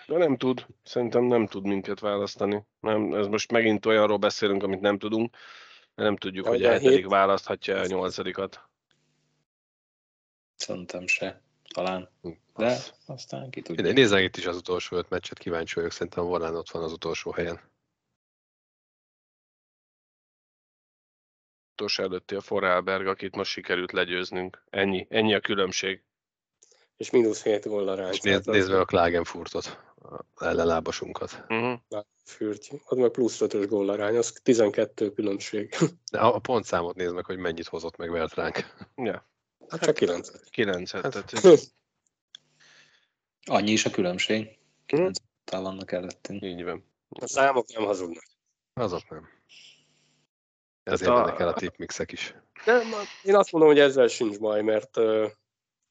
De 0.08 0.18
nem 0.18 0.38
tud. 0.38 0.66
Szerintem 0.84 1.24
nem 1.24 1.48
tud 1.48 1.64
minket 1.66 2.00
választani. 2.00 2.64
Nem, 2.80 3.14
ez 3.14 3.28
most 3.28 3.52
megint 3.52 3.86
olyanról 3.86 4.18
beszélünk, 4.18 4.64
amit 4.64 4.80
nem 4.82 4.98
tudunk. 4.98 5.36
mert 5.96 6.10
Nem 6.10 6.18
tudjuk, 6.18 6.48
hogy 6.48 6.64
a 6.64 6.70
hetedik 6.72 6.98
hét- 6.98 7.06
választhatja 7.10 7.80
a 7.80 7.86
nyolcadikat. 7.86 8.70
Szerintem 10.56 11.08
se. 11.08 11.42
Talán. 11.74 12.10
De 12.56 12.66
Az. 12.66 12.94
aztán 13.06 13.50
ki 13.50 13.58
Én 13.58 13.64
tudja. 13.64 13.92
nézzek 13.94 14.24
itt 14.24 14.38
is 14.38 14.46
az 14.46 14.58
utolsó 14.58 14.98
öt 14.98 15.10
meccset, 15.10 15.38
kíváncsi 15.38 15.76
vagyok, 15.76 15.92
szerintem 15.92 16.24
Volán 16.26 16.56
ott 16.56 16.70
van 16.70 16.84
az 16.84 16.92
utolsó 16.92 17.32
helyen. 17.32 17.60
Utolsó 21.72 22.04
előtti 22.04 22.36
a 22.36 22.42
Forrelberg, 22.42 23.08
akit 23.08 23.36
most 23.36 23.52
sikerült 23.52 23.92
legyőznünk. 23.92 24.64
Ennyi, 24.70 25.08
ennyi 25.10 25.34
a 25.34 25.40
különbség. 25.40 26.04
És 26.98 27.10
mínusz 27.10 27.44
7 27.44 27.68
gól 27.68 27.88
arány. 27.88 28.12
És 28.12 28.20
nézd, 28.20 28.48
meg 28.48 28.80
a 28.80 28.86
Klagenfurtot, 28.86 29.66
a 30.36 30.46
ellenlábasunkat. 30.46 31.46
Uh-huh. 31.48 31.80
Fürty. 32.26 32.82
Az 32.86 32.98
meg 32.98 33.10
plusz 33.10 33.38
5-ös 33.42 33.66
gól 33.70 33.90
arány, 33.90 34.16
az 34.18 34.40
12 34.44 35.12
különbség. 35.12 35.76
De 36.12 36.20
a 36.20 36.40
pontszámot 36.40 36.96
nézd 36.96 37.14
meg, 37.14 37.26
hogy 37.26 37.38
mennyit 37.38 37.68
hozott 37.68 37.96
meg 37.98 38.12
vert 38.12 38.34
ránk. 38.34 38.58
Ja, 38.96 39.28
Hát 39.68 39.82
csak 39.82 39.96
9. 39.96 40.50
9 40.50 40.92
Hát- 40.92 41.34
Annyi 43.46 43.72
is 43.72 43.86
a 43.86 43.90
különbség. 43.90 44.44
Hm? 44.46 44.60
Kilenc 44.86 45.18
tal 45.44 45.62
vannak 45.62 45.92
előttünk. 45.92 46.44
így 46.44 46.64
van. 46.64 46.86
A 47.10 47.28
számok 47.28 47.66
nem 47.74 47.84
hazudnak. 47.84 48.24
Azok 48.74 49.10
nem. 49.10 49.30
Ezért 50.84 51.12
a- 51.12 51.14
mennek 51.16 51.40
el 51.40 51.48
a 51.48 51.54
tipmixek 51.54 52.12
is. 52.12 52.36
De 52.66 52.74
ma- 52.84 52.98
én 53.24 53.36
azt 53.36 53.52
mondom, 53.52 53.70
hogy 53.72 53.80
ezzel 53.80 54.08
sincs 54.08 54.40
baj, 54.40 54.62
mert 54.62 54.96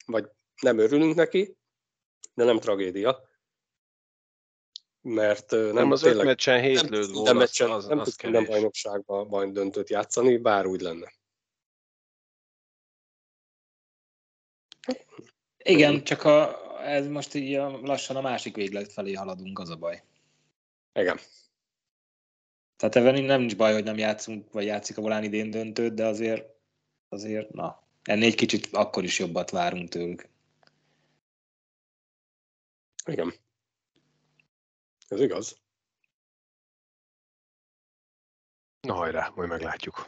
vagy 0.07 0.29
nem 0.63 0.79
örülünk 0.79 1.15
neki, 1.15 1.57
de 2.35 2.45
nem 2.45 2.59
tragédia. 2.59 3.31
Mert 5.01 5.51
Nem, 5.51 5.73
nem, 5.73 5.91
az 5.91 6.03
öt 6.03 6.09
tényleg 6.09 6.27
meccsen 6.27 6.61
hét 6.61 6.83
nem 6.83 6.91
lőtt 6.91 7.05
tudsz 7.05 7.13
gól, 7.13 7.23
minden 7.23 7.37
az, 7.37 7.49
meccsen, 7.49 7.71
az, 7.71 7.87
nem 7.87 7.99
az 7.99 8.15
tudsz 8.17 8.49
bajnokságban 8.49 9.29
baj 9.29 9.51
döntőt 9.51 9.91
játszani, 9.91 10.37
bár 10.37 10.67
úgy 10.67 10.81
lenne. 10.81 11.13
Igen, 15.65 16.05
csak 16.05 16.25
a, 16.25 16.61
ez 16.85 17.07
most 17.07 17.35
így 17.35 17.55
a, 17.55 17.81
lassan 17.81 18.17
a 18.17 18.21
másik 18.21 18.55
véglet 18.55 18.93
felé 18.93 19.13
haladunk, 19.13 19.59
az 19.59 19.71
a 19.71 19.77
baj. 19.77 20.03
Igen. 20.95 21.19
Tehát 22.77 22.97
ebben 22.97 23.25
nem 23.25 23.41
nincs 23.41 23.57
baj, 23.57 23.73
hogy 23.73 23.85
nem 23.85 23.99
játszunk, 23.99 24.53
vagy 24.53 24.65
játszik 24.65 24.99
a 24.99 25.01
volán 25.01 25.25
idén 25.25 25.51
döntőt, 25.51 25.95
de 25.95 26.07
azért, 26.07 26.55
azért, 27.09 27.51
na, 27.51 27.83
ennél 28.03 28.27
egy 28.27 28.35
kicsit 28.35 28.69
akkor 28.73 29.05
is 29.05 29.19
jobbat 29.19 29.51
várunk 29.51 29.89
tőlük. 29.89 30.32
Igen. 33.05 33.33
Ez 35.09 35.21
igaz. 35.21 35.61
Na 38.81 38.95
hajrá, 38.95 39.33
majd 39.35 39.49
meglátjuk. 39.49 40.07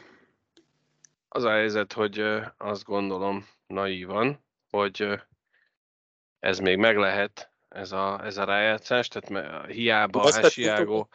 Az 1.27 1.43
a 1.43 1.49
helyzet, 1.49 1.93
hogy 1.93 2.19
azt 2.57 2.83
gondolom 2.83 3.47
naívan, 3.67 4.45
hogy 4.69 5.21
ez 6.39 6.59
még 6.59 6.77
meg 6.77 6.97
lehet, 6.97 7.51
ez 7.69 7.91
a, 7.91 8.25
ez 8.25 8.37
a 8.37 8.43
rájátszás, 8.43 9.07
tehát 9.07 9.65
hiába 9.65 10.23
Vesztett 10.23 10.43
Hesiágo 10.43 11.07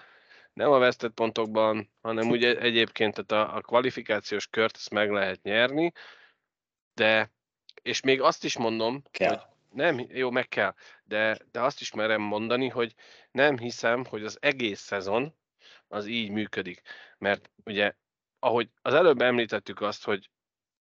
nem 0.53 0.70
a 0.70 0.78
vesztett 0.78 1.12
pontokban, 1.12 1.91
hanem 2.01 2.28
ugye 2.31 2.59
egyébként 2.59 3.24
tehát 3.26 3.49
a, 3.49 3.57
a 3.57 3.61
kvalifikációs 3.61 4.47
kört 4.47 4.76
ezt 4.76 4.91
meg 4.91 5.11
lehet 5.11 5.43
nyerni, 5.43 5.93
de 6.95 7.33
és 7.83 8.01
még 8.01 8.20
azt 8.20 8.45
is 8.45 8.57
mondom, 8.57 9.03
Kell. 9.11 9.28
hogy 9.28 9.47
nem, 9.72 10.06
jó, 10.08 10.30
meg 10.30 10.48
kell, 10.48 10.74
de, 11.04 11.38
de 11.50 11.60
azt 11.60 11.80
is 11.80 11.92
merem 11.92 12.20
mondani, 12.20 12.68
hogy 12.68 12.94
nem 13.30 13.58
hiszem, 13.58 14.04
hogy 14.04 14.24
az 14.24 14.38
egész 14.40 14.80
szezon 14.80 15.34
az 15.88 16.06
így 16.06 16.30
működik. 16.30 16.82
Mert 17.18 17.50
ugye, 17.64 17.94
ahogy 18.38 18.68
az 18.82 18.94
előbb 18.94 19.20
említettük 19.20 19.80
azt, 19.80 20.04
hogy 20.04 20.30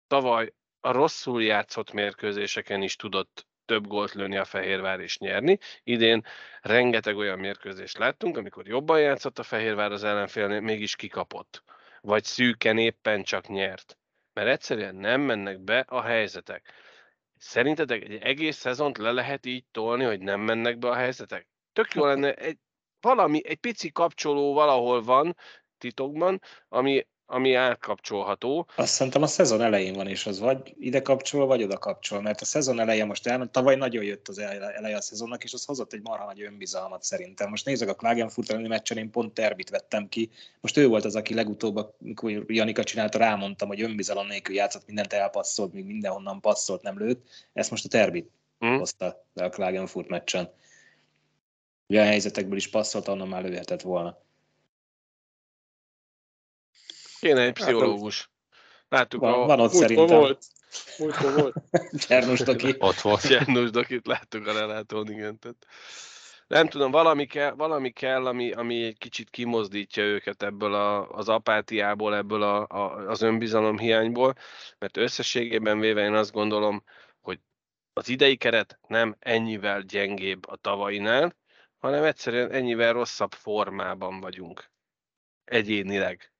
tavaly 0.06 0.52
a 0.80 0.90
rosszul 0.90 1.42
játszott 1.42 1.92
mérkőzéseken 1.92 2.82
is 2.82 2.96
tudott 2.96 3.46
több 3.64 3.86
gólt 3.86 4.12
lőni 4.12 4.36
a 4.36 4.44
Fehérvár 4.44 5.00
és 5.00 5.18
nyerni. 5.18 5.58
Idén 5.82 6.24
rengeteg 6.60 7.16
olyan 7.16 7.38
mérkőzést 7.38 7.98
láttunk, 7.98 8.36
amikor 8.36 8.66
jobban 8.66 9.00
játszott 9.00 9.38
a 9.38 9.42
Fehérvár 9.42 9.92
az 9.92 10.04
ellenfélnél, 10.04 10.60
mégis 10.60 10.96
kikapott. 10.96 11.62
Vagy 12.00 12.24
szűken 12.24 12.78
éppen 12.78 13.22
csak 13.22 13.48
nyert. 13.48 13.98
Mert 14.32 14.48
egyszerűen 14.48 14.94
nem 14.94 15.20
mennek 15.20 15.60
be 15.60 15.78
a 15.78 16.02
helyzetek. 16.02 16.72
Szerintetek 17.44 18.02
egy 18.02 18.14
egész 18.14 18.56
szezont 18.56 18.98
le 18.98 19.12
lehet 19.12 19.46
így 19.46 19.64
tolni, 19.70 20.04
hogy 20.04 20.20
nem 20.20 20.40
mennek 20.40 20.78
be 20.78 20.88
a 20.88 20.94
helyzetek? 20.94 21.48
Tök 21.72 21.94
jó 21.94 22.04
lenne, 22.10 22.34
egy, 22.34 22.58
valami, 23.00 23.46
egy 23.46 23.56
pici 23.56 23.92
kapcsoló 23.92 24.52
valahol 24.52 25.02
van 25.02 25.36
titokban, 25.78 26.40
ami, 26.68 27.06
ami 27.26 27.54
átkapcsolható. 27.54 28.66
Azt 28.76 28.92
szerintem 28.92 29.22
a 29.22 29.26
szezon 29.26 29.60
elején 29.60 29.94
van, 29.94 30.06
és 30.06 30.26
az 30.26 30.38
vagy 30.38 30.74
ide 30.78 31.02
kapcsol, 31.02 31.46
vagy 31.46 31.62
oda 31.62 31.78
kapcsol, 31.78 32.20
mert 32.20 32.40
a 32.40 32.44
szezon 32.44 32.80
eleje 32.80 33.04
most 33.04 33.26
el, 33.26 33.48
tavaly 33.50 33.76
nagyon 33.76 34.04
jött 34.04 34.28
az 34.28 34.38
ele- 34.38 34.74
eleje 34.74 34.96
a 34.96 35.00
szezonnak, 35.00 35.44
és 35.44 35.52
az 35.52 35.64
hozott 35.64 35.92
egy 35.92 36.02
marha 36.02 36.24
nagy 36.24 36.42
önbizalmat 36.42 37.02
szerintem. 37.02 37.50
Most 37.50 37.64
nézzük 37.64 37.88
a 37.88 37.94
Klagenfurt 37.94 38.50
elleni 38.50 38.68
meccsen, 38.68 38.96
én 38.96 39.10
pont 39.10 39.34
Terbit 39.34 39.70
vettem 39.70 40.08
ki. 40.08 40.30
Most 40.60 40.76
ő 40.76 40.86
volt 40.86 41.04
az, 41.04 41.16
aki 41.16 41.34
legutóbb, 41.34 41.76
amikor 41.76 42.44
Janika 42.46 42.84
csinálta, 42.84 43.18
rámondtam, 43.18 43.68
hogy 43.68 43.82
önbizalom 43.82 44.26
nélkül 44.26 44.54
játszott, 44.54 44.86
mindent 44.86 45.12
elpasszolt, 45.12 45.72
még 45.72 45.84
mindenhonnan 45.84 46.40
passzolt, 46.40 46.82
nem 46.82 46.98
lőtt. 46.98 47.28
Ezt 47.52 47.70
most 47.70 47.84
a 47.84 47.88
Terbit 47.88 48.30
Hm? 48.62 48.76
hozta 48.76 49.24
le 49.34 49.44
a 49.44 49.48
Klagenfurt 49.48 50.08
meccsen. 50.08 50.52
Olyan 51.88 52.06
helyzetekből 52.06 52.56
is 52.56 52.68
passzolt, 52.68 53.08
onnan 53.08 53.28
már 53.28 53.42
lőhetett 53.42 53.80
volna. 53.80 54.18
Kéne 57.22 57.40
egy 57.40 57.52
pszichológus. 57.52 58.30
Láttuk 58.88 59.20
Van, 59.20 59.32
a 59.32 59.36
van 59.36 59.60
ott 59.60 59.72
Múltkor 59.72 59.88
szerintem. 59.88 60.18
volt. 60.18 60.44
Múltkor 60.98 61.34
volt. 61.34 61.54
Csernus 62.06 62.40
Doki. 62.40 62.74
Ott 62.78 63.00
volt. 63.00 63.22
János 63.34 63.70
Dokit 63.70 64.06
láttuk 64.06 64.46
a 64.46 64.52
lelátón, 64.52 65.10
igen. 65.10 65.38
Tehát 65.38 65.66
nem 66.46 66.68
tudom, 66.68 66.90
valami 66.90 67.26
kell, 67.26 67.50
valami 67.50 67.90
kell 67.90 68.26
ami, 68.26 68.52
ami 68.52 68.84
egy 68.84 68.98
kicsit 68.98 69.30
kimozdítja 69.30 70.02
őket 70.02 70.42
ebből 70.42 70.74
a, 70.74 71.08
az 71.10 71.28
apátiából, 71.28 72.16
ebből 72.16 72.42
a, 72.42 72.66
a, 72.66 73.08
az 73.08 73.22
önbizalom 73.22 73.78
hiányból, 73.78 74.34
mert 74.78 74.96
összességében 74.96 75.78
véve 75.78 76.02
én 76.02 76.14
azt 76.14 76.32
gondolom, 76.32 76.84
hogy 77.20 77.40
az 77.92 78.08
idei 78.08 78.36
keret 78.36 78.78
nem 78.88 79.16
ennyivel 79.18 79.80
gyengébb 79.80 80.46
a 80.46 80.56
tavainál, 80.56 81.36
hanem 81.78 82.04
egyszerűen 82.04 82.50
ennyivel 82.50 82.92
rosszabb 82.92 83.32
formában 83.32 84.20
vagyunk. 84.20 84.70
Egyénileg. 85.44 86.31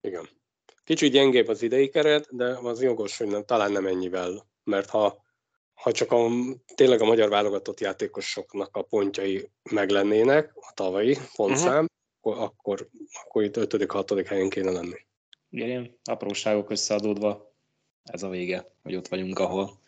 Igen. 0.00 0.28
Kicsit 0.84 1.12
gyengébb 1.12 1.48
az 1.48 1.62
idei 1.62 1.88
keret, 1.88 2.36
de 2.36 2.58
az 2.62 2.82
jogos, 2.82 3.18
hogy 3.18 3.26
nem, 3.26 3.44
talán 3.44 3.72
nem 3.72 3.86
ennyivel, 3.86 4.46
mert 4.64 4.90
ha, 4.90 5.24
ha 5.74 5.92
csak 5.92 6.12
a, 6.12 6.28
tényleg 6.74 7.00
a 7.00 7.04
magyar 7.06 7.28
válogatott 7.28 7.80
játékosoknak 7.80 8.76
a 8.76 8.82
pontjai 8.82 9.50
meglennének, 9.70 10.52
a 10.54 10.72
tavalyi 10.74 11.16
pontszám, 11.36 11.86
uh-huh. 12.20 12.42
akkor, 12.42 12.88
akkor, 13.22 13.42
itt 13.42 13.56
5.-6. 13.56 14.24
helyen 14.28 14.48
kéne 14.48 14.70
lenni. 14.70 14.96
Ilyen 15.50 15.98
apróságok 16.04 16.70
összeadódva 16.70 17.54
ez 18.02 18.22
a 18.22 18.28
vége, 18.28 18.72
hogy 18.82 18.96
ott 18.96 19.08
vagyunk, 19.08 19.38
ahol. 19.38 19.78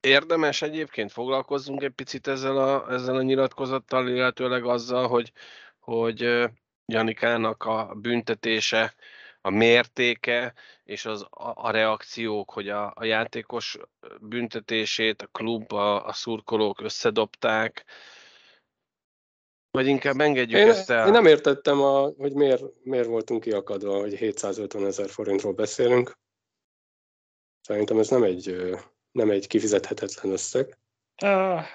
Érdemes 0.00 0.62
egyébként 0.62 1.12
foglalkozzunk 1.12 1.82
egy 1.82 1.92
picit 1.92 2.26
ezzel 2.26 2.56
a, 2.56 2.92
ezzel 2.92 3.16
a 3.16 3.22
nyilatkozattal, 3.22 4.08
illetőleg 4.08 4.64
azzal, 4.64 5.08
hogy, 5.08 5.32
hogy 5.78 6.48
Janikának 6.86 7.64
a 7.64 7.94
büntetése, 7.94 8.94
a 9.40 9.50
mértéke 9.50 10.54
és 10.84 11.04
az, 11.04 11.22
a, 11.22 11.52
a 11.54 11.70
reakciók, 11.70 12.50
hogy 12.50 12.68
a, 12.68 12.92
a 12.94 13.04
játékos 13.04 13.78
büntetését 14.20 15.22
a 15.22 15.26
klub, 15.26 15.72
a, 15.72 16.06
a 16.06 16.12
szurkolók 16.12 16.80
összedobták, 16.80 17.84
vagy 19.70 19.86
inkább 19.86 20.20
engedjük 20.20 20.58
Én, 20.60 20.68
ezt 20.68 20.90
el. 20.90 21.06
én 21.06 21.12
nem 21.12 21.26
értettem, 21.26 21.80
a, 21.80 22.12
hogy 22.16 22.32
miért, 22.32 22.62
miért 22.82 23.06
voltunk 23.06 23.42
kiakadva, 23.42 23.98
hogy 24.00 24.14
750 24.14 24.86
ezer 24.86 25.08
forintról 25.08 25.52
beszélünk. 25.52 26.18
Szerintem 27.60 27.98
ez 27.98 28.08
nem 28.08 28.22
egy, 28.22 28.56
nem 29.12 29.30
egy 29.30 29.46
kifizethetetlen 29.46 30.32
összeg. 30.32 30.78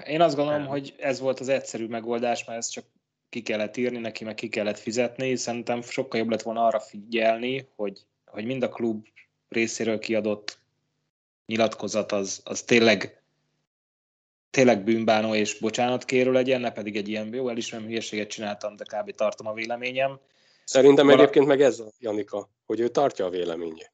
Én 0.03 0.21
azt 0.21 0.35
gondolom, 0.35 0.61
Nem. 0.61 0.69
hogy 0.69 0.95
ez 0.97 1.19
volt 1.19 1.39
az 1.39 1.49
egyszerű 1.49 1.87
megoldás, 1.87 2.45
mert 2.45 2.59
ezt 2.59 2.71
csak 2.71 2.85
ki 3.31 3.41
kellett 3.41 3.77
írni, 3.77 3.97
neki 3.97 4.23
meg 4.23 4.35
ki 4.35 4.49
kellett 4.49 4.79
fizetni. 4.79 5.35
Szerintem 5.35 5.81
sokkal 5.81 6.19
jobb 6.19 6.29
lett 6.29 6.41
volna 6.41 6.65
arra 6.65 6.79
figyelni, 6.79 7.67
hogy, 7.75 8.05
hogy 8.25 8.45
mind 8.45 8.63
a 8.63 8.69
klub 8.69 9.07
részéről 9.49 9.99
kiadott 9.99 10.59
nyilatkozat 11.45 12.11
az, 12.11 12.41
az 12.43 12.61
tényleg 12.61 13.21
tényleg 14.49 14.83
bűnbánó 14.83 15.35
és 15.35 15.59
bocsánatkérő 15.59 16.31
legyen, 16.31 16.61
ne 16.61 16.71
pedig 16.71 16.95
egy 16.95 17.07
ilyen 17.07 17.33
jó, 17.33 17.49
elismerem, 17.49 17.87
hülyeséget 17.87 18.29
csináltam, 18.29 18.75
de 18.75 18.83
kb. 18.83 19.11
tartom 19.11 19.47
a 19.47 19.53
véleményem. 19.53 20.19
Szerintem 20.63 21.05
Val- 21.05 21.19
egyébként 21.19 21.45
meg 21.45 21.61
ez 21.61 21.79
a 21.79 21.91
Janika, 21.99 22.49
hogy 22.65 22.79
ő 22.79 22.87
tartja 22.87 23.25
a 23.25 23.29
véleményét. 23.29 23.91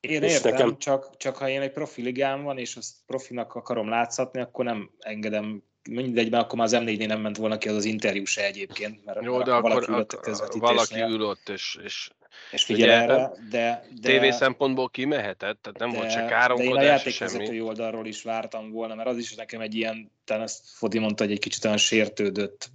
Én 0.00 0.22
és 0.22 0.32
értem, 0.32 0.52
nekem... 0.52 0.78
csak, 0.78 1.16
csak 1.16 1.36
ha 1.36 1.48
én 1.48 1.60
egy 1.60 1.72
profiligám 1.72 2.42
van, 2.42 2.58
és 2.58 2.76
azt 2.76 2.94
profinak 3.06 3.54
akarom 3.54 3.88
látszatni, 3.88 4.40
akkor 4.40 4.64
nem 4.64 4.90
engedem 4.98 5.62
mindegyben, 5.88 6.40
akkor 6.40 6.58
már 6.58 6.66
az 6.66 6.76
M4-nél 6.76 7.06
nem 7.06 7.20
ment 7.20 7.36
volna 7.36 7.58
ki 7.58 7.68
az 7.68 7.76
az 7.76 7.84
interjú 7.84 8.24
se 8.24 8.44
egyébként, 8.44 9.04
mert, 9.04 9.22
Jó, 9.22 9.42
de 9.42 9.52
akkor 9.52 9.70
valaki, 9.70 10.16
ült 10.26 10.54
valaki 10.58 11.00
ülött, 11.00 11.48
és, 11.48 11.78
és 11.82 12.10
és 12.50 12.64
figyelj 12.64 12.90
erre, 12.90 13.30
de, 13.50 13.86
de... 14.00 14.18
TV 14.18 14.34
szempontból 14.34 14.90
kimehetett, 14.90 15.62
tehát 15.62 15.78
nem 15.78 15.90
de, 15.90 15.96
volt 15.96 16.10
se 16.10 16.24
káromkodás, 16.24 16.74
De 16.74 16.82
én 16.82 16.88
a 16.88 16.92
játékvezetői 16.92 17.60
oldalról 17.60 18.06
is 18.06 18.22
vártam 18.22 18.70
volna, 18.70 18.94
mert 18.94 19.08
az 19.08 19.16
is 19.16 19.34
nekem 19.34 19.60
egy 19.60 19.74
ilyen, 19.74 20.12
talán 20.24 20.42
ezt 20.42 20.60
Fodi 20.64 20.98
mondta, 20.98 21.24
hogy 21.24 21.32
egy 21.32 21.38
kicsit 21.38 21.64
olyan 21.64 21.76
sértődött 21.76 22.70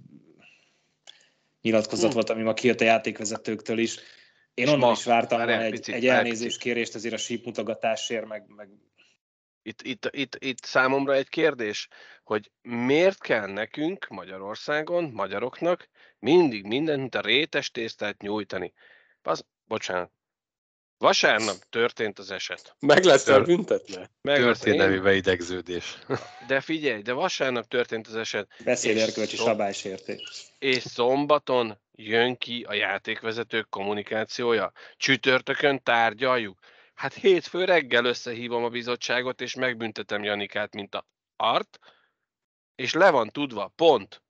nyilatkozat 1.62 2.08
hm. 2.08 2.14
volt, 2.14 2.30
ami 2.30 2.42
ma 2.42 2.54
kijött 2.54 2.80
a 2.80 2.84
játékvezetőktől 2.84 3.78
is. 3.78 3.98
Én 4.54 4.68
onnan 4.68 4.92
is 4.92 5.04
vártam 5.04 5.38
volna 5.38 5.62
egy, 5.62 5.70
picit, 5.70 5.94
egy 5.94 6.06
elnézést 6.06 6.58
kérést 6.58 6.94
azért 6.94 7.14
a 7.14 7.18
sípmutogatásért, 7.18 8.26
meg, 8.26 8.44
meg 8.56 8.68
itt, 9.66 9.82
itt, 9.82 10.08
itt, 10.10 10.36
itt 10.38 10.64
számomra 10.64 11.14
egy 11.14 11.28
kérdés, 11.28 11.88
hogy 12.24 12.50
miért 12.62 13.20
kell 13.20 13.46
nekünk 13.46 14.06
Magyarországon, 14.08 15.10
magyaroknak 15.12 15.88
mindig 16.18 16.64
mindent 16.64 17.14
a 17.14 17.20
rétes 17.20 17.70
tésztát 17.70 18.22
nyújtani? 18.22 18.72
Az, 19.22 19.44
bocsánat. 19.64 20.10
Vasárnap 20.98 21.56
történt 21.70 22.18
az 22.18 22.30
eset. 22.30 22.76
Meg 22.78 23.04
lesz 23.04 23.24
Tör... 23.24 23.44
büntetve. 23.44 24.10
Meg 24.20 24.40
Történelmi 24.40 24.98
beidegződés. 24.98 25.98
De 26.46 26.60
figyelj, 26.60 27.02
de 27.02 27.12
vasárnap 27.12 27.68
történt 27.68 28.06
az 28.06 28.16
eset. 28.16 28.48
Beszéderkölcsi 28.64 29.36
szom... 29.36 29.46
szabálysértés. 29.46 30.46
És 30.58 30.82
szombaton 30.82 31.78
jön 31.92 32.36
ki 32.36 32.64
a 32.68 32.74
játékvezetők 32.74 33.68
kommunikációja. 33.68 34.72
Csütörtökön 34.96 35.82
tárgyaljuk. 35.82 36.58
Hát 36.96 37.14
hétfő 37.14 37.64
reggel 37.64 38.04
összehívom 38.04 38.64
a 38.64 38.68
bizottságot, 38.68 39.40
és 39.40 39.54
megbüntetem 39.54 40.22
Janikát, 40.22 40.74
mint 40.74 40.94
a 40.94 41.06
art, 41.36 41.78
és 42.74 42.92
le 42.92 43.10
van 43.10 43.28
tudva, 43.28 43.72
pont. 43.76 44.22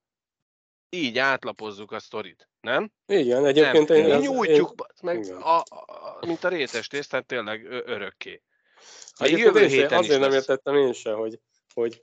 Így 0.88 1.18
átlapozzuk 1.18 1.92
a 1.92 1.98
sztorit, 1.98 2.48
nem? 2.60 2.92
Igen, 3.06 3.46
egyébként 3.46 3.88
nem. 3.88 3.98
én... 3.98 4.10
Az, 4.10 4.22
nyújtjuk, 4.22 4.74
én... 4.78 4.86
meg 5.02 5.24
a, 5.40 5.58
a, 5.58 6.18
mint 6.26 6.44
a 6.44 6.48
rétes 6.48 6.86
tésztát 6.86 7.26
tényleg 7.26 7.64
örökké. 7.64 8.42
Még 9.20 9.38
jövő 9.38 9.66
héten 9.66 9.98
azért 9.98 10.20
nem 10.20 10.32
értettem 10.32 10.76
én 10.76 10.92
se, 10.92 11.12
hogy, 11.12 11.40
hogy 11.74 12.00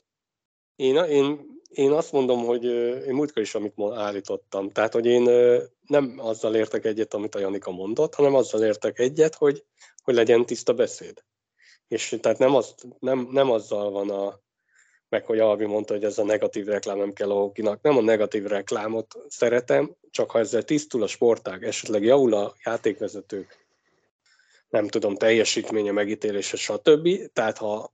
én, 0.75 0.95
én, 0.95 1.45
én 1.69 1.91
azt 1.91 2.11
mondom, 2.11 2.45
hogy 2.45 2.63
én 3.05 3.13
múltkor 3.13 3.41
is, 3.41 3.55
amit 3.55 3.73
állítottam. 3.93 4.69
Tehát, 4.69 4.93
hogy 4.93 5.05
én 5.05 5.29
nem 5.87 6.15
azzal 6.17 6.55
értek 6.55 6.85
egyet, 6.85 7.13
amit 7.13 7.35
a 7.35 7.39
Janika 7.39 7.71
mondott, 7.71 8.15
hanem 8.15 8.35
azzal 8.35 8.63
értek 8.63 8.99
egyet, 8.99 9.35
hogy, 9.35 9.65
hogy 10.03 10.13
legyen 10.13 10.45
tiszta 10.45 10.73
beszéd. 10.73 11.23
És 11.87 12.17
tehát 12.21 12.37
nem, 12.37 12.55
az, 12.55 12.75
nem, 12.99 13.27
nem 13.31 13.51
azzal 13.51 13.91
van 13.91 14.09
a, 14.09 14.39
meg 15.09 15.25
hogy 15.25 15.39
Alvi 15.39 15.65
mondta, 15.65 15.93
hogy 15.93 16.03
ez 16.03 16.17
a 16.17 16.23
negatív 16.23 16.65
reklám 16.65 16.97
nem 16.97 17.13
kell 17.13 17.31
a 17.31 17.39
hokinak. 17.39 17.81
Nem 17.81 17.97
a 17.97 18.01
negatív 18.01 18.43
reklámot 18.43 19.15
szeretem, 19.27 19.95
csak 20.09 20.31
ha 20.31 20.39
ezzel 20.39 20.63
tisztul 20.63 21.03
a 21.03 21.07
sportág, 21.07 21.63
esetleg 21.63 22.03
javul 22.03 22.33
a 22.33 22.53
játékvezetők, 22.63 23.65
nem 24.69 24.87
tudom, 24.87 25.15
teljesítménye, 25.15 25.91
megítélése, 25.91 26.57
stb. 26.57 27.31
Tehát 27.33 27.57
ha 27.57 27.93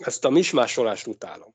ezt 0.00 0.24
a 0.24 0.30
mismásolást 0.30 1.06
utálom. 1.06 1.54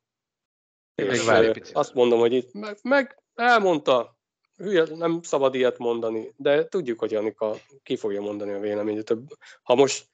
És 0.95 1.71
azt 1.71 1.93
mondom, 1.93 2.19
hogy 2.19 2.33
itt 2.33 2.53
meg, 2.53 2.77
meg 2.81 3.21
elmondta, 3.35 4.18
hülye, 4.59 4.85
nem 4.95 5.21
szabad 5.21 5.55
ilyet 5.55 5.77
mondani, 5.77 6.33
de 6.37 6.67
tudjuk, 6.67 6.99
hogy 6.99 7.11
Janika 7.11 7.55
ki 7.83 7.95
fogja 7.95 8.21
mondani 8.21 8.51
a 8.51 8.59
véleményét. 8.59 9.15
Ha 9.63 9.75
most 9.75 10.07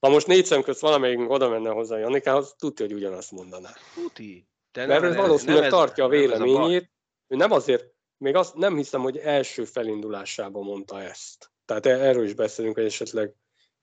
ha 0.00 0.08
most 0.08 0.26
négy 0.26 0.44
szem 0.44 0.62
közt 0.62 0.80
valamelyik 0.80 1.30
oda 1.30 1.48
menne 1.48 1.70
hozzá 1.70 1.98
Janikához, 1.98 2.54
tudja, 2.58 2.86
hogy 2.86 2.94
ugyanazt 2.94 3.30
mondaná. 3.30 3.70
Tuti. 3.94 4.48
De 4.72 4.86
Mert 4.86 5.02
ő 5.02 5.14
valószínűleg 5.14 5.60
nem 5.60 5.70
tartja 5.70 6.04
a 6.04 6.08
véleményét. 6.08 6.90
Ő 7.26 7.36
nem 7.36 7.52
azért, 7.52 7.84
még 8.16 8.34
azt 8.34 8.54
nem 8.54 8.76
hiszem, 8.76 9.00
hogy 9.00 9.16
első 9.16 9.64
felindulásában 9.64 10.64
mondta 10.64 11.02
ezt. 11.02 11.50
Tehát 11.64 11.86
e- 11.86 12.04
erről 12.04 12.24
is 12.24 12.34
beszélünk, 12.34 12.74
hogy 12.74 12.84
esetleg 12.84 13.34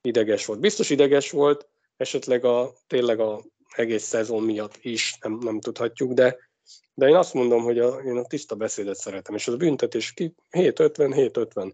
ideges 0.02 0.46
volt. 0.46 0.60
Biztos 0.60 0.90
ideges 0.90 1.32
volt, 1.32 1.68
esetleg 1.98 2.46
a, 2.46 2.74
tényleg 2.88 3.20
a 3.20 3.42
egész 3.76 4.04
szezon 4.04 4.44
miatt 4.44 4.78
is, 4.82 5.18
nem, 5.22 5.34
nem 5.34 5.60
tudhatjuk, 5.60 6.12
de, 6.14 6.47
de 6.94 7.08
én 7.08 7.16
azt 7.16 7.34
mondom, 7.34 7.64
hogy 7.64 7.80
a, 7.80 7.88
én 7.88 8.18
a 8.18 8.26
tiszta 8.26 8.56
beszédet 8.56 8.96
szeretem, 8.96 9.36
és 9.36 9.48
az 9.48 9.54
a 9.54 9.58
büntetés 9.58 10.14
ki 10.14 10.36
7-50, 10.52 11.32
7-50. 11.56 11.72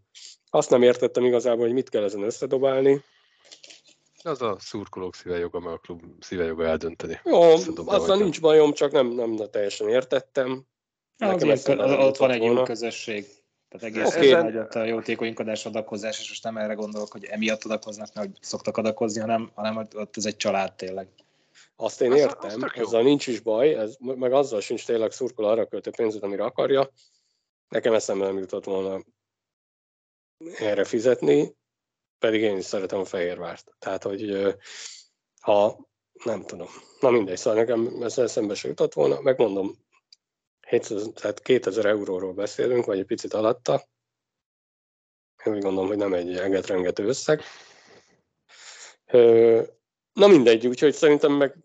Azt 0.50 0.70
nem 0.70 0.82
értettem 0.82 1.26
igazából, 1.26 1.66
hogy 1.66 1.74
mit 1.74 1.90
kell 1.90 2.04
ezen 2.04 2.24
összedobálni, 2.24 3.04
az 4.26 4.42
a 4.42 4.56
szurkolók 4.60 5.16
szívejoga, 5.16 5.60
meg 5.60 5.74
a 5.74 5.78
klub 5.78 6.02
szívejoga 6.20 6.66
eldönteni. 6.66 7.20
Jó, 7.24 7.42
azzal 7.86 8.18
nincs 8.18 8.42
bajom, 8.42 8.74
csak 8.74 8.92
nem, 8.92 9.08
nem 9.08 9.38
teljesen 9.52 9.90
értettem. 9.90 10.66
Nekem 11.18 11.50
az 11.50 11.68
ilyen, 11.68 11.80
ott 11.80 12.18
van 12.18 12.32
egy 12.32 12.40
volna. 12.40 12.60
jó 12.60 12.64
közösség. 12.66 13.26
Tehát 13.70 13.96
egész 13.96 14.16
okay. 14.16 14.32
nagy 14.32 14.56
a 14.70 14.84
jótékonykodás 14.84 15.66
adakozás, 15.66 16.20
és 16.20 16.30
most 16.30 16.44
nem 16.44 16.58
erre 16.58 16.74
gondolok, 16.74 17.12
hogy 17.12 17.24
emiatt 17.24 17.64
adakoznak, 17.64 18.14
mert 18.14 18.28
hogy 18.28 18.38
szoktak 18.42 18.78
adakozni, 18.78 19.20
hanem, 19.20 19.52
hanem 19.56 19.78
ott 19.78 20.18
ez 20.18 20.26
egy 20.26 20.38
család 20.38 20.74
tényleg. 20.74 21.08
Azt 21.76 22.02
én 22.02 22.12
értem, 22.12 22.62
az, 22.62 22.64
az 22.64 22.72
ezzel 22.74 23.02
nincs 23.02 23.28
is 23.28 23.40
baj, 23.40 23.74
ez, 23.74 23.96
meg 24.00 24.34
azzal 24.34 24.62
sincs 24.62 24.86
tényleg 24.86 25.12
szurkol 25.12 25.46
arra 25.46 25.68
költő 25.68 25.92
pénzet, 25.92 26.24
amire 26.24 26.44
akarja. 26.44 26.90
Nekem 27.68 27.94
eszembe 27.94 28.26
nem 28.26 28.38
jutott 28.38 28.66
volna 28.66 29.04
erre 30.58 30.84
fizetni 30.84 31.56
pedig 32.24 32.42
én 32.42 32.58
is 32.58 32.66
szeretem 32.66 33.00
a 33.00 33.06
Fehérvárt. 33.06 33.76
Tehát, 33.80 34.04
hogy 34.04 34.56
ha 35.42 35.88
nem 36.24 36.44
tudom. 36.44 36.68
Na 37.00 37.10
mindegy, 37.10 37.38
szóval 37.38 37.60
nekem 37.60 38.04
ez 38.04 38.18
eszembe 38.18 38.56
se 38.56 38.68
jutott 38.68 38.94
volna. 38.94 39.22
Megmondom, 39.22 39.76
700, 40.68 41.10
tehát 41.14 41.42
2000 41.42 41.86
euróról 41.86 42.34
beszélünk, 42.34 42.86
vagy 42.86 43.00
egy 43.00 43.06
picit 43.06 43.34
alatta. 43.34 43.88
Én 45.46 45.54
úgy 45.54 45.62
gondolom, 45.62 45.88
hogy 45.88 45.98
nem 45.98 46.14
egy 46.14 46.36
rengető 46.66 47.08
összeg. 47.08 47.42
Na 50.14 50.28
mindegy, 50.28 50.68
úgyhogy 50.68 50.94
szerintem 50.94 51.32
meg 51.32 51.56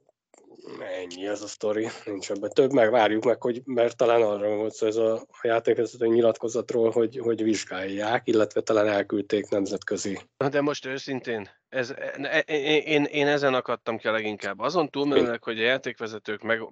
ennyi 0.80 1.26
ez 1.26 1.42
a 1.42 1.46
sztori, 1.46 1.88
nincs 2.04 2.30
ebben 2.30 2.50
több, 2.50 2.72
meg 2.72 2.90
várjuk 2.90 3.24
meg, 3.24 3.42
hogy, 3.42 3.62
mert 3.64 3.96
talán 3.96 4.22
arra 4.22 4.56
volt 4.56 4.74
szó 4.74 4.86
ez 4.86 4.96
a, 4.96 5.14
a 5.14 5.40
játékvezető 5.42 6.06
nyilatkozatról, 6.06 6.90
hogy, 6.90 7.18
hogy 7.18 7.42
vizsgálják, 7.42 8.26
illetve 8.26 8.60
talán 8.60 8.86
elküldték 8.86 9.48
nemzetközi. 9.48 10.18
Na 10.36 10.48
de 10.48 10.60
most 10.60 10.86
őszintén, 10.86 11.50
ez, 11.68 11.90
e, 11.90 12.44
e, 12.46 12.54
én, 12.78 13.04
én 13.04 13.26
ezen 13.26 13.54
akadtam 13.54 13.98
ki 13.98 14.08
leginkább. 14.08 14.58
Azon 14.58 14.90
túlmenőleg, 14.90 15.42
hogy 15.42 15.58
a 15.58 15.64
játékvezetők 15.64 16.42
meg, 16.42 16.62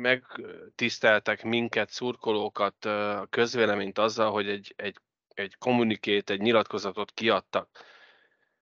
megtiszteltek 0.00 1.44
minket, 1.44 1.90
szurkolókat, 1.90 2.84
a 2.84 3.26
közvéleményt 3.30 3.98
azzal, 3.98 4.30
hogy 4.30 4.48
egy, 4.48 4.74
egy, 4.76 4.96
egy 5.34 5.56
kommunikét, 5.58 6.30
egy 6.30 6.40
nyilatkozatot 6.40 7.12
kiadtak, 7.12 7.68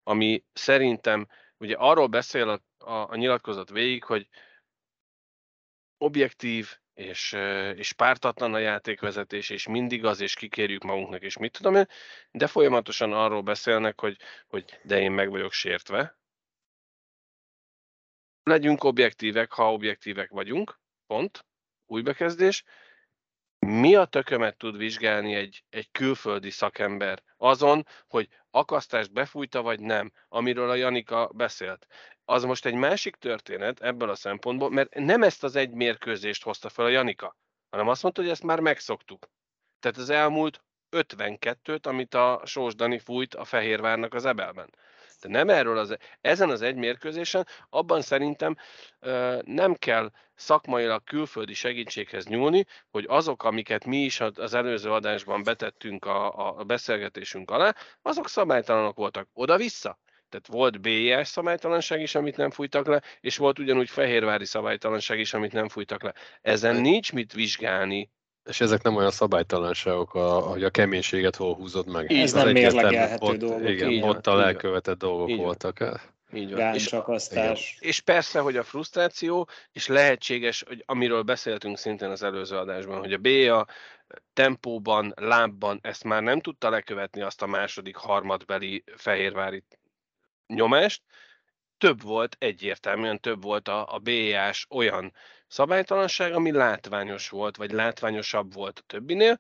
ami 0.03 0.45
szerintem 0.53 1.27
ugye 1.59 1.77
arról 1.77 2.07
beszél 2.07 2.49
a 2.49 2.61
a, 2.87 3.11
a 3.11 3.17
nyilatkozat 3.17 3.71
végig, 3.71 4.05
hogy 4.05 4.29
objektív 5.99 6.79
és, 6.95 7.33
és 7.75 7.93
pártatlan 7.93 8.55
a 8.55 8.59
játékvezetés, 8.59 9.51
és 9.51 9.67
mindig 9.67 10.05
az, 10.05 10.21
és 10.21 10.35
kikérjük 10.35 10.83
magunknak, 10.83 11.23
és 11.23 11.37
mit 11.37 11.53
tudom 11.53 11.75
én, 11.75 11.87
de 12.31 12.47
folyamatosan 12.47 13.13
arról 13.13 13.43
beszélnek, 13.43 14.01
hogy, 14.01 14.17
hogy 14.47 14.81
de 14.83 15.01
én 15.01 15.13
meg 15.13 15.31
vagyok 15.31 15.53
sértve. 15.53 16.19
Legyünk 18.43 18.85
objektívek, 18.85 19.53
ha 19.53 19.73
objektívek 19.73 20.31
vagyunk, 20.31 20.81
pont, 21.07 21.47
új 21.87 22.03
bekezdés, 22.03 22.65
mi 23.67 23.95
a 23.95 24.05
tökömet 24.05 24.57
tud 24.57 24.77
vizsgálni 24.77 25.35
egy, 25.35 25.65
egy 25.71 25.91
külföldi 25.93 26.51
szakember 26.51 27.23
azon, 27.37 27.87
hogy 28.09 28.29
akasztást 28.51 29.13
befújta 29.13 29.63
vagy 29.63 29.81
nem, 29.81 30.13
amiről 30.29 30.71
a 30.71 30.75
Janika 30.75 31.31
beszélt. 31.35 31.87
Az 32.25 32.45
most 32.45 32.67
egy 32.67 32.75
másik 32.75 33.15
történet 33.17 33.81
ebből 33.81 34.11
a 34.11 34.15
szempontból, 34.15 34.71
mert 34.71 34.95
nem 34.95 35.23
ezt 35.23 35.45
az 35.45 35.57
egy 35.57 35.71
mérkőzést 35.71 36.43
hozta 36.43 36.69
fel 36.69 36.85
a 36.85 36.89
Janika, 36.89 37.37
hanem 37.71 37.89
azt 37.89 38.03
mondta, 38.03 38.21
hogy 38.21 38.31
ezt 38.31 38.43
már 38.43 38.61
megszoktuk. 38.61 39.31
Tehát 39.81 39.97
az 39.97 40.11
elmúlt 40.11 40.65
52-t, 40.91 41.87
amit 41.87 42.15
a 42.15 42.43
Sós 42.45 42.75
Dani 42.75 42.99
fújt 42.99 43.35
a 43.35 43.45
Fehérvárnak 43.45 44.15
az 44.15 44.25
ebelben. 44.25 44.75
De 45.21 45.29
nem 45.29 45.49
erről 45.49 45.79
az, 45.79 45.97
ezen 46.21 46.51
az 46.51 46.63
egy 46.63 46.77
mérkőzésen, 46.77 47.47
abban 47.71 48.01
szerintem 48.03 48.57
nem 49.45 49.75
kell 49.75 50.11
szakmailag 50.35 51.05
külföldi 51.05 51.55
segítséghez 51.55 52.27
nyúlni, 52.27 52.67
hogy 52.91 53.05
azok, 53.09 53.45
amiket 53.45 53.85
mi 53.85 53.97
is 53.97 54.21
az 54.21 54.55
előző 54.55 54.91
adásban 54.93 55.43
betettünk 55.43 56.05
a, 56.05 56.59
a 56.59 56.65
beszélgetésünk 56.65 57.51
alá, 57.51 57.75
azok 58.03 58.29
szabálytalanok 58.29 58.97
voltak. 58.97 59.29
Oda-vissza. 59.33 59.99
Tehát 60.29 60.47
volt 60.47 60.81
BIS 60.81 61.29
szabálytalanság 61.29 62.01
is, 62.01 62.15
amit 62.15 62.37
nem 62.37 62.51
fújtak 62.51 62.87
le, 62.87 63.03
és 63.21 63.37
volt 63.37 63.59
ugyanúgy 63.59 63.91
fehérvári 63.91 64.45
szabálytalanság 64.45 65.19
is, 65.19 65.35
amit 65.35 65.53
nem 65.53 65.69
fújtak 65.69 66.03
le. 66.03 66.15
Ezen 66.43 66.77
nincs 66.77 67.13
mit 67.13 67.33
vizsgálni. 67.33 68.11
És 68.47 68.61
ezek 68.61 68.83
nem 68.83 68.97
olyan 68.97 69.11
szabálytalanságok, 69.11 70.15
a, 70.15 70.41
hogy 70.41 70.65
a 70.65 70.71
keménységet 70.71 71.37
hol 71.37 71.55
húzod 71.55 71.87
meg. 71.87 72.13
Ez 72.13 72.33
nem 72.33 72.49
mérlegelhető 72.49 73.37
dolgok. 73.37 73.69
Igen, 73.69 74.03
ott 74.03 74.27
a 74.27 74.43
elkövetett 74.43 74.99
dolgok 74.99 75.31
így 75.31 75.37
voltak. 75.37 76.01
Így 76.33 76.55
van. 76.55 76.75
És, 76.75 76.95
és, 77.31 77.77
és 77.79 78.01
persze, 78.01 78.41
hogy 78.41 78.57
a 78.57 78.63
frusztráció, 78.63 79.49
és 79.73 79.87
lehetséges, 79.87 80.65
hogy 80.67 80.83
amiről 80.87 81.23
beszéltünk 81.23 81.79
szintén 81.79 82.11
az 82.11 82.23
előző 82.23 82.57
adásban, 82.57 82.99
hogy 82.99 83.13
a 83.13 83.19
BA 83.19 83.67
tempóban, 84.33 85.13
lábban 85.17 85.79
ezt 85.83 86.05
már 86.05 86.23
nem 86.23 86.41
tudta 86.41 86.71
lekövetni 86.71 87.23
azt 87.23 87.43
a 87.43 87.47
második 87.47 87.97
harmadbeli 87.97 88.85
fehérvári 88.97 89.65
nyomást, 90.47 91.03
több 91.79 92.03
volt, 92.03 92.37
egyértelműen 92.39 93.21
több 93.21 93.43
volt 93.43 93.69
a, 93.69 93.95
a 93.95 93.99
BA-s 93.99 94.67
olyan 94.71 95.13
szabálytalanság, 95.49 96.33
ami 96.33 96.53
látványos 96.53 97.29
volt, 97.29 97.57
vagy 97.57 97.71
látványosabb 97.71 98.53
volt 98.53 98.79
a 98.79 98.83
többinél, 98.87 99.39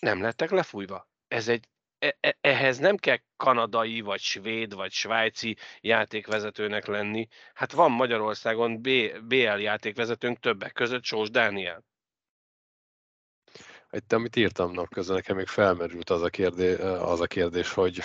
nem 0.00 0.20
lettek 0.20 0.50
lefújva. 0.50 1.08
Ez 1.28 1.48
egy 1.48 1.68
E, 1.98 2.16
e, 2.20 2.36
ehhez 2.40 2.78
nem 2.78 2.96
kell 2.96 3.18
kanadai, 3.36 4.00
vagy 4.00 4.20
svéd, 4.20 4.74
vagy 4.74 4.92
svájci 4.92 5.56
játékvezetőnek 5.80 6.86
lenni. 6.86 7.28
Hát 7.54 7.72
van 7.72 7.90
Magyarországon 7.90 8.82
BL 9.22 9.58
játékvezetőnk 9.58 10.38
többek 10.38 10.72
között 10.72 11.04
Sós 11.04 11.30
Dániel. 11.30 11.84
Itt, 13.90 14.12
amit 14.12 14.36
írtam 14.36 14.72
napközben, 14.72 15.16
nekem 15.16 15.36
még 15.36 15.46
felmerült 15.46 16.10
az 16.10 16.22
a 16.22 16.28
kérdés, 16.28 16.78
az 16.78 17.20
a 17.20 17.26
kérdés 17.26 17.72
hogy 17.72 18.02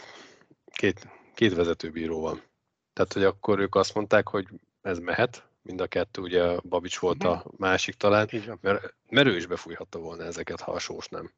két, 0.66 1.08
két 1.36 1.54
vezetőbíró 1.54 2.22
van. 2.22 2.44
Tehát, 2.94 3.14
hogy 3.14 3.24
akkor 3.24 3.60
ők 3.60 3.76
azt 3.76 3.94
mondták, 3.94 4.28
hogy 4.28 4.48
ez 4.82 5.00
mehet, 5.00 5.50
mind 5.62 5.82
a 5.82 5.88
kettő, 5.88 6.22
ugye 6.22 6.56
Babics 6.64 7.00
volt 7.00 7.24
a 7.24 7.36
mhm. 7.36 7.56
másik 7.58 7.96
talán, 7.96 8.30
mert, 8.62 8.94
mert 9.10 9.28
ő 9.28 9.36
is 9.36 9.46
befújhatta 9.46 10.00
volna 10.00 10.24
ezeket, 10.24 10.60
ha 10.60 10.72
a 10.72 10.80
sós 10.80 11.08
nem. 11.08 11.32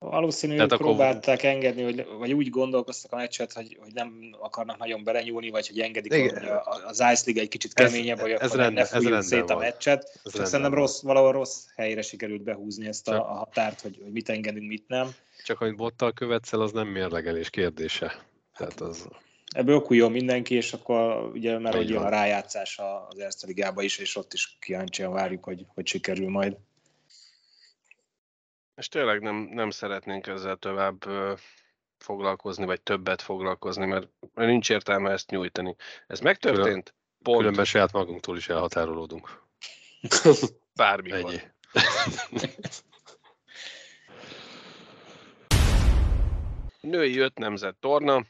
Valószínűleg 0.00 0.68
próbálták 0.68 1.38
akkor... 1.38 1.50
engedni, 1.50 1.82
hogy, 1.82 2.06
vagy 2.18 2.32
úgy 2.32 2.50
gondolkoztak 2.50 3.12
a 3.12 3.16
meccset, 3.16 3.52
hogy, 3.52 3.76
hogy 3.80 3.92
nem 3.92 4.36
akarnak 4.40 4.78
nagyon 4.78 5.04
belenyúlni, 5.04 5.50
vagy 5.50 5.68
hogy 5.68 5.80
engedik, 5.80 6.12
Igen. 6.12 6.38
hogy 6.38 6.48
az 6.84 7.00
Ice 7.12 7.22
League 7.24 7.42
egy 7.42 7.48
kicsit 7.48 7.72
keményebb, 7.72 8.20
vagy 8.20 8.30
ez 8.30 8.52
ne 8.52 8.84
fújjuk 8.84 9.22
szét 9.22 9.50
a 9.50 9.56
meccset. 9.56 10.20
Ez 10.24 10.32
Csak 10.32 10.46
szerintem 10.46 10.74
rossz, 10.74 11.02
valahol 11.02 11.32
rossz 11.32 11.64
helyre 11.76 12.02
sikerült 12.02 12.42
behúzni 12.42 12.86
ezt 12.86 13.08
a, 13.08 13.30
a 13.30 13.34
határt, 13.34 13.80
hogy, 13.80 13.98
hogy 14.02 14.12
mit 14.12 14.28
engedünk, 14.28 14.68
mit 14.68 14.88
nem. 14.88 15.08
Csak 15.44 15.60
amit 15.60 15.76
bottal 15.76 16.12
követsz 16.12 16.52
el, 16.52 16.60
az 16.60 16.72
nem 16.72 16.88
mérlegelés 16.88 17.50
kérdése. 17.50 18.24
Tehát 18.56 18.80
az... 18.80 19.08
Ebből 19.54 19.76
okuljon 19.76 20.10
mindenki, 20.10 20.54
és 20.54 20.72
akkor 20.72 21.30
ugye 21.32 21.58
már 21.58 21.74
hogy 21.74 21.92
a 21.92 22.08
rájátszás 22.08 22.78
az 22.78 23.18
Erste 23.18 23.46
Ligába 23.46 23.82
is, 23.82 23.98
és 23.98 24.16
ott 24.16 24.32
is 24.32 24.56
kíváncsian 24.60 25.12
várjuk, 25.12 25.44
hogy, 25.44 25.64
hogy 25.74 25.86
sikerül 25.86 26.28
majd. 26.28 26.56
És 28.76 28.88
tényleg 28.88 29.20
nem, 29.20 29.36
nem 29.36 29.70
szeretnénk 29.70 30.26
ezzel 30.26 30.56
tovább 30.56 31.04
foglalkozni, 31.98 32.64
vagy 32.64 32.80
többet 32.80 33.22
foglalkozni, 33.22 33.86
mert 33.86 34.08
nincs 34.34 34.70
értelme 34.70 35.10
ezt 35.10 35.30
nyújtani. 35.30 35.76
Ez 36.06 36.20
megtörtént? 36.20 36.94
Pont. 37.22 37.38
Különben 37.38 37.64
saját 37.64 37.92
magunktól 37.92 38.36
is 38.36 38.48
elhatárolódunk. 38.48 39.42
Bármikor. 40.74 41.18
Ennyi. 41.18 41.40
Női 46.80 47.18
öt 47.18 47.38
nemzet 47.38 47.76
torna, 47.76 48.26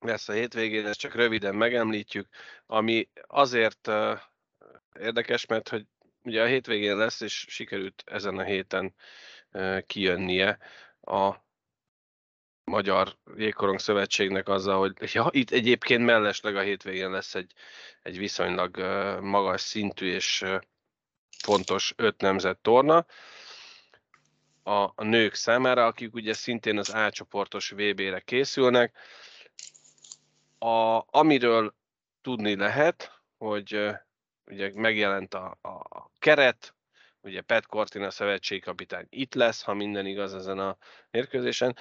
lesz 0.00 0.28
a 0.28 0.32
hétvégén, 0.32 0.86
ezt 0.86 0.98
csak 0.98 1.14
röviden 1.14 1.54
megemlítjük, 1.54 2.28
ami 2.66 3.08
azért 3.26 3.90
érdekes, 5.00 5.46
mert 5.46 5.68
hogy 5.68 5.86
ugye 6.22 6.42
a 6.42 6.46
hétvégén 6.46 6.96
lesz, 6.96 7.20
és 7.20 7.44
sikerült 7.48 8.02
ezen 8.06 8.38
a 8.38 8.42
héten 8.42 8.94
kijönnie 9.86 10.58
a 11.00 11.34
Magyar 12.64 13.16
Jégkorong 13.36 13.78
Szövetségnek 13.78 14.48
azzal, 14.48 14.78
hogy 14.78 14.94
ja, 15.14 15.28
itt 15.30 15.50
egyébként 15.50 16.04
mellesleg 16.04 16.56
a 16.56 16.60
hétvégén 16.60 17.10
lesz 17.10 17.34
egy, 17.34 17.52
egy 18.02 18.18
viszonylag 18.18 18.76
magas 19.20 19.60
szintű 19.60 20.12
és 20.12 20.44
fontos 21.38 21.92
öt 21.96 22.20
nemzet 22.20 22.58
torna 22.58 23.06
a, 24.62 24.92
a 24.94 25.04
nők 25.04 25.34
számára, 25.34 25.86
akik 25.86 26.14
ugye 26.14 26.32
szintén 26.32 26.78
az 26.78 26.88
A 26.88 27.10
csoportos 27.10 27.70
VB-re 27.70 28.20
készülnek. 28.20 28.96
A, 30.64 31.04
amiről 31.06 31.74
tudni 32.20 32.56
lehet, 32.56 33.20
hogy 33.36 33.90
ugye 34.46 34.70
megjelent 34.74 35.34
a, 35.34 35.58
a 35.62 36.10
keret, 36.18 36.74
ugye 37.20 37.40
Pat 37.40 37.66
Cortina 37.66 38.10
szövetségkapitány 38.10 39.06
itt 39.08 39.34
lesz, 39.34 39.62
ha 39.62 39.74
minden 39.74 40.06
igaz 40.06 40.34
ezen 40.34 40.58
a 40.58 40.76
mérkőzésen, 41.10 41.76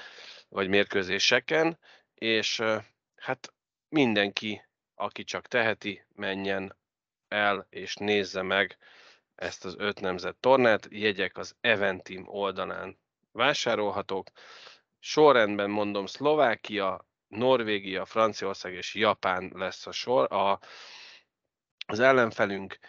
vagy 0.50 0.68
mérkőzéseken, 0.68 1.80
és 2.14 2.64
hát 3.16 3.54
mindenki, 3.90 4.66
aki 4.96 5.24
csak 5.24 5.48
teheti, 5.48 6.06
menjen 6.16 6.78
el 7.28 7.68
és 7.70 7.96
nézze 7.96 8.42
meg 8.42 8.78
ezt 9.36 9.66
az 9.66 9.76
öt 9.78 10.00
nemzet 10.00 10.36
tornát. 10.36 10.88
Jegyek 10.90 11.38
az 11.38 11.56
Eventim 11.62 12.28
oldalán 12.28 13.00
vásárolhatók. 13.32 14.30
Sorrendben 15.00 15.70
mondom, 15.70 16.06
Szlovákia, 16.06 17.09
Norvégia, 17.30 18.06
Franciaország 18.06 18.74
és 18.74 18.96
Japán 18.96 19.52
lesz 19.56 19.88
a 19.88 19.92
sor. 19.92 20.34
A, 20.34 20.60
az 21.88 22.00
ellenfelünk 22.00 22.80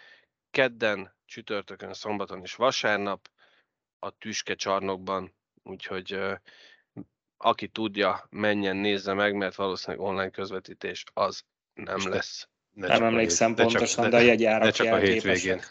kedden 0.51 1.15
csütörtökön, 1.25 1.93
szombaton 1.93 2.41
és 2.41 2.55
vasárnap 2.55 3.29
a 3.99 4.09
Tüske 4.09 4.55
csarnokban, 4.55 5.35
úgyhogy 5.63 6.19
aki 7.37 7.67
tudja, 7.67 8.27
menjen, 8.29 8.75
nézze 8.75 9.13
meg, 9.13 9.35
mert 9.35 9.55
valószínűleg 9.55 10.05
online 10.05 10.29
közvetítés 10.29 11.03
az 11.13 11.43
nem 11.73 12.09
lesz. 12.09 12.47
Ne 12.73 12.87
nem 12.87 13.03
emlékszem 13.03 13.55
pontosan, 13.55 14.09
de 14.09 14.17
a 14.17 14.19
jegyárak 14.19 14.71
csak 14.71 14.93
a 14.93 14.97
hétvégén. 14.97 15.61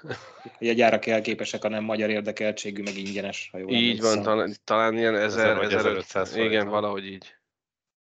A 0.42 0.56
jegyárak 0.58 1.06
elképesek 1.06 1.64
a 1.64 1.68
nem 1.68 1.84
magyar 1.84 2.10
érdekeltségű, 2.10 2.82
meg 2.82 2.96
ingyenes, 2.96 3.48
ha 3.52 3.58
jól 3.58 3.70
Így 3.70 3.76
emlékszem. 3.76 4.14
van, 4.14 4.22
talán, 4.22 4.54
talán 4.64 4.96
ilyen 4.96 5.14
1000, 5.14 5.58
1500 5.58 6.36
Igen, 6.36 6.68
valahogy 6.68 7.06
így. 7.06 7.39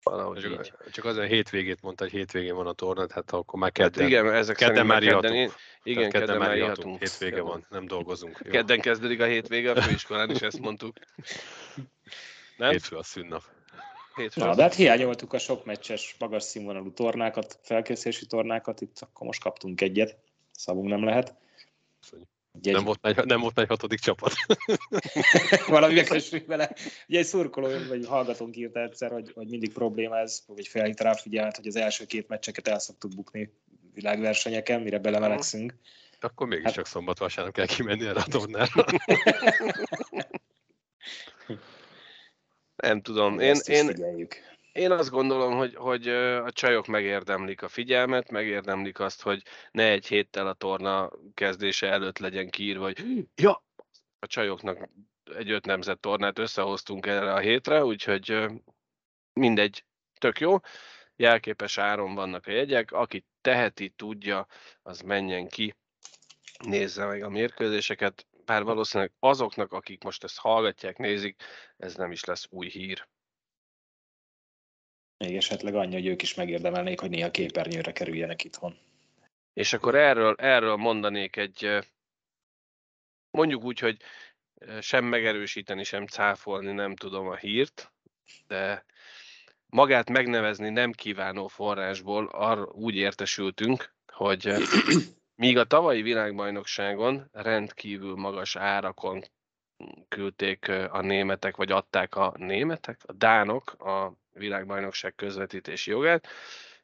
Valahogy 0.09 0.39
csak, 0.39 0.51
így. 0.51 0.91
csak 0.91 1.05
azért 1.05 1.25
a 1.25 1.27
hétvégét 1.27 1.81
mondta, 1.81 2.03
hogy 2.03 2.13
hétvégén 2.13 2.55
van 2.55 2.67
a 2.67 2.73
torna, 2.73 3.05
hát 3.09 3.31
akkor 3.31 3.59
már 3.59 3.71
kedden, 3.71 4.01
hát 4.01 4.09
igen, 4.09 4.33
ezek 4.33 4.55
kedden 4.55 4.85
már 4.85 5.03
kedden, 5.03 5.33
én, 5.33 5.51
igen, 5.83 6.09
kedden, 6.09 6.27
kedden 6.27 6.37
már 6.37 6.57
írhatunk. 6.57 6.99
Hétvége 6.99 7.41
van, 7.41 7.65
nem 7.69 7.85
dolgozunk. 7.85 8.41
Jó. 8.43 8.51
Kedden 8.51 8.79
kezdődik 8.79 9.21
a 9.21 9.25
hétvége, 9.25 9.71
a 9.71 9.81
főiskolán 9.81 10.29
is 10.29 10.41
ezt 10.41 10.59
mondtuk. 10.59 10.97
Nem? 12.57 12.71
Hétfő 12.71 12.95
a 12.95 13.03
szünnap. 13.03 13.43
Hétfő 14.15 14.41
Na, 14.41 14.55
de 14.55 14.61
hát 14.61 14.73
hiányoltuk 14.73 15.33
a 15.33 15.37
sok 15.37 15.65
meccses, 15.65 16.15
magas 16.19 16.43
színvonalú 16.43 16.93
tornákat, 16.93 17.59
felkészülési 17.61 18.25
tornákat, 18.25 18.81
itt 18.81 18.97
akkor 18.99 19.25
most 19.27 19.41
kaptunk 19.41 19.81
egyet, 19.81 20.17
szavunk 20.51 20.89
nem 20.89 21.03
lehet. 21.03 21.33
Köszönjük. 22.01 22.27
Egy... 22.63 22.73
Nem, 22.73 22.83
volt 22.83 23.05
egy, 23.05 23.25
nem 23.25 23.39
volt 23.39 23.59
egy 23.59 23.67
hatodik 23.67 23.99
csapat. 23.99 24.33
Valami 25.67 25.93
megtessünk 25.93 26.45
vele. 26.45 26.75
Ugye 27.07 27.19
egy 27.19 27.25
szurkoló, 27.25 27.67
vagy 27.87 28.05
hallgatónk 28.05 28.55
írta 28.55 28.81
egyszer, 28.81 29.11
hogy, 29.11 29.31
hogy 29.35 29.47
mindig 29.47 29.73
probléma 29.73 30.17
ez, 30.17 30.43
vagy 30.47 30.67
felhívta 30.67 31.03
rá 31.03 31.13
figyelmet, 31.13 31.55
hogy 31.55 31.67
az 31.67 31.75
első 31.75 32.05
két 32.05 32.27
meccseket 32.27 32.67
el 32.67 32.79
szoktuk 32.79 33.15
bukni 33.15 33.51
világversenyeken, 33.93 34.81
mire 34.81 34.99
belemelegszünk. 34.99 35.73
Akkor 36.19 36.47
mégiscsak 36.47 36.75
hát... 36.75 36.85
szombat 36.85 37.19
vasárnap 37.19 37.53
kell 37.53 37.65
kimenni 37.65 38.05
erre 38.05 38.19
a 38.19 38.27
tornára. 38.37 38.85
nem 42.75 43.01
tudom. 43.01 43.39
Én, 43.39 43.55
én, 43.65 43.87
én 44.77 44.91
azt 44.91 45.09
gondolom, 45.09 45.57
hogy, 45.57 45.75
hogy 45.75 46.07
a 46.07 46.51
csajok 46.51 46.87
megérdemlik 46.87 47.61
a 47.61 47.67
figyelmet, 47.67 48.31
megérdemlik 48.31 48.99
azt, 48.99 49.21
hogy 49.21 49.43
ne 49.71 49.91
egy 49.91 50.07
héttel 50.07 50.47
a 50.47 50.53
torna 50.53 51.11
kezdése 51.33 51.87
előtt 51.87 52.17
legyen 52.17 52.49
kiírva, 52.49 52.83
hogy 52.83 53.27
ja, 53.35 53.63
a 54.19 54.27
csajoknak 54.27 54.89
egy 55.35 55.51
öt 55.51 55.65
nemzet 55.65 55.99
tornát 55.99 56.39
összehoztunk 56.39 57.05
erre 57.05 57.33
a 57.33 57.39
hétre, 57.39 57.83
úgyhogy 57.83 58.45
mindegy, 59.33 59.85
tök 60.19 60.39
jó. 60.39 60.57
Jelképes 61.15 61.77
áron 61.77 62.15
vannak 62.15 62.45
a 62.47 62.51
jegyek, 62.51 62.91
aki 62.91 63.25
teheti, 63.41 63.89
tudja, 63.89 64.47
az 64.81 65.01
menjen 65.01 65.47
ki, 65.47 65.75
nézze 66.63 67.05
meg 67.05 67.23
a 67.23 67.29
mérkőzéseket, 67.29 68.27
bár 68.45 68.63
valószínűleg 68.63 69.13
azoknak, 69.19 69.71
akik 69.71 70.03
most 70.03 70.23
ezt 70.23 70.37
hallgatják, 70.39 70.97
nézik, 70.97 71.43
ez 71.77 71.95
nem 71.95 72.11
is 72.11 72.23
lesz 72.23 72.47
új 72.49 72.67
hír. 72.69 73.07
Még 75.17 75.35
esetleg 75.35 75.75
annyi, 75.75 75.93
hogy 75.93 76.05
ők 76.05 76.21
is 76.21 76.33
megérdemelnék, 76.33 76.99
hogy 76.99 77.09
néha 77.09 77.31
képernyőre 77.31 77.91
kerüljenek 77.91 78.43
itthon. 78.43 78.77
És 79.53 79.73
akkor 79.73 79.95
erről, 79.95 80.35
erről 80.37 80.75
mondanék 80.75 81.35
egy, 81.35 81.79
mondjuk 83.31 83.63
úgy, 83.63 83.79
hogy 83.79 83.97
sem 84.79 85.05
megerősíteni, 85.05 85.83
sem 85.83 86.05
cáfolni 86.05 86.71
nem 86.71 86.95
tudom 86.95 87.27
a 87.27 87.35
hírt, 87.35 87.91
de 88.47 88.85
magát 89.65 90.09
megnevezni 90.09 90.69
nem 90.69 90.91
kívánó 90.91 91.47
forrásból 91.47 92.25
arra 92.25 92.65
úgy 92.65 92.95
értesültünk, 92.95 93.93
hogy 94.11 94.53
míg 95.35 95.57
a 95.57 95.63
tavalyi 95.63 96.01
világbajnokságon 96.01 97.29
rendkívül 97.31 98.15
magas 98.15 98.55
árakon 98.55 99.23
küldték 100.07 100.69
a 100.69 101.01
németek, 101.01 101.55
vagy 101.55 101.71
adták 101.71 102.15
a 102.15 102.33
németek, 102.37 103.01
a 103.05 103.13
dánok 103.13 103.71
a 103.71 104.13
világbajnokság 104.37 105.15
közvetítési 105.15 105.91
jogát, 105.91 106.27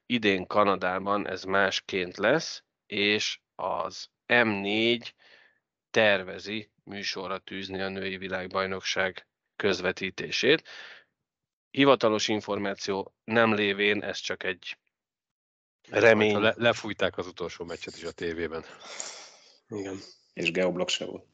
idén 0.05 0.47
Kanadában 0.47 1.27
ez 1.27 1.43
másként 1.43 2.17
lesz, 2.17 2.63
és 2.85 3.39
az 3.55 4.07
M4 4.27 5.11
tervezi 5.91 6.71
műsorra 6.83 7.37
tűzni 7.37 7.81
a 7.81 7.89
női 7.89 8.17
világbajnokság 8.17 9.27
közvetítését. 9.55 10.63
Hivatalos 11.71 12.27
információ 12.27 13.13
nem 13.23 13.53
lévén, 13.53 14.03
ez 14.03 14.17
csak 14.17 14.43
egy 14.43 14.77
remény. 15.89 16.39
Le, 16.39 16.53
lefújták 16.57 17.17
az 17.17 17.27
utolsó 17.27 17.65
meccset 17.65 17.95
is 17.95 18.03
a 18.03 18.11
tévében. 18.11 18.65
Igen. 19.69 19.99
És 20.33 20.51
geoblok 20.51 20.89
se 20.89 21.05
volt. 21.05 21.25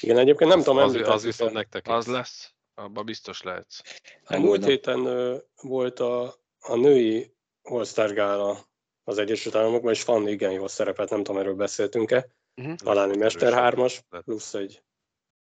Igen, 0.00 0.18
egyébként 0.18 0.50
nem 0.50 0.58
az, 0.58 0.64
tudom, 0.64 0.82
az, 0.82 0.94
az 0.94 1.24
viszont 1.24 1.52
nektek. 1.52 1.88
Az 1.88 2.06
lesz, 2.06 2.54
abban 2.78 3.04
biztos 3.04 3.42
lehetsz. 3.42 3.80
A 4.24 4.38
múlt 4.38 4.64
héten 4.64 5.02
volt 5.62 6.00
a, 6.00 6.34
a 6.60 6.76
női 6.76 7.34
All-Star 7.62 8.12
Gála 8.12 8.68
az 9.04 9.18
Egyesült 9.18 9.54
Államokban, 9.54 9.92
és 9.92 10.02
Fanny 10.02 10.28
igen 10.28 10.52
jól 10.52 10.68
szerepelt, 10.68 11.10
nem 11.10 11.22
tudom, 11.22 11.40
erről 11.40 11.54
beszéltünk-e. 11.54 12.28
Uh-huh. 12.56 12.74
Talán 12.74 13.10
egy 13.10 13.18
Mester 13.18 13.74
3-as, 13.74 13.98
plusz 14.24 14.54
egy, 14.54 14.82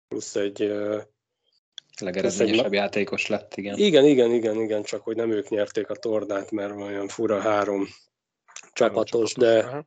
plusz 0.09 0.35
egy 0.35 0.63
uh, 0.63 1.03
legeredményesebb 2.01 2.73
játékos 2.73 3.27
lett, 3.27 3.57
igen. 3.57 3.79
Igen, 3.79 4.05
igen, 4.05 4.31
igen, 4.31 4.61
igen, 4.61 4.83
csak 4.83 5.03
hogy 5.03 5.17
nem 5.17 5.31
ők 5.31 5.49
nyerték 5.49 5.91
a 5.91 5.95
tornát, 5.95 6.51
mert 6.51 6.75
olyan 6.75 7.09
fura 7.09 7.41
három 7.41 7.89
csapatos, 8.73 9.35
de, 9.35 9.85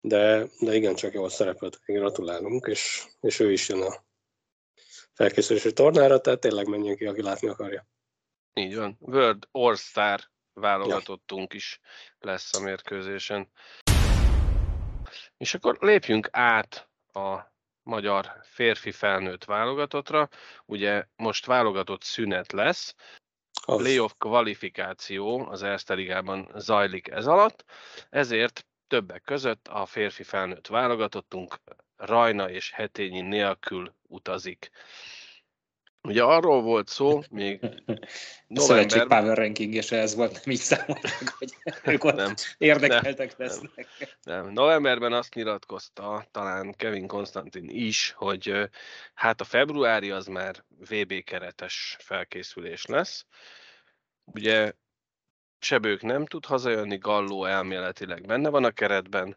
de, 0.00 0.46
de 0.60 0.74
igen, 0.74 0.94
csak 0.94 1.12
jól 1.12 1.30
szerepelt, 1.30 1.80
gratulálunk, 1.84 2.66
és, 2.66 3.04
és 3.20 3.40
ő 3.40 3.52
is 3.52 3.68
jön 3.68 3.82
a 3.82 4.04
felkészülési 5.14 5.72
tornára, 5.72 6.20
tehát 6.20 6.40
tényleg 6.40 6.66
menjünk 6.66 6.98
ki, 6.98 7.06
aki 7.06 7.22
látni 7.22 7.48
akarja. 7.48 7.86
Így 8.54 8.76
van. 8.76 8.96
World 9.00 9.48
All-Star 9.50 10.20
válogatottunk 10.52 11.52
ja. 11.52 11.56
is 11.58 11.80
lesz 12.18 12.54
a 12.54 12.60
mérkőzésen. 12.60 13.50
És 15.36 15.54
akkor 15.54 15.76
lépjünk 15.80 16.28
át 16.30 16.88
a 17.12 17.38
magyar 17.82 18.32
férfi 18.42 18.92
felnőtt 18.92 19.44
válogatottra. 19.44 20.28
Ugye 20.64 21.04
most 21.16 21.46
válogatott 21.46 22.02
szünet 22.02 22.52
lesz, 22.52 22.94
a 23.64 23.76
playoff 23.76 24.12
kvalifikáció 24.18 25.46
az 25.48 25.62
Erste 25.62 25.94
Ligában 25.94 26.50
zajlik 26.54 27.08
ez 27.08 27.26
alatt, 27.26 27.64
ezért 28.10 28.66
többek 28.92 29.22
között 29.22 29.68
a 29.68 29.86
férfi 29.86 30.22
felnőtt 30.22 30.66
válogatottunk 30.66 31.56
Rajna 31.96 32.50
és 32.50 32.72
Hetényi 32.72 33.20
nélkül 33.20 33.94
utazik. 34.02 34.70
Ugye 36.02 36.22
arról 36.22 36.62
volt 36.62 36.88
szó, 36.88 37.22
még 37.30 37.60
november... 37.60 38.10
Szövetség 38.56 39.06
Power 39.06 39.36
Ranking, 39.36 39.74
és 39.74 39.90
ez 39.90 40.14
volt, 40.14 40.32
nem 40.32 40.54
így 40.54 40.58
számoltak, 40.60 41.34
hogy 41.38 41.52
ők 41.92 42.04
ott 42.04 42.14
nem, 42.14 42.34
érdekeltek 42.58 43.36
nem, 43.36 43.48
lesznek. 43.48 43.88
Nem. 44.22 44.44
nem. 44.44 44.52
Novemberben 44.52 45.12
azt 45.12 45.34
nyilatkozta 45.34 46.26
talán 46.30 46.74
Kevin 46.76 47.06
Konstantin 47.06 47.68
is, 47.68 48.12
hogy 48.16 48.68
hát 49.14 49.40
a 49.40 49.44
februári 49.44 50.10
az 50.10 50.26
már 50.26 50.64
VB 50.78 51.24
keretes 51.24 51.96
felkészülés 52.00 52.84
lesz. 52.84 53.26
Ugye 54.24 54.72
Sebők 55.62 56.02
nem 56.02 56.26
tud 56.26 56.44
hazajönni, 56.44 56.98
Galló 56.98 57.44
elméletileg 57.44 58.26
benne 58.26 58.48
van 58.48 58.64
a 58.64 58.70
keretben, 58.70 59.36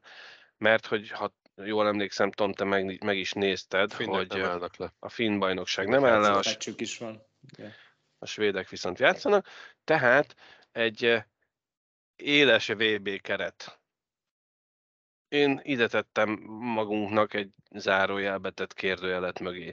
mert 0.58 0.86
hogy 0.86 1.10
ha 1.10 1.34
jól 1.56 1.88
emlékszem, 1.88 2.32
Tom, 2.32 2.54
te 2.54 2.64
meg, 2.64 3.04
meg 3.04 3.18
is 3.18 3.34
nézted, 3.34 3.94
Finnek 3.94 4.32
hogy 4.32 4.70
le. 4.78 4.94
a 5.00 5.10
finn 5.10 5.40
bajnokság 5.40 5.88
nem 5.88 6.06
áll. 6.06 6.24
A, 6.24 6.42
is 6.78 6.98
van. 6.98 7.26
Yeah. 7.58 7.72
a 8.18 8.26
svédek 8.26 8.70
viszont 8.70 9.00
játszanak, 9.00 9.48
tehát 9.84 10.36
egy 10.72 11.24
éles 12.16 12.68
VB 12.68 13.22
keret. 13.22 13.80
Én 15.28 15.60
ide 15.64 15.88
tettem 15.88 16.30
magunknak 16.50 17.34
egy 17.34 17.50
zárójelbetett 17.70 18.74
kérdőjelet 18.74 19.40
mögé. 19.40 19.72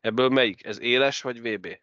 Ebből 0.00 0.28
melyik? 0.28 0.64
Ez 0.64 0.80
éles 0.80 1.22
vagy 1.22 1.40
VB? 1.40 1.78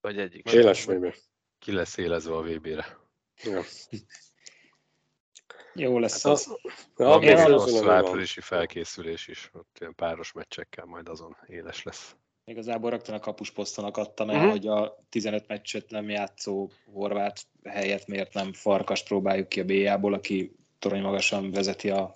Vagy 0.00 0.18
egyik? 0.18 0.52
Éles 0.52 0.84
VB. 0.84 1.14
Ki 1.60 1.72
lesz 1.72 1.96
élezve 1.96 2.36
a 2.36 2.42
VB-re? 2.42 2.98
Ja. 3.44 3.62
Jó 5.74 5.98
lesz 5.98 6.22
hát 6.22 6.32
az. 6.32 6.56
A, 6.94 7.02
a, 7.02 7.86
a 7.86 7.92
áprilisi 7.92 8.40
felkészülés 8.40 9.28
is, 9.28 9.50
ott 9.52 9.76
ilyen 9.80 9.94
páros 9.94 10.32
meccsekkel 10.32 10.84
majd 10.84 11.08
azon 11.08 11.36
éles 11.46 11.82
lesz. 11.82 12.14
Igazából 12.44 12.90
rögtön 12.90 13.14
a 13.14 13.18
kapusposztonak 13.18 13.96
adtam 13.96 14.30
el, 14.30 14.36
uh-huh. 14.36 14.50
hogy 14.50 14.66
a 14.66 15.04
15 15.08 15.48
meccset 15.48 15.90
nem 15.90 16.08
játszó 16.08 16.70
horvát 16.92 17.46
helyett 17.64 18.06
miért 18.06 18.34
nem 18.34 18.52
Farkast 18.52 19.06
próbáljuk 19.06 19.48
ki 19.48 19.60
a 19.60 19.64
B-jából, 19.64 20.14
aki 20.14 20.56
torony 20.78 21.02
magasan 21.02 21.50
vezeti 21.50 21.90
a 21.90 22.14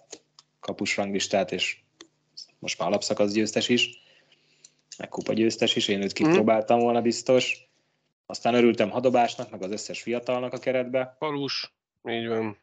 kapus 0.60 0.96
ranglistát, 0.96 1.52
és 1.52 1.78
most 2.58 2.78
már 2.78 2.88
alapszakasz 2.88 3.32
győztes 3.32 3.68
is, 3.68 4.02
meg 4.98 5.08
kupa 5.08 5.32
győztes 5.32 5.76
is, 5.76 5.88
én 5.88 6.02
őt 6.02 6.18
mhm. 6.18 6.28
kipróbáltam 6.28 6.78
volna 6.78 7.00
biztos. 7.00 7.68
Aztán 8.26 8.54
örültem 8.54 8.90
hadobásnak, 8.90 9.50
meg 9.50 9.62
az 9.62 9.70
összes 9.70 10.02
fiatalnak 10.02 10.52
a 10.52 10.58
keretbe. 10.58 11.14
Falus, 11.18 11.72
így 12.08 12.28
van. 12.28 12.62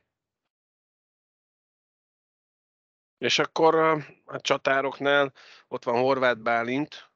És 3.17 3.39
akkor 3.39 3.75
a 4.25 4.41
csatároknál 4.41 5.33
ott 5.67 5.83
van 5.83 6.01
Horváth 6.01 6.39
Bálint, 6.39 7.09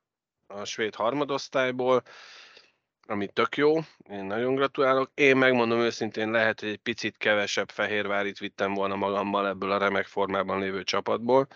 a 0.48 0.66
svéd 0.66 0.96
harmadosztályból, 0.96 2.04
ami 3.08 3.28
tök 3.28 3.58
jó, 3.58 3.76
én 4.10 4.24
nagyon 4.24 4.56
gratulálok. 4.56 5.12
Én 5.14 5.38
megmondom 5.38 5.80
őszintén, 5.80 6.32
lehet, 6.32 6.60
hogy 6.60 6.70
egy 6.70 6.78
picit 6.78 7.18
kevesebb 7.18 7.70
Fehérvárit 7.70 8.38
vittem 8.38 8.74
volna 8.74 8.96
magammal 8.96 9.48
ebből 9.48 9.72
a 9.72 9.78
remek 9.78 10.06
formában 10.06 10.60
lévő 10.60 10.84
csapatból. 10.84 11.48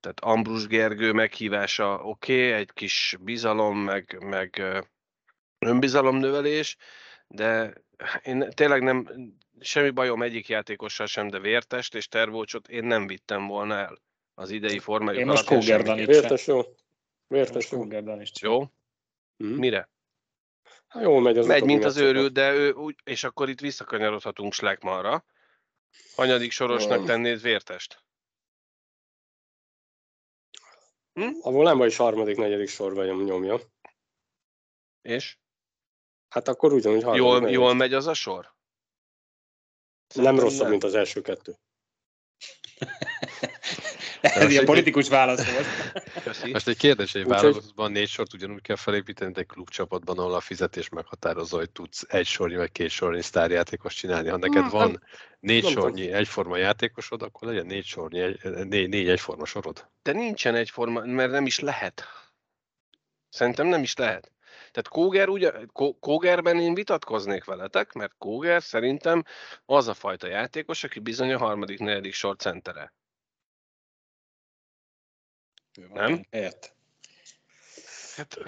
Tehát 0.00 0.20
Ambrus 0.20 0.66
Gergő 0.66 1.12
meghívása 1.12 2.00
oké, 2.02 2.46
okay, 2.46 2.52
egy 2.52 2.72
kis 2.72 3.16
bizalom, 3.20 3.78
meg, 3.78 4.16
meg 4.20 4.62
önbizalomnövelés, 5.58 6.76
de 7.26 7.72
én 8.22 8.50
tényleg 8.50 8.82
nem, 8.82 9.08
semmi 9.60 9.90
bajom 9.90 10.22
egyik 10.22 10.48
játékossal 10.48 11.06
sem, 11.06 11.28
de 11.28 11.38
Vértest 11.38 11.94
és 11.94 12.08
Tervócsot 12.08 12.68
én 12.68 12.84
nem 12.84 13.06
vittem 13.06 13.46
volna 13.46 13.74
el 13.74 13.98
az 14.34 14.50
idei 14.50 14.78
formájuk 14.78 15.20
Én 15.20 15.26
most 15.26 15.46
Kóger 15.46 15.82
Danics. 15.82 16.06
Vértes 16.06 16.46
jó. 16.46 16.60
Vértes 17.26 17.70
jó. 17.70 17.86
Jó? 18.40 18.58
Hmm. 19.36 19.54
Mire? 19.54 19.90
Hát 20.88 21.02
jól 21.02 21.20
megy 21.20 21.38
az 21.38 21.46
Megy, 21.46 21.64
mint 21.64 21.84
az 21.84 21.96
őrült, 21.96 22.32
de 22.32 22.52
ő, 22.52 22.72
úgy, 22.72 22.96
és 23.04 23.24
akkor 23.24 23.48
itt 23.48 23.60
visszakanyarodhatunk 23.60 24.52
Schleckmanra. 24.52 25.24
Hanyadik 26.16 26.50
sorosnak 26.50 27.04
tennéd 27.04 27.42
Vértest? 27.42 28.02
Hm? 31.12 31.30
Ahol 31.40 31.64
nem 31.64 31.78
vagy 31.78 31.96
harmadik, 31.96 32.36
negyedik 32.36 32.68
sorban 32.68 33.06
nyomja. 33.06 33.58
És? 35.02 35.38
Hát 36.28 36.48
akkor 36.48 36.72
ugyanúgy 36.72 37.02
harmadik. 37.02 37.26
Jól, 37.26 37.50
jól 37.50 37.74
megy 37.74 37.94
az 37.94 38.06
a 38.06 38.14
sor? 38.14 38.56
Szerintem 40.06 40.34
nem 40.34 40.44
rosszabb, 40.44 40.62
nem. 40.62 40.70
mint 40.70 40.84
az 40.84 40.94
első 40.94 41.20
kettő. 41.20 41.58
Ez 44.20 44.50
ilyen 44.50 44.64
politikus 44.64 45.08
válasz 45.08 45.52
volt. 45.52 45.66
Most 46.52 46.68
egy 46.68 46.76
kérdés, 46.76 47.14
egy 47.14 47.24
választban 47.24 47.92
négy 47.92 48.08
sort 48.08 48.34
ugyanúgy 48.34 48.60
kell 48.60 48.76
felépíteni, 48.76 49.32
egy 49.36 49.46
klubcsapatban, 49.46 50.18
ahol 50.18 50.34
a 50.34 50.40
fizetés 50.40 50.88
meghatározza, 50.88 51.56
hogy 51.56 51.70
tudsz 51.70 52.04
egy 52.08 52.26
sornyi 52.26 52.56
vagy 52.56 52.72
két 52.72 52.90
sornyi 52.90 53.22
sztárjátékos 53.22 53.94
csinálni. 53.94 54.28
Ha 54.28 54.36
neked 54.36 54.70
van 54.70 55.02
négy 55.40 55.62
nem 55.62 55.72
sornyi 55.72 56.02
tudom. 56.02 56.16
egyforma 56.16 56.56
játékosod, 56.56 57.22
akkor 57.22 57.48
legyen 57.48 57.66
négy 57.66 57.84
sornyi, 57.84 58.20
egy, 58.20 58.40
négy, 58.42 58.88
négy 58.88 59.08
egyforma 59.08 59.44
sorod. 59.44 59.88
De 60.02 60.12
nincsen 60.12 60.54
egyforma, 60.54 61.00
mert 61.00 61.30
nem 61.30 61.46
is 61.46 61.58
lehet. 61.58 62.04
Szerintem 63.28 63.66
nem 63.66 63.82
is 63.82 63.96
lehet. 63.96 64.32
Tehát 64.70 64.88
Kóger, 64.88 65.28
ugye, 65.28 65.52
Kógerben 66.00 66.60
én 66.60 66.74
vitatkoznék 66.74 67.44
veletek, 67.44 67.92
mert 67.92 68.14
Kóger 68.18 68.62
szerintem 68.62 69.24
az 69.66 69.88
a 69.88 69.94
fajta 69.94 70.26
játékos, 70.26 70.84
aki 70.84 70.98
bizony 70.98 71.32
a 71.32 71.38
harmadik, 71.38 71.78
negyedik 71.78 72.14
sor 72.14 72.36
centere. 72.36 72.92
Nem? 75.92 76.26
Ért. 76.30 76.74
Hát, 78.16 78.38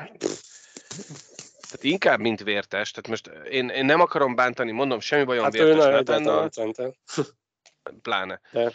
tehát 1.71 1.85
inkább, 1.85 2.21
mint 2.21 2.43
vértes. 2.43 2.91
Tehát 2.91 3.09
most 3.09 3.47
én, 3.49 3.69
én 3.69 3.85
nem 3.85 4.01
akarom 4.01 4.35
bántani, 4.35 4.71
mondom, 4.71 5.01
semmi 5.01 5.25
bajom 5.25 5.43
hát 5.45 5.53
vértes 5.53 5.85
Natannal. 5.85 6.51
Pláne. 8.03 8.41
De. 8.53 8.73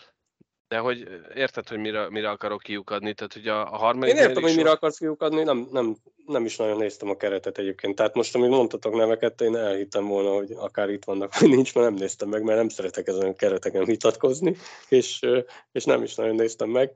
De 0.67 0.77
hogy 0.77 1.07
érted, 1.35 1.67
hogy 1.67 1.77
mire, 1.77 2.09
mire 2.09 2.29
akarok 2.29 2.61
kiukadni? 2.61 3.13
Tehát, 3.13 3.33
hogy 3.33 3.47
a, 3.47 3.73
a 3.73 3.77
harmadik... 3.77 4.15
Én 4.15 4.21
értem, 4.21 4.43
hogy 4.43 4.55
mire 4.55 4.71
akarsz 4.71 4.97
kiukadni, 4.97 5.43
nem, 5.43 5.67
nem, 5.71 5.95
nem 6.25 6.45
is 6.45 6.55
nagyon 6.55 6.77
néztem 6.77 7.09
a 7.09 7.17
keretet 7.17 7.57
egyébként. 7.57 7.95
Tehát 7.95 8.15
most, 8.15 8.35
amit 8.35 8.49
mondtatok 8.49 8.95
neveket, 8.95 9.41
én 9.41 9.55
elhittem 9.55 10.07
volna, 10.07 10.33
hogy 10.33 10.51
akár 10.51 10.89
itt 10.89 11.05
vannak, 11.05 11.39
vagy 11.39 11.49
nincs, 11.49 11.75
mert 11.75 11.89
nem 11.89 11.97
néztem 11.97 12.29
meg, 12.29 12.43
mert 12.43 12.57
nem 12.57 12.69
szeretek 12.69 13.07
ezen 13.07 13.27
a 13.27 13.33
kereteken 13.33 13.85
vitatkozni, 13.85 14.55
és, 14.89 15.25
és 15.71 15.83
nem 15.83 16.03
is 16.03 16.15
nagyon 16.15 16.35
néztem 16.35 16.69
meg. 16.69 16.93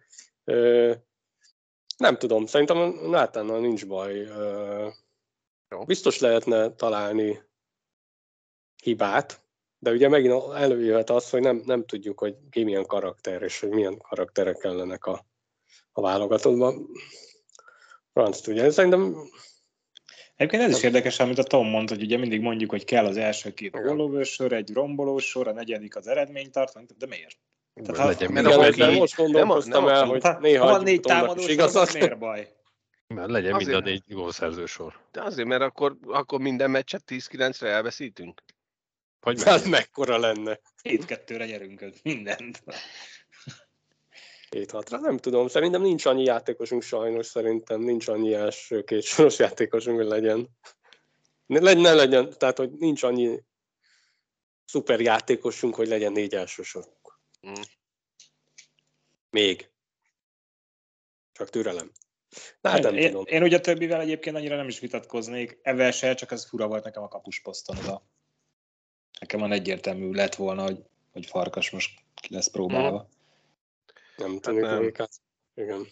Nem 1.98 2.18
tudom, 2.18 2.46
szerintem 2.46 2.78
Nátánnal 3.10 3.60
nincs 3.60 3.88
baj. 3.88 4.28
Biztos 5.86 6.20
lehetne 6.20 6.76
találni 6.76 7.42
hibát, 8.84 9.42
de 9.80 9.92
ugye 9.92 10.08
megint 10.08 10.54
előjöhet 10.54 11.10
az, 11.10 11.30
hogy 11.30 11.42
nem, 11.42 11.62
nem 11.66 11.86
tudjuk, 11.86 12.20
hogy 12.20 12.36
ki 12.50 12.64
milyen 12.64 12.86
karakter, 12.86 13.42
és 13.42 13.60
hogy 13.60 13.70
milyen 13.70 13.98
karakterek 13.98 14.58
kellenek 14.58 15.06
a, 15.06 15.26
a 15.92 16.02
válogatottban. 16.02 16.88
Franc 18.14 18.42
tudja, 18.42 18.72
szerintem... 18.72 19.16
Egyébként 20.36 20.64
ez 20.64 20.78
is 20.78 20.84
érdekes, 20.84 21.20
amit 21.20 21.38
a 21.38 21.44
Tom 21.44 21.68
mondta, 21.68 21.94
hogy 21.94 22.04
ugye 22.04 22.18
mindig 22.18 22.42
mondjuk, 22.42 22.70
hogy 22.70 22.86
kell 22.86 23.06
az 23.06 23.18
első 23.18 23.54
két 23.54 23.78
sor, 24.24 24.54
egy 24.54 24.74
sor, 25.18 25.48
a 25.48 25.54
negyedik 25.54 25.96
az 25.96 26.08
eredménytartalom, 26.08 26.88
de 26.98 27.06
miért? 27.06 27.38
Tehát, 27.74 28.02
ha, 28.02 28.08
legyen, 28.08 28.32
mert 28.32 28.48
igen, 28.48 28.74
igen, 28.74 28.94
most 28.94 29.16
gondolkoztam 29.16 29.88
el, 29.88 30.06
hogy 30.06 30.22
néha 30.40 30.66
van 30.66 30.84
négy 30.84 31.00
támadó 31.00 31.42
sor, 31.42 31.90
miért 31.94 32.18
baj? 32.18 32.54
Mert 33.08 33.30
legyen 33.30 33.54
azért, 33.54 33.70
mind 33.70 33.82
a 33.82 33.90
négy 33.90 34.04
gólszerző 34.08 34.66
sor. 34.66 35.00
De 35.12 35.22
azért, 35.22 35.48
mert 35.48 35.62
akkor, 35.62 35.98
akkor 36.08 36.40
minden 36.40 36.72
meccset 36.72 37.04
10-9-re 37.08 37.68
elveszítünk. 37.68 38.42
Hogy 39.22 39.42
meg? 39.46 39.68
mekkora 39.68 40.18
lenne? 40.18 40.60
7-2-re 40.84 41.46
nyerünk 41.46 41.86
mindent. 42.04 42.64
7-6-ra, 44.50 45.00
nem 45.00 45.18
tudom. 45.18 45.48
Szerintem 45.48 45.82
nincs 45.82 46.06
annyi 46.06 46.24
játékosunk 46.24 46.82
sajnos, 46.82 47.26
szerintem 47.26 47.82
nincs 47.82 48.08
annyi 48.08 48.34
első 48.34 48.84
két 48.84 49.04
soros 49.04 49.40
játékosunk, 49.40 49.98
hogy 49.98 50.08
legyen. 50.08 50.50
Ne, 51.46 51.74
ne 51.74 51.94
legyen, 51.94 52.34
tehát 52.38 52.58
hogy 52.58 52.72
nincs 52.72 53.04
annyi 53.04 53.44
szuper 54.66 55.00
játékosunk, 55.00 55.76
hogy 55.76 55.88
legyen 55.88 56.12
négy 56.12 56.34
első 56.34 56.64
sorunk. 56.64 57.20
Mm. 57.48 57.62
Még. 59.30 59.72
Csak 61.32 61.50
türelem. 61.50 61.92
Na, 62.62 62.70
hát 62.70 62.84
nem 62.84 62.98
én, 62.98 63.08
tudom. 63.08 63.26
Én 63.28 63.44
ugye 63.44 63.60
többivel 63.60 64.02
egyébként 64.02 64.36
annyira 64.36 64.56
nem 64.56 64.68
is 64.68 64.80
vitatkoznék. 64.80 65.60
Evel 65.62 65.92
se, 65.92 66.14
csak 66.14 66.32
ez 66.32 66.46
fura 66.46 66.68
volt 66.68 66.84
nekem 66.84 67.04
a 67.04 67.08
kapusposzton. 67.08 67.78
Az 67.78 67.88
a... 67.88 68.04
Nekem 69.20 69.40
van 69.40 69.52
egyértelmű 69.52 70.12
lett 70.12 70.36
volna, 70.36 70.64
hogy, 70.64 70.84
hogy 71.12 71.26
Farkas 71.26 71.70
most 71.70 72.00
ki 72.14 72.34
lesz 72.34 72.50
próbálva. 72.50 73.10
Nem 74.18 74.32
hát 74.32 74.42
tűnik 74.42 74.66
hát 74.66 74.80
nem. 74.80 75.08
Igen. 75.54 75.88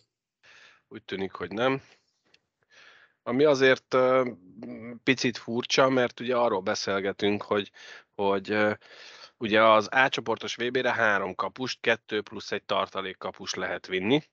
Úgy 0.88 1.04
tűnik, 1.04 1.32
hogy 1.32 1.52
nem. 1.52 1.82
Ami 3.24 3.44
azért 3.44 3.94
uh, 3.94 4.28
picit 5.04 5.38
furcsa, 5.38 5.90
mert 5.90 6.20
ugye 6.20 6.36
arról 6.36 6.62
beszélgetünk, 6.62 7.44
hogy, 7.44 7.72
hogy 8.16 8.52
uh, 8.52 8.74
ugye 9.38 9.64
az 9.64 9.88
A 9.92 10.10
csoportos 10.10 10.56
VB-re 10.56 10.94
három 10.94 11.36
kapust, 11.36 11.82
kettő 11.82 12.22
plusz 12.22 12.52
egy 12.52 12.64
tartalék 12.64 13.18
kapus 13.18 13.54
lehet 13.54 13.88
vinni, 13.88 14.24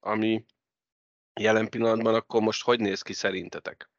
ami 0.00 0.44
jelen 1.40 1.68
pillanatban 1.68 2.14
akkor 2.14 2.40
most 2.40 2.62
hogy 2.62 2.80
néz 2.80 3.02
ki 3.02 3.12
szerintetek? 3.12 3.90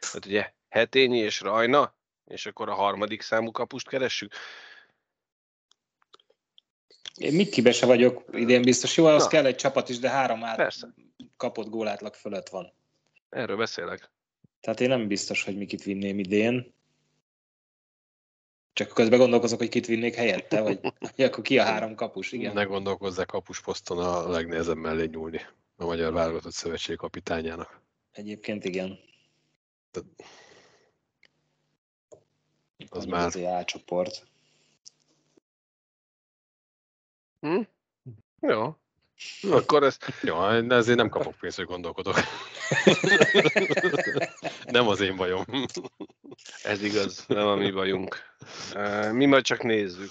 Tehát 0.00 0.26
ugye 0.26 0.52
Hetényi 0.68 1.18
és 1.18 1.40
Rajna, 1.40 1.96
és 2.26 2.46
akkor 2.46 2.68
a 2.68 2.74
harmadik 2.74 3.22
számú 3.22 3.50
kapust 3.50 3.88
keressük. 3.88 4.32
Én 7.14 7.34
Mikibe 7.34 7.72
se 7.72 7.86
vagyok 7.86 8.24
idén 8.32 8.62
biztos. 8.62 8.96
Jó, 8.96 9.06
az 9.06 9.22
Na. 9.22 9.28
kell 9.28 9.46
egy 9.46 9.56
csapat 9.56 9.88
is, 9.88 9.98
de 9.98 10.10
három 10.10 10.44
át 10.44 10.56
Persze. 10.56 10.94
kapott 11.36 11.68
gólátlag 11.68 12.14
fölött 12.14 12.48
van. 12.48 12.72
Erről 13.28 13.56
beszélek. 13.56 14.10
Tehát 14.60 14.80
én 14.80 14.88
nem 14.88 15.08
biztos, 15.08 15.44
hogy 15.44 15.56
Mikit 15.56 15.82
vinném 15.82 16.18
idén. 16.18 16.74
Csak 18.72 18.88
közben 18.88 19.18
gondolkozok, 19.18 19.58
hogy 19.58 19.68
kit 19.68 19.86
vinnék 19.86 20.14
helyette, 20.14 20.60
vagy, 20.60 20.80
vagy 20.98 21.22
akkor 21.24 21.44
ki 21.44 21.58
a 21.58 21.64
három 21.64 21.94
kapus, 21.94 22.32
igen. 22.32 22.52
Ne 22.52 22.62
gondolkozzak 22.62 23.26
kapusposzton 23.26 23.98
a 23.98 24.28
legnehezebb 24.28 24.76
mellé 24.76 25.06
nyúlni 25.06 25.40
a 25.76 25.84
Magyar 25.84 26.12
Válogatott 26.12 26.52
Szövetség 26.52 26.96
kapitányának. 26.96 27.80
Egyébként 28.12 28.64
igen. 28.64 28.98
De... 29.92 30.00
Az 32.88 33.04
már... 33.04 33.26
Az 33.26 33.36
A 33.36 33.64
Hm? 37.40 37.60
Jó. 38.40 38.76
Akkor 39.50 39.82
ez... 39.82 39.98
Jó, 40.22 40.48
ezért 40.48 40.98
nem 40.98 41.08
kapok 41.08 41.34
pénzt, 41.34 41.56
hogy 41.56 41.66
gondolkodok. 41.66 42.16
nem 44.64 44.88
az 44.88 45.00
én 45.00 45.16
bajom. 45.16 45.44
Ez 46.62 46.82
igaz, 46.82 47.24
nem 47.26 47.46
a 47.46 47.54
mi 47.54 47.70
bajunk. 47.70 48.36
Mi 49.12 49.26
majd 49.26 49.44
csak 49.44 49.62
nézzük. 49.62 50.10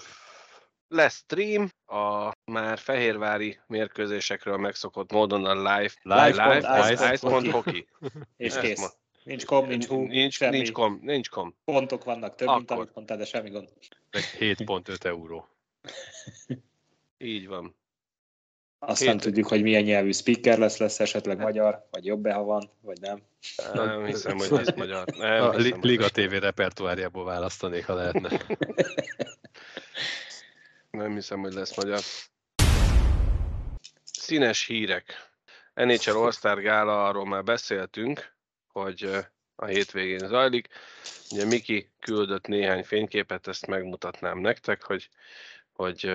Lesz 0.88 1.16
stream 1.16 1.70
a 1.86 2.32
már 2.52 2.78
fehérvári 2.78 3.60
mérkőzésekről 3.68 4.58
megszokott 4.58 5.12
módon 5.12 5.46
a 5.46 5.54
live, 5.54 5.92
live, 6.02 6.28
live, 6.28 6.56
live 6.56 6.92
ice, 6.92 7.14
ice, 7.14 7.14
ice 7.14 7.52
hockey. 7.52 7.88
És 8.38 8.58
kész. 8.58 8.80
Ma. 8.80 8.88
Nincs 9.24 9.46
kom, 9.46 9.68
nincs 9.68 9.86
hú, 9.86 10.02
nincs, 10.02 10.34
semmi. 10.34 10.56
nincs 10.56 10.72
kom, 10.72 11.00
nincs 11.02 11.30
kom. 11.30 11.56
Pontok 11.66 12.04
vannak, 12.04 12.36
több, 12.36 12.48
Akkor. 12.48 12.60
mint 12.60 12.72
amit 12.72 12.96
mondtál, 12.96 13.18
de 13.18 13.26
semmi 13.26 13.50
gond. 13.50 13.70
Meg 14.12 14.24
7.5 14.40 15.04
euró. 15.04 15.48
Így 17.18 17.48
van. 17.48 17.76
Azt 18.80 19.06
nem 19.06 19.18
tudjuk, 19.18 19.48
hogy 19.48 19.62
milyen 19.62 19.84
nyelvű 19.84 20.12
speaker 20.12 20.58
lesz, 20.58 20.78
lesz 20.78 21.00
esetleg 21.00 21.38
magyar, 21.38 21.88
vagy 21.92 22.06
jobb 22.06 22.28
ha 22.28 22.44
van, 22.44 22.70
vagy 22.82 23.00
nem. 23.00 23.22
Nem 23.74 24.06
hiszem, 24.06 24.38
hogy 24.38 24.50
lesz 24.50 24.76
magyar. 24.76 25.06
Nem 25.06 25.44
a 25.44 25.52
hiszem, 25.52 25.80
Liga 25.82 26.10
TV 26.10 26.32
repertoárjából 26.32 27.24
választanék, 27.24 27.86
ha 27.86 27.94
lehetne. 27.94 28.30
Nem 30.92 31.14
hiszem, 31.14 31.40
hogy 31.40 31.54
lesz 31.54 31.76
magyar. 31.76 32.00
Színes 34.04 34.66
hírek. 34.66 35.32
NHL 35.74 36.18
All-Star 36.18 36.62
Gála, 36.62 37.08
arról 37.08 37.26
már 37.26 37.44
beszéltünk, 37.44 38.33
hogy 38.74 39.10
a 39.56 39.66
hétvégén 39.66 40.28
zajlik. 40.28 40.68
Ugye 41.32 41.46
Miki 41.46 41.92
küldött 42.00 42.48
néhány 42.48 42.84
fényképet, 42.84 43.48
ezt 43.48 43.68
megmutatnám 43.68 44.38
nektek, 44.38 44.84
hogy, 44.84 45.10
hogy 45.74 46.12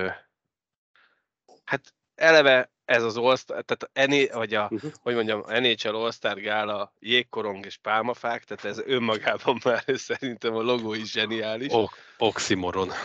hát 1.64 1.94
eleve 2.14 2.70
ez 2.84 3.02
az 3.02 3.16
all 3.16 3.36
tehát 3.36 3.90
ené, 3.92 4.26
vagy 4.26 4.54
a, 4.54 4.68
uh-huh. 4.70 4.92
hogy 5.02 5.14
mondjam, 5.14 5.44
NHL 5.46 5.94
All-Star 5.94 6.40
Gála, 6.40 6.92
jégkorong 6.98 7.64
és 7.64 7.76
pálmafák, 7.76 8.44
tehát 8.44 8.64
ez 8.64 8.78
önmagában 8.86 9.61
már 9.64 9.84
szerintem 9.86 10.54
a 10.54 10.61
logó 10.61 10.94
is 10.94 11.11
zseniális. 11.11 11.72
O- 11.72 11.90
oxymoron. 12.18 12.90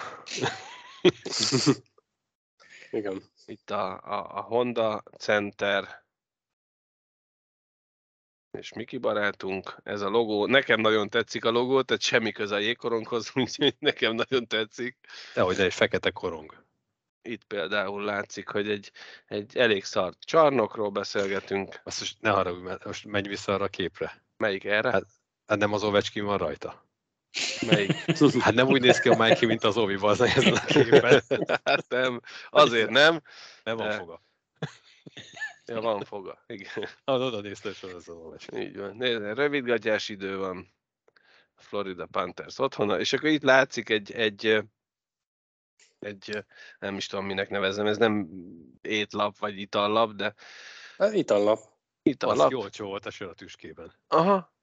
Igen. 2.91 3.23
Itt 3.45 3.71
a, 3.71 3.91
a, 3.91 4.37
a 4.37 4.41
Honda 4.41 5.03
Center 5.17 6.02
és 8.57 8.73
Miki 8.73 8.97
barátunk, 8.97 9.75
ez 9.83 10.01
a 10.01 10.09
logó, 10.09 10.45
nekem 10.45 10.81
nagyon 10.81 11.09
tetszik 11.09 11.45
a 11.45 11.51
logó, 11.51 11.81
tehát 11.81 12.01
semmi 12.01 12.31
köze 12.31 12.55
a 12.55 12.59
jégkoronghoz, 12.59 13.31
úgyhogy 13.35 13.75
nekem 13.79 14.15
nagyon 14.15 14.47
tetszik. 14.47 14.97
Dehogy 15.33 15.59
egy 15.59 15.73
fekete 15.73 16.09
korong. 16.09 16.63
Itt 17.21 17.43
például 17.43 18.03
látszik, 18.03 18.47
hogy 18.47 18.69
egy, 18.69 18.91
egy 19.25 19.57
elég 19.57 19.83
szart 19.83 20.17
csarnokról 20.19 20.89
beszélgetünk. 20.89 21.81
Azt 21.83 21.99
most 21.99 22.21
ne 22.21 22.29
haragudj, 22.29 22.63
mert 22.63 22.85
most 22.85 23.05
megy 23.05 23.27
vissza 23.27 23.53
arra 23.53 23.63
a 23.63 23.67
képre. 23.67 24.23
Melyik 24.37 24.63
erre? 24.63 24.91
Hát, 24.91 25.05
hát 25.47 25.57
nem 25.57 25.73
az 25.73 25.83
Ovechkin 25.83 26.25
van 26.25 26.37
rajta. 26.37 26.85
Melyik? 27.61 27.91
Hát 28.39 28.53
nem 28.53 28.67
úgy 28.67 28.81
néz 28.81 28.99
ki 28.99 29.09
a 29.09 29.15
Mikey, 29.15 29.47
mint 29.47 29.63
az 29.63 29.77
Ovi 29.77 29.97
az 30.01 30.21
ezen 30.21 30.53
a 30.53 30.65
képen. 30.65 31.21
Hát 31.63 31.85
nem, 31.89 32.21
azért 32.49 32.89
nem. 32.89 33.21
Nem 33.63 33.77
van 33.77 33.91
foga. 33.91 34.21
Ja, 35.65 35.81
van 35.81 36.03
foga, 36.03 36.43
igen. 36.47 36.87
Az 37.03 37.21
oda 37.21 37.41
nézte, 37.41 37.71
hogy 37.81 37.91
az. 37.91 38.11
Így 38.55 38.77
van. 38.77 38.95
Nézd, 38.95 39.21
rövidgatjás 39.21 40.09
idő 40.09 40.37
van. 40.37 40.73
Florida 41.55 42.05
Panthers 42.05 42.59
otthona, 42.59 42.99
és 42.99 43.13
akkor 43.13 43.29
itt 43.29 43.43
látszik 43.43 43.89
egy, 43.89 44.11
egy 44.11 44.63
egy, 46.03 46.45
nem 46.79 46.95
is 46.95 47.07
tudom 47.07 47.25
minek 47.25 47.49
nevezem, 47.49 47.85
ez 47.85 47.97
nem 47.97 48.29
étlap 48.81 49.37
vagy 49.37 49.59
itallap, 49.59 50.11
de... 50.11 50.33
Hát 50.97 51.13
itallap. 51.13 51.59
Itallap. 52.01 52.45
Az 52.45 52.51
jó 52.51 52.59
olcsó 52.59 52.85
volt 52.87 53.05
a 53.05 53.09
sör 53.09 53.29
a 53.29 53.33
tüskében. 53.33 53.93
Aha. 54.07 54.53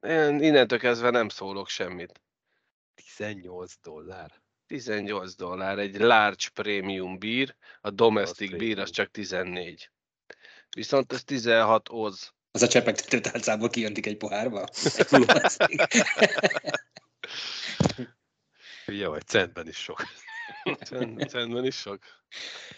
Én 0.00 0.40
innentől 0.40 0.78
kezdve 0.78 1.10
nem 1.10 1.28
szólok 1.28 1.68
semmit. 1.68 2.20
18 2.94 3.74
dollár. 3.82 4.42
18 4.66 5.34
dollár, 5.34 5.78
egy 5.78 5.98
large 5.98 6.48
premium 6.54 7.18
beer, 7.18 7.56
a 7.80 7.90
domestic 7.90 8.56
beer 8.56 8.78
az 8.78 8.90
csak 8.90 9.10
14. 9.10 9.90
Viszont 10.74 11.12
ez 11.12 11.24
16 11.24 11.88
oz. 11.90 12.34
Az 12.50 12.62
a 12.62 12.68
csepegtető 12.68 13.20
tálcából 13.20 13.68
kijöntik 13.68 14.06
egy 14.06 14.16
pohárba? 14.16 14.64
Ugye 18.86 19.08
vagy, 19.08 19.26
centben 19.26 19.68
is 19.68 19.76
sok. 19.76 20.02
Centben 21.28 21.64
is 21.64 21.76
sok. 21.76 21.98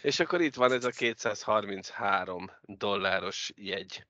És 0.02 0.20
akkor 0.20 0.40
itt 0.40 0.54
van 0.54 0.72
ez 0.72 0.84
a 0.84 0.90
233 0.90 2.50
dolláros 2.62 3.52
jegy. 3.56 4.06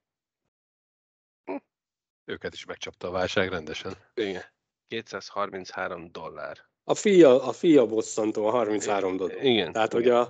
Őket 2.25 2.55
is 2.55 2.65
megcsapta 2.65 3.09
a 3.09 3.11
válság 3.11 3.49
rendesen. 3.49 3.97
Igen. 4.15 4.43
233 4.89 6.13
dollár. 6.13 6.67
A 6.85 6.95
fia, 6.95 7.43
a 7.43 7.53
fia 7.53 7.87
bosszantó 7.87 8.47
a 8.47 8.51
33 8.51 9.17
dollár. 9.17 9.45
Igen. 9.45 9.73
Tehát, 9.73 9.93
hogy 9.93 10.09
a, 10.09 10.21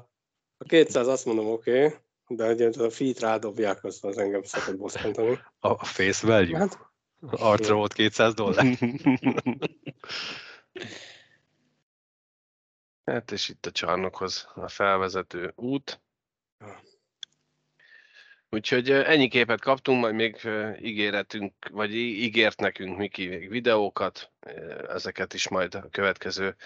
a 0.56 0.64
200 0.64 1.06
azt 1.06 1.24
mondom 1.24 1.46
oké, 1.46 1.84
okay, 1.84 1.98
de 2.28 2.52
ugye 2.52 2.70
a 2.78 2.90
fit 2.90 3.20
rádobják, 3.20 3.84
azt 3.84 4.04
az 4.04 4.18
engem 4.18 4.42
szokott 4.42 4.76
bosszantani. 4.76 5.38
A, 5.58 5.68
a 5.68 5.84
face 5.84 6.26
value? 6.26 6.58
Hát, 6.58 6.78
Arcra 7.30 7.74
volt 7.74 7.92
200 7.92 8.34
dollár. 8.34 8.66
hát 13.04 13.32
és 13.32 13.48
itt 13.48 13.66
a 13.66 13.70
csarnokhoz 13.70 14.48
a 14.54 14.68
felvezető 14.68 15.52
út. 15.56 16.00
Úgyhogy 18.50 18.90
ennyi 18.90 19.28
képet 19.28 19.60
kaptunk, 19.60 20.00
majd 20.00 20.14
még 20.14 20.48
ígéretünk, 20.80 21.54
vagy 21.70 21.94
ígért 21.94 22.60
nekünk 22.60 22.96
Miki 22.96 23.26
még 23.26 23.48
videókat, 23.48 24.30
ezeket 24.88 25.34
is 25.34 25.48
majd 25.48 25.74
a 25.74 25.88
következő 25.90 26.56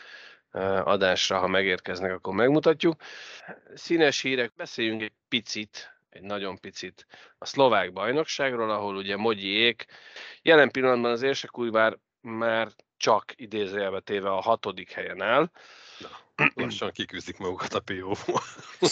adásra, 0.84 1.38
ha 1.38 1.46
megérkeznek, 1.46 2.12
akkor 2.12 2.34
megmutatjuk. 2.34 3.02
Színes 3.74 4.20
hírek, 4.20 4.52
beszéljünk 4.54 5.02
egy 5.02 5.12
picit, 5.28 5.96
egy 6.10 6.22
nagyon 6.22 6.58
picit 6.58 7.06
a 7.38 7.46
szlovák 7.46 7.92
bajnokságról, 7.92 8.70
ahol 8.70 8.96
ugye 8.96 9.16
Mogyiék 9.16 9.86
jelen 10.42 10.70
pillanatban 10.70 11.10
az 11.10 11.22
Érsekújvár 11.22 11.98
már 12.20 12.68
csak 12.96 13.32
idézőjelbe 13.36 14.00
téve 14.00 14.30
a 14.30 14.40
hatodik 14.40 14.90
helyen 14.90 15.22
áll. 15.22 15.50
Na, 15.98 16.46
lassan 16.54 16.90
kiküzdik 16.90 17.38
magukat 17.38 17.74
a 17.74 17.80
po 17.80 18.12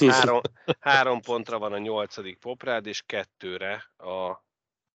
három, 0.08 0.40
három 0.80 1.20
pontra 1.20 1.58
van 1.58 1.72
a 1.72 1.78
nyolcadik 1.78 2.38
Poprád, 2.38 2.86
és 2.86 3.02
kettőre 3.06 3.90
a 3.96 4.48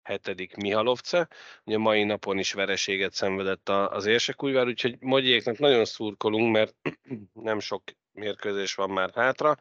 hetedik 0.04 0.56
Mihalovce. 0.56 1.28
Ugye 1.64 1.78
mai 1.78 2.04
napon 2.04 2.38
is 2.38 2.52
vereséget 2.52 3.12
szenvedett 3.12 3.68
az 3.68 4.06
Érsekújvár, 4.06 4.66
úgyhogy 4.66 4.96
Mogyiéknak 5.00 5.58
nagyon 5.58 5.84
szurkolunk, 5.84 6.52
mert 6.52 6.74
nem 7.32 7.60
sok 7.60 7.82
mérkőzés 8.12 8.74
van 8.74 8.90
már 8.90 9.10
hátra, 9.14 9.56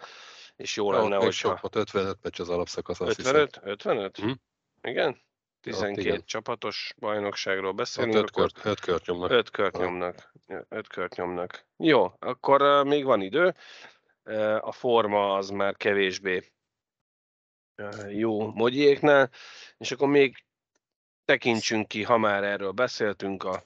és 0.55 0.75
jó 0.75 0.91
lenne, 0.91 1.15
hogy... 1.15 1.31
Sok 1.31 1.59
volt, 1.61 1.75
55 1.75 2.17
meccs 2.21 2.39
az 2.39 2.49
alapszakasz, 2.49 2.99
55? 2.99 3.59
55? 3.63 4.17
Hm? 4.17 4.31
Igen? 4.81 5.21
12 5.61 6.01
igen. 6.01 6.23
csapatos 6.25 6.93
bajnokságról 6.97 7.71
beszélünk. 7.71 8.15
5 8.15 8.31
kört, 8.31 8.65
öt 8.65 8.79
kört 8.79 9.05
nyomnak. 9.05 9.31
5 9.31 9.49
kört 9.49 9.77
nyomnak. 9.77 10.31
5 10.69 10.87
kört 10.87 11.15
nyomnak. 11.15 11.65
Jó, 11.77 12.11
akkor 12.19 12.85
még 12.85 13.03
van 13.03 13.21
idő. 13.21 13.55
A 14.59 14.71
forma 14.71 15.35
az 15.35 15.49
már 15.49 15.77
kevésbé 15.77 16.51
jó 18.09 18.51
mogyiéknál, 18.51 19.30
és 19.78 19.91
akkor 19.91 20.07
még 20.07 20.45
tekintsünk 21.26 21.88
ki, 21.88 22.03
ha 22.03 22.17
már 22.17 22.43
erről 22.43 22.71
beszéltünk, 22.71 23.43
a 23.43 23.63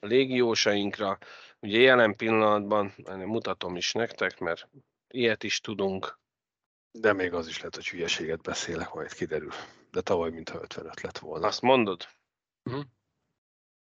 légiósainkra. 0.00 1.18
Ugye 1.60 1.78
jelen 1.78 2.16
pillanatban, 2.16 2.94
mutatom 3.06 3.76
is 3.76 3.92
nektek, 3.92 4.38
mert 4.38 4.68
ilyet 5.08 5.42
is 5.42 5.60
tudunk. 5.60 6.18
De 6.90 7.12
még 7.12 7.32
az 7.32 7.48
is 7.48 7.56
lehet, 7.56 7.74
hogy 7.74 7.88
hülyeséget 7.88 8.42
beszélek, 8.42 8.92
majd 8.92 9.12
kiderül. 9.12 9.52
De 9.90 10.00
tavaly 10.00 10.30
mintha 10.30 10.60
55 10.60 11.00
lett 11.00 11.18
volna. 11.18 11.46
Azt 11.46 11.60
mondod? 11.60 12.08
Uh-huh. 12.64 12.84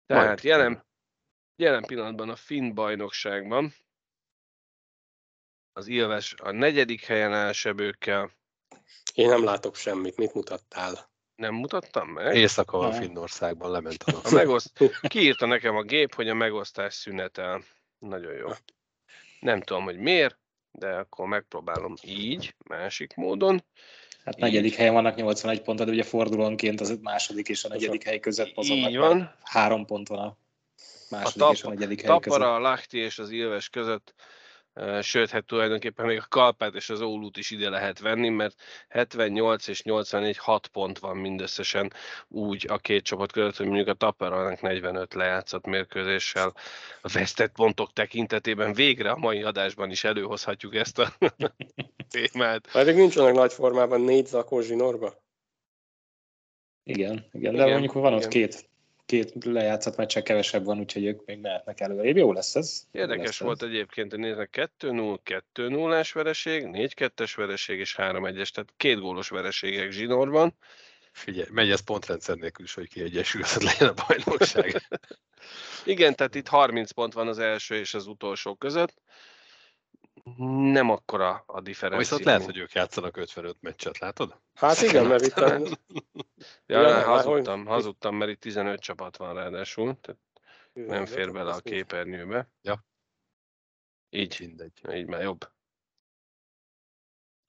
Tehát 0.05 0.25
majd 0.25 0.43
jelen, 0.43 0.85
jelen 1.55 1.83
pillanatban 1.83 2.29
a 2.29 2.35
Finn 2.35 2.73
bajnokságban 2.73 3.73
az 5.73 5.87
Ilves 5.87 6.33
a 6.33 6.51
negyedik 6.51 7.05
helyen 7.05 7.33
áll 7.33 7.51
sebőkkel. 7.51 8.31
Én 9.13 9.27
nem 9.27 9.43
látok 9.43 9.75
semmit. 9.75 10.17
Mit 10.17 10.33
mutattál? 10.33 11.11
Nem 11.35 11.53
mutattam 11.53 12.07
meg? 12.07 12.35
Éjszaka 12.35 12.77
van 12.77 12.91
Finnországban, 12.91 13.71
lement 13.71 14.03
a, 14.03 14.19
a 14.23 14.31
megoszt... 14.31 14.91
Kiírta 15.01 15.45
nekem 15.45 15.75
a 15.75 15.81
gép, 15.81 16.13
hogy 16.15 16.29
a 16.29 16.33
megosztás 16.33 16.93
szünetel. 16.93 17.63
Nagyon 17.99 18.33
jó. 18.33 18.47
Nem 19.39 19.61
tudom, 19.61 19.83
hogy 19.83 19.97
miért, 19.97 20.37
de 20.71 20.87
akkor 20.87 21.27
megpróbálom 21.27 21.93
így, 22.01 22.55
másik 22.65 23.15
módon. 23.15 23.63
Hát 24.25 24.37
negyedik 24.37 24.71
így. 24.71 24.77
helyen 24.77 24.93
vannak 24.93 25.15
81 25.15 25.61
pontot, 25.61 25.85
de 25.85 25.91
ugye 25.91 26.03
fordulónként 26.03 26.81
az 26.81 26.97
második 27.01 27.49
és 27.49 27.63
a 27.63 27.67
negyedik 27.67 28.03
hely 28.03 28.19
között 28.19 28.55
mozognak. 28.55 28.89
Így 28.89 28.97
van. 28.97 29.35
Három 29.43 29.85
pont 29.85 30.07
van 30.07 30.19
a 30.19 30.37
második 31.09 31.41
a 31.41 31.45
tap, 31.45 31.53
és 31.53 31.63
a 31.63 31.69
negyedik 31.69 32.01
hely 32.01 32.19
között. 32.19 32.39
Tapara, 32.39 32.55
a 32.55 32.59
Lahti 32.59 32.97
és 32.97 33.19
az 33.19 33.29
Ilves 33.29 33.69
között 33.69 34.13
sőt, 35.01 35.29
hát 35.29 35.45
tulajdonképpen 35.45 36.05
még 36.05 36.17
a 36.17 36.25
Kalpát 36.29 36.75
és 36.75 36.89
az 36.89 37.01
Ólút 37.01 37.37
is 37.37 37.51
ide 37.51 37.69
lehet 37.69 37.99
venni, 37.99 38.29
mert 38.29 38.55
78 38.89 39.67
és 39.67 39.83
84 39.83 40.37
6 40.37 40.67
pont 40.67 40.99
van 40.99 41.17
mindösszesen 41.17 41.93
úgy 42.27 42.65
a 42.69 42.77
két 42.77 43.03
csapat 43.03 43.31
között, 43.31 43.55
hogy 43.55 43.65
mondjuk 43.65 43.87
a 43.87 43.93
Tapperának 43.93 44.61
45 44.61 45.13
lejátszott 45.13 45.65
mérkőzéssel 45.65 46.53
a 47.01 47.09
vesztett 47.13 47.51
pontok 47.51 47.93
tekintetében 47.93 48.73
végre 48.73 49.11
a 49.11 49.17
mai 49.17 49.43
adásban 49.43 49.89
is 49.89 50.03
előhozhatjuk 50.03 50.75
ezt 50.75 50.99
a 50.99 51.13
témát. 52.13 52.71
Pedig 52.71 52.95
nincsenek 52.95 53.33
nagy 53.33 53.53
formában 53.53 54.01
négy 54.01 54.25
zakó 54.25 54.61
zsinórba? 54.61 55.21
Igen, 56.83 57.25
igen, 57.31 57.55
de 57.55 57.61
igen, 57.61 57.69
mondjuk 57.69 57.93
van 57.93 58.13
ott 58.13 58.27
két 58.27 58.71
két 59.05 59.33
lejátszott 59.45 59.95
meccsen 59.95 60.23
kevesebb 60.23 60.65
van, 60.65 60.79
úgyhogy 60.79 61.05
ők 61.05 61.25
még 61.25 61.39
mehetnek 61.39 61.79
előre. 61.79 62.09
Jó 62.09 62.33
lesz 62.33 62.55
ez. 62.55 62.87
Érdekes 62.91 63.25
lesz 63.25 63.39
volt 63.39 63.61
ez. 63.61 63.69
egyébként, 63.69 64.11
hogy 64.11 64.19
néznek 64.19 64.71
2-0, 64.79 65.41
2-0-ás 65.55 66.11
vereség, 66.11 66.67
4-2-es 66.71 67.33
vereség 67.35 67.79
és 67.79 67.95
3-1-es, 67.97 68.49
tehát 68.49 68.73
két 68.77 68.99
gólos 68.99 69.29
vereségek 69.29 69.91
zsinórban. 69.91 70.57
Figyelj, 71.11 71.47
megy 71.51 71.71
ez 71.71 71.79
pontrendszer 71.79 72.35
nélkül 72.35 72.65
is, 72.65 72.73
hogy 72.73 72.89
kiegyesülhet 72.89 73.63
legyen 73.63 73.87
a 73.87 74.03
bajnokság. 74.07 74.87
Igen, 75.85 76.15
tehát 76.15 76.35
itt 76.35 76.47
30 76.47 76.91
pont 76.91 77.13
van 77.13 77.27
az 77.27 77.39
első 77.39 77.75
és 77.75 77.93
az 77.93 78.07
utolsó 78.07 78.55
között 78.55 78.93
nem 80.73 80.89
akkora 80.89 81.43
a 81.45 81.61
differencia. 81.61 81.97
Viszont 81.97 82.23
lehet, 82.23 82.45
hogy 82.45 82.57
ők 82.57 82.71
játszanak 82.71 83.17
55 83.17 83.61
meccset, 83.61 83.97
látod? 83.97 84.39
Hát 84.53 84.81
igen, 84.81 85.05
mert 85.05 85.25
itt... 85.25 85.37
A... 85.37 85.59
ja, 86.73 86.81
ja, 86.81 87.03
hazudtam, 87.03 87.59
hogy... 87.59 87.67
hazudtam, 87.67 88.15
mert 88.15 88.31
itt 88.31 88.39
15 88.39 88.79
csapat 88.79 89.17
van 89.17 89.33
ráadásul, 89.33 89.99
tehát 89.99 90.21
nem 90.73 91.05
fér 91.05 91.31
bele 91.31 91.53
a 91.53 91.59
képernyőbe. 91.59 92.49
Ja. 92.61 92.85
Így, 94.09 94.35
Mindegy. 94.39 94.81
így 94.93 95.07
már 95.07 95.21
jobb. 95.21 95.51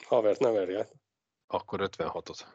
Havert 0.04 0.40
ne 0.40 0.50
verje. 0.50 0.88
Akkor 1.46 1.80
56-ot. 1.82 2.46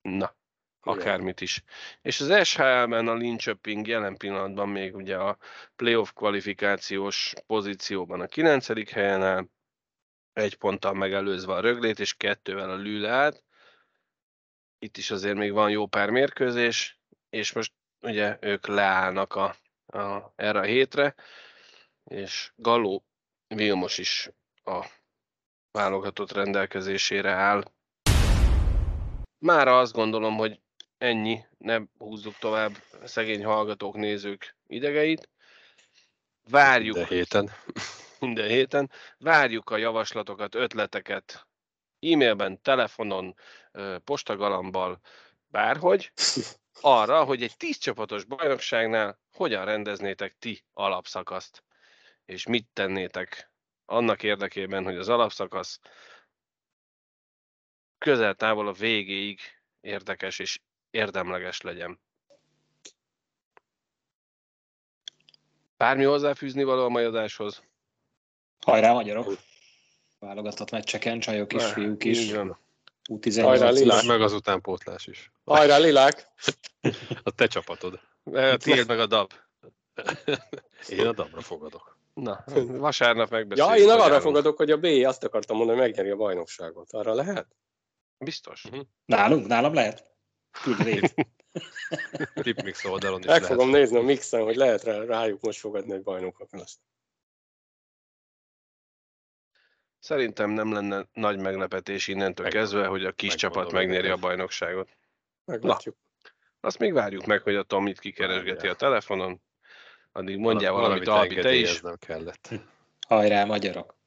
Na 0.00 0.38
akármit 0.80 1.40
is. 1.40 1.62
És 2.02 2.20
az 2.20 2.48
SHL-ben 2.48 3.08
a 3.08 3.14
Linköping 3.14 3.86
jelen 3.86 4.16
pillanatban 4.16 4.68
még 4.68 4.94
ugye 4.94 5.16
a 5.16 5.38
playoff 5.76 6.10
kvalifikációs 6.14 7.32
pozícióban 7.46 8.20
a 8.20 8.26
9. 8.26 8.90
helyen 8.90 9.22
áll, 9.22 9.46
egy 10.32 10.56
ponttal 10.56 10.92
megelőzve 10.92 11.52
a 11.52 11.60
Röglét, 11.60 11.98
és 11.98 12.14
kettővel 12.14 12.70
a 12.70 12.76
Lüleát. 12.76 13.42
Itt 14.78 14.96
is 14.96 15.10
azért 15.10 15.36
még 15.36 15.52
van 15.52 15.70
jó 15.70 15.86
pár 15.86 16.10
mérkőzés, 16.10 17.00
és 17.30 17.52
most 17.52 17.72
ugye 18.00 18.36
ők 18.40 18.66
leállnak 18.66 19.34
a, 19.34 19.56
a, 19.86 20.32
erre 20.36 20.58
a 20.58 20.62
hétre, 20.62 21.14
és 22.04 22.52
Galó 22.56 23.04
Vilmos 23.46 23.98
is 23.98 24.30
a 24.64 24.86
válogatott 25.70 26.32
rendelkezésére 26.32 27.30
áll. 27.30 27.62
Mára 29.38 29.78
azt 29.78 29.92
gondolom, 29.92 30.36
hogy 30.36 30.60
ennyi, 31.00 31.44
nem 31.58 31.90
húzzuk 31.98 32.38
tovább 32.38 32.72
szegény 33.04 33.44
hallgatók, 33.44 33.94
nézők 33.94 34.56
idegeit. 34.66 35.28
Várjuk. 36.50 36.94
Minden 36.94 37.10
héten. 37.10 37.50
Minden 38.20 38.48
héten. 38.48 38.90
Várjuk 39.18 39.70
a 39.70 39.76
javaslatokat, 39.76 40.54
ötleteket 40.54 41.46
e-mailben, 42.00 42.62
telefonon, 42.62 43.34
postagalambal, 44.04 45.00
bárhogy, 45.46 46.12
arra, 46.80 47.24
hogy 47.24 47.42
egy 47.42 47.56
tíz 47.56 47.78
csapatos 47.78 48.24
bajnokságnál 48.24 49.20
hogyan 49.32 49.64
rendeznétek 49.64 50.36
ti 50.38 50.64
alapszakaszt, 50.72 51.64
és 52.24 52.46
mit 52.46 52.68
tennétek 52.72 53.50
annak 53.84 54.22
érdekében, 54.22 54.84
hogy 54.84 54.96
az 54.96 55.08
alapszakasz 55.08 55.80
közel-távol 57.98 58.68
a 58.68 58.72
végéig 58.72 59.40
érdekes 59.80 60.38
és 60.38 60.60
érdemleges 60.90 61.60
legyen. 61.60 62.00
Bármi 65.76 66.04
hozzáfűzni 66.04 66.64
való 66.64 66.84
a 66.84 66.88
mai 66.88 67.04
adáshoz? 67.04 67.62
Hajrá 68.60 68.92
magyarok! 68.92 69.38
Válogatott 70.18 70.70
meccseken, 70.70 71.20
csajok 71.20 71.52
is, 71.52 71.64
fiúk 71.64 72.04
is. 72.04 72.30
U18 73.08 73.40
Hajrá 73.42 73.70
lilák! 73.70 74.04
Meg 74.04 74.22
az 74.22 74.32
utánpótlás 74.32 75.06
is. 75.06 75.30
Hajrá 75.44 75.76
lilák! 75.78 76.28
A 77.22 77.30
te 77.30 77.46
csapatod. 77.46 78.00
A 78.24 78.56
tiéd 78.56 78.86
meg 78.86 79.00
a 79.00 79.06
dab. 79.06 79.32
Én 80.88 81.06
a 81.06 81.12
dabra 81.12 81.40
fogadok. 81.40 81.98
Na, 82.14 82.44
vasárnap 82.66 83.30
megbeszéljük. 83.30 83.76
Ja, 83.76 83.82
én 83.82 84.00
arra 84.00 84.20
fogadok, 84.20 84.56
hogy 84.56 84.70
a 84.70 84.76
B 84.76 84.84
azt 84.84 85.24
akartam 85.24 85.56
mondani, 85.56 85.78
hogy 85.78 85.88
megnyeri 85.88 86.10
a 86.10 86.16
bajnokságot. 86.16 86.92
Arra 86.92 87.14
lehet? 87.14 87.46
Biztos. 88.18 88.64
Uh-huh. 88.64 88.86
Nálunk? 89.04 89.46
Nálam 89.46 89.74
lehet? 89.74 90.09
Tudj 90.62 91.00
Tipmix 92.42 92.84
oldalon 92.84 93.20
is 93.20 93.26
Meg 93.26 93.40
lehet. 93.40 93.56
fogom 93.56 93.70
nézni 93.70 93.96
a 93.98 94.02
mixen, 94.02 94.42
hogy 94.42 94.56
lehet 94.56 94.82
rá, 94.82 95.04
rájuk 95.04 95.40
most 95.40 95.58
fogadni 95.58 95.92
egy 95.92 96.02
bajnokok 96.02 96.52
lesz. 96.52 96.78
Szerintem 99.98 100.50
nem 100.50 100.72
lenne 100.72 101.06
nagy 101.12 101.38
meglepetés 101.38 102.08
innentől 102.08 102.44
meg, 102.44 102.54
kezdve, 102.54 102.86
hogy 102.86 103.04
a 103.04 103.12
kis 103.12 103.34
csapat 103.34 103.72
megnyeri 103.72 104.08
a 104.08 104.16
bajnokságot. 104.16 104.88
Meglátjuk. 105.44 105.96
Azt 106.60 106.78
még 106.78 106.92
várjuk 106.92 107.26
meg, 107.26 107.42
hogy 107.42 107.56
a 107.56 107.62
Tomit 107.62 107.98
kikeresgeti 107.98 108.68
a 108.68 108.74
telefonon. 108.74 109.42
Addig 110.12 110.38
mondjál 110.38 110.72
valamit, 110.72 111.08
Albi, 111.08 111.34
te 111.34 111.54
is. 111.54 111.80
nem 111.80 111.96
kellett. 111.98 112.48
Hajrá, 113.08 113.44
magyarok! 113.44 113.98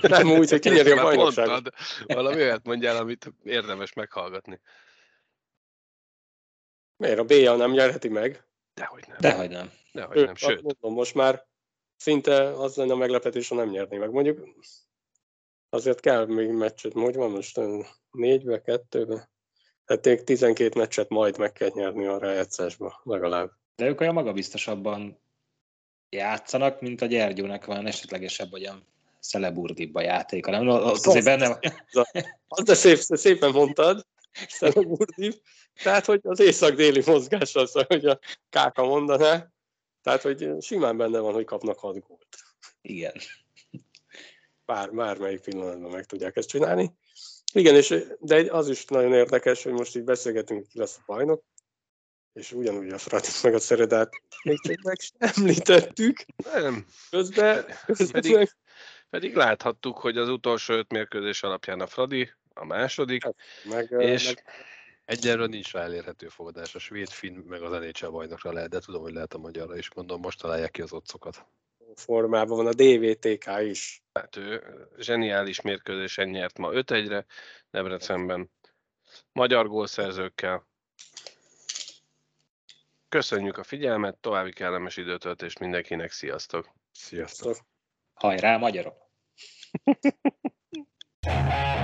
Nem 0.00 0.30
úgy, 0.30 0.50
hogy 0.50 0.60
kinyeri 0.60 0.90
a 0.90 1.02
bajnokságot. 1.02 1.74
Valami 2.06 2.42
olyat 2.42 2.64
mondjál, 2.64 2.96
amit 2.96 3.32
érdemes 3.42 3.92
meghallgatni. 3.92 4.60
Miért? 6.98 7.18
A 7.18 7.24
BA 7.24 7.56
nem 7.56 7.70
nyerheti 7.70 8.08
meg? 8.08 8.44
Dehogy 8.74 9.04
nem. 9.08 9.16
Dehogy 9.20 9.50
nem. 9.50 9.70
Dehogy 9.92 10.24
nem, 10.24 10.34
sőt. 10.34 10.62
Mondom, 10.62 10.92
most 10.92 11.14
már 11.14 11.46
szinte 11.96 12.50
az 12.50 12.76
lenne 12.76 12.92
a 12.92 12.96
meglepetés, 12.96 13.48
ha 13.48 13.54
nem 13.54 13.68
nyerné 13.68 13.96
meg. 13.96 14.10
Mondjuk 14.10 14.48
azért 15.70 16.00
kell 16.00 16.26
még 16.26 16.50
meccset, 16.50 16.92
hogy 16.92 17.14
van 17.14 17.30
most 17.30 17.60
négybe, 18.10 18.60
kettőbe. 18.60 19.30
Tehát 19.84 20.04
még 20.04 20.24
12 20.24 20.78
meccset 20.78 21.08
majd 21.08 21.38
meg 21.38 21.52
kell 21.52 21.70
nyerni 21.74 22.06
a 22.06 22.18
rájátszásba, 22.18 23.00
legalább. 23.04 23.50
De 23.76 23.86
ők 23.86 24.00
olyan 24.00 24.14
magabiztosabban 24.14 25.20
játszanak, 26.08 26.80
mint 26.80 27.02
a 27.02 27.06
Gyergyónak 27.06 27.64
van 27.64 27.86
esetlegesebb 27.86 28.52
olyan 28.52 28.86
szeleburdibb 29.18 29.94
a 29.94 30.00
játéka. 30.00 30.50
Nem? 30.50 30.68
Ott 30.68 31.06
azért 31.06 31.24
benne 31.24 31.58
Az 32.48 32.64
de 32.64 32.74
szép, 32.74 32.98
szépen 32.98 33.50
mondtad, 33.50 34.06
szeleburdibb. 34.48 35.40
Tehát, 35.82 36.04
hogy 36.04 36.20
az 36.22 36.40
észak-déli 36.40 37.02
mozgás 37.06 37.54
az, 37.54 37.72
hogy 37.72 38.06
a 38.06 38.18
Káka 38.50 38.84
mondaná. 38.84 39.52
Tehát, 40.02 40.22
hogy 40.22 40.48
simán 40.60 40.96
benne 40.96 41.18
van, 41.18 41.32
hogy 41.32 41.44
kapnak 41.44 41.78
hat 41.78 42.06
gólt. 42.06 42.36
Igen. 42.80 43.14
Bár, 44.64 44.92
bármelyik 44.92 45.40
pillanatban 45.40 45.90
meg 45.90 46.04
tudják 46.04 46.36
ezt 46.36 46.48
csinálni. 46.48 46.92
Igen, 47.52 47.74
és, 47.74 47.94
de 48.18 48.52
az 48.52 48.68
is 48.68 48.84
nagyon 48.84 49.12
érdekes, 49.12 49.62
hogy 49.62 49.72
most 49.72 49.96
így 49.96 50.04
beszélgetünk, 50.04 50.68
ki 50.68 50.78
lesz 50.78 50.96
a 50.96 51.02
bajnok, 51.06 51.44
és 52.32 52.52
ugyanúgy 52.52 52.92
a 52.92 52.98
Fratit 52.98 53.42
meg 53.42 53.54
a 53.54 53.58
Szeredát 53.58 54.10
még 54.42 54.60
csak 54.60 54.82
meg 54.82 55.00
sem 55.00 55.30
említettük. 55.36 56.24
Nem. 56.52 56.86
Közben, 57.10 57.64
közben 57.86 58.10
pedig, 58.10 58.34
meg... 58.34 58.56
pedig 59.10 59.34
láthattuk, 59.34 59.98
hogy 59.98 60.16
az 60.16 60.28
utolsó 60.28 60.74
öt 60.74 60.92
mérkőzés 60.92 61.42
alapján 61.42 61.80
a 61.80 61.86
Fradi, 61.86 62.32
a 62.58 62.64
második, 62.64 63.24
hát, 63.24 63.34
meg, 63.64 63.90
és 63.90 64.26
meg... 64.26 64.44
Egyelőre 65.08 65.46
nincs 65.46 65.72
rá 65.72 65.82
elérhető 65.82 66.28
fogadás. 66.28 66.74
A 66.74 66.78
svéd, 66.78 67.08
finn, 67.08 67.34
meg 67.34 67.62
az 67.62 67.70
NHL 67.70 68.08
bajnokra 68.08 68.52
lehet, 68.52 68.70
de 68.70 68.78
tudom, 68.78 69.02
hogy 69.02 69.12
lehet 69.12 69.34
a 69.34 69.38
magyarra 69.38 69.76
is. 69.76 69.90
Gondolom, 69.90 70.22
most 70.22 70.40
találják 70.40 70.70
ki 70.70 70.82
az 70.82 70.92
otcokat. 70.92 71.46
Formában 71.94 72.56
van 72.56 72.66
a 72.66 72.72
DVTK 72.72 73.46
is. 73.60 74.02
Hát 74.12 74.36
ő 74.36 74.62
zseniális 74.98 75.60
mérkőzésen 75.60 76.28
nyert 76.28 76.58
ma 76.58 76.70
5-1-re 76.72 77.24
Debrecenben. 77.70 78.50
Magyar 79.32 79.68
gólszerzőkkel. 79.68 80.66
Köszönjük 83.08 83.58
a 83.58 83.62
figyelmet, 83.62 84.16
további 84.16 84.52
kellemes 84.52 84.96
időtöltést 84.96 85.58
mindenkinek, 85.58 86.10
sziasztok! 86.10 86.68
Sziasztok! 86.92 87.56
Hajrá, 88.14 88.56
magyarok! 88.56 88.96